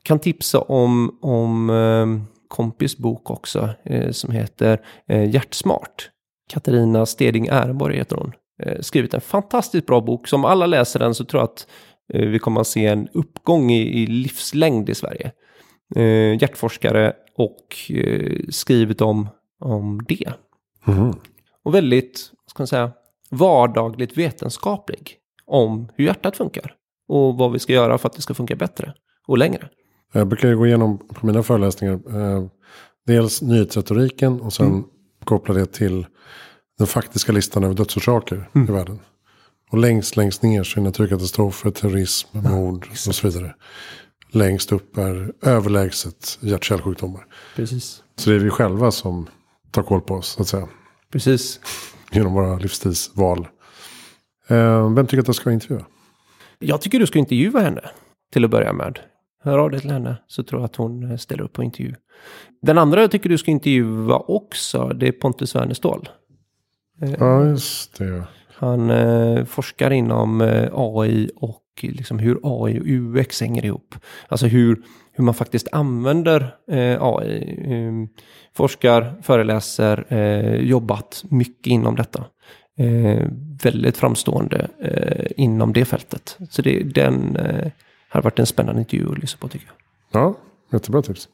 Kan 0.02 0.18
tipsa 0.18 0.60
om, 0.60 1.18
om 1.22 1.70
eh, 1.70 2.37
kompis 2.48 2.96
bok 2.96 3.30
också, 3.30 3.70
eh, 3.84 4.10
som 4.10 4.32
heter 4.32 4.80
eh, 5.08 5.30
Hjärtsmart. 5.30 6.10
Katarina 6.50 7.06
Steding 7.06 7.46
Ehrenborg 7.46 7.96
heter 7.96 8.16
hon. 8.16 8.32
Eh, 8.62 8.80
skrivit 8.80 9.14
en 9.14 9.20
fantastiskt 9.20 9.86
bra 9.86 10.00
bok. 10.00 10.28
Som 10.28 10.44
alla 10.44 10.66
läser 10.66 11.00
den 11.00 11.14
så 11.14 11.24
tror 11.24 11.40
jag 11.40 11.48
att 11.48 11.66
eh, 12.14 12.28
vi 12.28 12.38
kommer 12.38 12.60
att 12.60 12.66
se 12.66 12.86
en 12.86 13.08
uppgång 13.08 13.70
i, 13.70 14.02
i 14.02 14.06
livslängd 14.06 14.88
i 14.88 14.94
Sverige 14.94 15.32
eh, 15.96 16.42
hjärtforskare 16.42 17.12
och 17.36 17.90
eh, 17.90 18.40
skrivit 18.48 19.00
om, 19.00 19.28
om 19.60 20.04
det. 20.08 20.32
Mm. 20.86 21.12
Och 21.64 21.74
väldigt, 21.74 22.18
ska 22.46 22.60
man 22.62 22.66
säga, 22.66 22.92
vardagligt 23.30 24.18
vetenskaplig 24.18 25.16
om 25.46 25.88
hur 25.94 26.04
hjärtat 26.04 26.36
funkar. 26.36 26.74
Och 27.08 27.36
vad 27.36 27.52
vi 27.52 27.58
ska 27.58 27.72
göra 27.72 27.98
för 27.98 28.08
att 28.08 28.16
det 28.16 28.22
ska 28.22 28.34
funka 28.34 28.56
bättre 28.56 28.94
och 29.26 29.38
längre. 29.38 29.68
Jag 30.12 30.26
brukar 30.28 30.54
gå 30.54 30.66
igenom 30.66 30.98
på 30.98 31.26
mina 31.26 31.42
föreläsningar 31.42 31.94
eh, 31.94 32.46
dels 33.06 33.42
nyhetsretoriken 33.42 34.40
och 34.40 34.52
sen 34.52 34.66
mm. 34.66 34.84
koppla 35.24 35.54
det 35.54 35.66
till 35.66 36.06
den 36.78 36.86
faktiska 36.86 37.32
listan 37.32 37.64
över 37.64 37.74
dödsorsaker 37.74 38.50
mm. 38.54 38.68
i 38.68 38.72
världen. 38.72 38.98
Och 39.70 39.78
längst, 39.78 40.16
längst 40.16 40.42
ner 40.42 40.62
så 40.62 40.80
är 40.80 40.84
naturkatastrofer, 40.84 41.70
terrorism, 41.70 42.28
mord 42.32 42.88
och 42.90 43.14
så 43.14 43.28
vidare. 43.28 43.54
Längst 44.30 44.72
upp 44.72 44.98
är 44.98 45.32
överlägset 45.42 46.38
hjärt-kärlsjukdomar. 46.40 47.26
Precis. 47.56 48.02
Så 48.16 48.30
det 48.30 48.36
är 48.36 48.40
vi 48.40 48.50
själva 48.50 48.90
som 48.90 49.26
tar 49.70 49.82
koll 49.82 50.00
på 50.00 50.14
oss, 50.14 50.28
så 50.28 50.42
att 50.42 50.48
säga. 50.48 50.68
Precis. 51.12 51.60
Genom 52.12 52.32
våra 52.32 52.58
livsstilsval. 52.58 53.48
Eh, 54.48 54.94
vem 54.94 55.06
tycker 55.06 55.20
att 55.20 55.26
jag 55.26 55.36
ska 55.36 55.52
intervjua? 55.52 55.84
Jag 56.58 56.80
tycker 56.80 56.98
du 56.98 57.06
ska 57.06 57.18
intervjua 57.18 57.60
henne 57.60 57.90
till 58.32 58.44
att 58.44 58.50
börja 58.50 58.72
med. 58.72 58.98
Hör 59.40 59.58
av 59.58 59.70
dig 59.70 59.80
till 59.80 59.90
henne 59.90 60.16
så 60.26 60.42
tror 60.42 60.60
jag 60.60 60.64
att 60.64 60.76
hon 60.76 61.10
eh, 61.10 61.16
ställer 61.16 61.42
upp 61.42 61.52
på 61.52 61.62
intervju. 61.62 61.94
Den 62.62 62.78
andra 62.78 63.00
jag 63.00 63.10
tycker 63.10 63.28
du 63.28 63.38
ska 63.38 63.50
intervjua 63.50 64.18
också, 64.18 64.88
det 64.88 65.08
är 65.08 65.12
Pontus 65.12 65.54
Wernestål. 65.54 66.08
Ja, 67.18 67.44
just 67.44 67.98
det. 67.98 68.24
Han 68.54 68.90
eh, 68.90 69.44
forskar 69.44 69.90
inom 69.90 70.40
eh, 70.40 70.68
AI 70.72 71.30
och 71.36 71.64
liksom 71.82 72.18
hur 72.18 72.40
AI 72.42 72.80
och 72.80 72.86
UX 72.86 73.40
hänger 73.40 73.64
ihop. 73.64 73.94
Alltså 74.28 74.46
hur, 74.46 74.82
hur 75.12 75.24
man 75.24 75.34
faktiskt 75.34 75.68
använder 75.72 76.54
eh, 76.70 77.02
AI. 77.02 77.60
Eh, 77.72 77.92
forskar, 78.56 79.14
föreläser, 79.22 80.04
eh, 80.08 80.54
jobbat 80.54 81.24
mycket 81.28 81.66
inom 81.66 81.96
detta. 81.96 82.24
Eh, 82.78 83.26
väldigt 83.62 83.96
framstående 83.96 84.68
inom 85.36 85.72
det 85.72 85.84
fältet. 85.84 86.38
Så 86.50 86.62
det, 86.62 86.82
den 86.82 87.36
har 88.08 88.22
varit 88.22 88.38
en 88.38 88.46
spännande 88.46 88.80
intervju 88.80 89.12
att 89.12 89.18
lyssna 89.18 89.38
på 89.40 89.48
tycker 89.48 89.66
jag. 89.66 90.22
Ja, 90.22 90.34
jättebra 90.72 91.02
tips. 91.02 91.28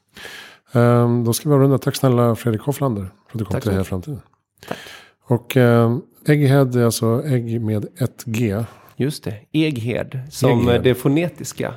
Um, 0.72 1.24
då 1.24 1.32
ska 1.32 1.48
vi 1.48 1.54
avrunda. 1.54 1.78
Tack 1.78 1.96
snälla 1.96 2.36
Fredrik 2.36 2.62
Hofflander 2.62 3.02
för 3.02 3.32
att 3.32 3.38
du 3.38 3.44
kom 3.44 3.52
Tack 3.52 3.62
till 3.62 3.72
här 3.72 3.82
framtiden. 3.82 4.20
Tack. 4.68 4.78
Och 5.26 5.56
um, 5.56 6.02
Egghead 6.26 6.80
är 6.80 6.84
alltså 6.84 7.22
ägg 7.26 7.60
med 7.60 7.86
ett 7.98 8.24
G. 8.26 8.64
Just 8.96 9.24
det, 9.24 9.40
Egghead. 9.52 10.10
Som 10.30 10.60
Egghead. 10.60 10.78
det 10.78 10.94
fonetiska. 10.94 11.74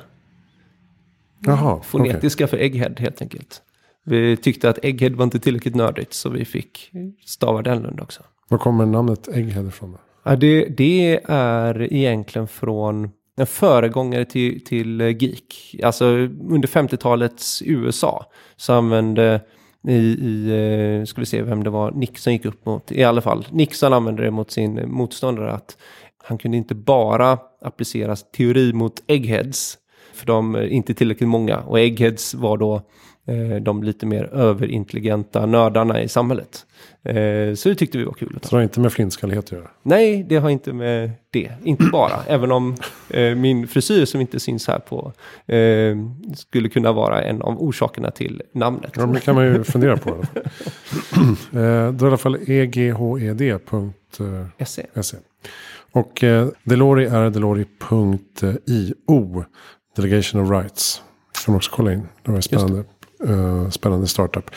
Jaha, 1.46 1.82
Fonetiska 1.82 2.44
okay. 2.44 2.58
för 2.58 2.66
Egghead 2.66 2.94
helt 2.98 3.22
enkelt. 3.22 3.62
Vi 4.04 4.38
tyckte 4.38 4.70
att 4.70 4.86
Egghead 4.86 5.16
var 5.16 5.24
inte 5.24 5.40
tillräckligt 5.40 5.76
nördigt 5.76 6.14
så 6.14 6.30
vi 6.30 6.46
fick 6.46 6.92
stava 7.26 7.62
det 7.62 7.72
annorlunda 7.72 8.04
också. 8.04 8.24
Var 8.48 8.58
kommer 8.58 8.86
namnet 8.86 9.28
Egghead 9.28 9.68
ifrån? 9.68 9.92
Då? 9.92 9.98
Ja, 10.24 10.36
det, 10.36 10.66
det 10.66 11.20
är 11.30 11.94
egentligen 11.94 12.48
från 12.48 13.12
en 13.38 13.48
föregångare 13.48 14.26
till, 14.26 14.64
till 14.64 15.02
eh, 15.02 15.08
Geek. 15.08 15.76
Alltså 15.84 16.06
under 16.50 16.68
50-talets 16.68 17.62
USA 17.66 18.26
så 18.56 18.74
använde 18.74 19.42
i, 19.88 19.94
i, 19.94 20.50
eh, 21.00 21.06
ska 21.06 21.22
vi 21.22 21.26
se 21.26 21.42
vem 21.42 21.64
det 21.64 21.70
var, 21.70 21.92
Nixon 21.92 22.34
gick 22.34 22.46
upp 22.46 22.66
mot, 22.66 22.92
i 22.92 23.04
alla 23.04 23.22
fall, 23.22 23.48
Nixon 23.52 23.94
använde 23.94 24.24
det 24.24 24.32
mot 24.32 24.52
sin 24.52 24.78
eh, 24.78 24.88
motståndare 24.88 25.52
att 25.52 25.78
han 26.24 26.38
kunde 26.38 26.58
inte 26.58 26.76
bara 26.76 27.40
applicera 27.62 28.16
teori 28.16 28.74
mot 28.74 29.04
eggheads, 29.08 29.78
för 30.14 30.26
de 30.26 30.56
är 30.56 30.68
inte 30.68 30.94
tillräckligt 30.94 31.30
många, 31.30 31.60
och 31.60 31.80
eggheads 31.80 32.34
var 32.34 32.58
då 32.58 32.82
de 33.62 33.84
lite 33.84 34.06
mer 34.06 34.24
överintelligenta 34.24 35.46
nördarna 35.46 36.02
i 36.02 36.08
samhället. 36.08 36.66
Eh, 37.08 37.54
så 37.56 37.70
det 37.70 37.76
tyckte 37.76 37.98
vi 37.98 38.04
var 38.04 38.14
kul. 38.14 38.40
Så 38.42 38.50
det 38.50 38.56
har 38.56 38.64
inte 38.64 38.80
med 38.80 38.94
flintskallighet 38.94 39.46
att 39.46 39.52
göra? 39.52 39.68
Nej, 39.84 40.26
det 40.30 40.36
har 40.38 40.50
inte 40.50 40.74
med 40.74 41.12
det. 41.32 41.52
Inte 41.64 41.84
bara. 41.92 42.24
även 42.28 42.52
om 42.52 42.76
eh, 43.10 43.36
min 43.36 43.68
frisyr 43.68 44.06
som 44.06 44.22
inte 44.22 44.40
syns 44.40 44.68
här 44.68 44.80
på 44.80 45.14
eh, 45.54 45.98
skulle 46.36 46.70
kunna 46.70 46.92
vara 46.92 47.24
en 47.24 47.42
av 47.42 47.62
orsakerna 47.62 48.12
till 48.12 48.42
namnet. 48.52 48.92
Ja, 48.96 49.06
det 49.06 49.20
kan 49.20 49.36
man 49.36 49.46
ju 49.46 49.64
fundera 49.64 49.98
på. 49.98 50.10
eh, 50.16 50.24
då 51.52 51.60
är 51.60 51.92
det 51.92 52.06
i 52.06 52.08
alla 52.08 52.18
fall 52.18 52.38
eghed.se. 52.48 54.24
E. 54.82 55.18
Och 55.92 56.24
eh, 56.24 56.48
Delori 56.64 57.06
är 57.06 57.30
delori.io. 57.30 58.96
Delegation 59.96 60.42
of 60.42 60.52
Rights. 60.52 61.02
Kan 61.46 61.52
man 61.52 61.58
också 61.58 61.72
kolla 61.76 61.94
in. 61.94 62.02
Det 62.24 62.32
var 62.32 62.42
spännande, 62.42 62.84
uh, 63.30 63.70
spännande 63.70 64.08
startup. 64.08 64.52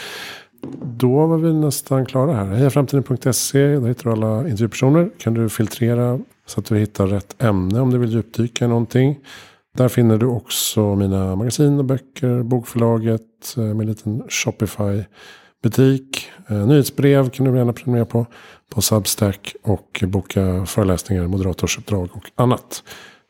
Då 0.83 1.27
var 1.27 1.39
vi 1.39 1.53
nästan 1.53 2.07
klara 2.07 2.33
här. 2.33 2.45
Hejaframtiden.se. 2.45 3.59
Där 3.59 3.89
hittar 3.89 4.05
du 4.05 4.11
alla 4.11 4.49
intervjupersoner. 4.49 5.11
Kan 5.19 5.35
du 5.35 5.49
filtrera 5.49 6.19
så 6.47 6.61
att 6.61 6.67
du 6.67 6.79
hittar 6.79 7.07
rätt 7.07 7.43
ämne 7.43 7.81
om 7.81 7.91
du 7.91 7.99
vill 7.99 8.13
djupdyka 8.13 8.65
i 8.65 8.69
någonting. 8.69 9.19
Där 9.77 9.89
finner 9.89 10.19
du 10.19 10.27
också 10.27 10.95
mina 10.95 11.37
magasin 11.37 11.79
och 11.79 11.85
böcker, 11.85 12.43
bokförlaget 12.43 13.57
eh, 13.57 13.63
min 13.63 13.77
med 13.77 13.85
en 13.85 13.89
liten 13.89 14.23
Shopify-butik. 14.29 16.29
Eh, 16.49 16.67
nyhetsbrev 16.67 17.31
kan 17.31 17.47
du 17.47 17.57
gärna 17.57 17.73
prenumerera 17.73 18.07
på. 18.07 18.27
På 18.75 18.83
Substack 18.83 19.55
och 19.63 20.05
boka 20.07 20.67
föreläsningar, 20.67 21.27
moderatorsuppdrag 21.27 22.09
och 22.13 22.31
annat. 22.35 22.83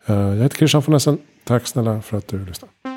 Jag 0.06 0.36
heter 0.36 0.56
Christian 0.56 0.82
von 0.86 0.94
Essen. 0.94 1.18
Tack 1.44 1.66
snälla 1.66 2.02
för 2.02 2.16
att 2.16 2.28
du 2.28 2.44
lyssnade. 2.44 2.89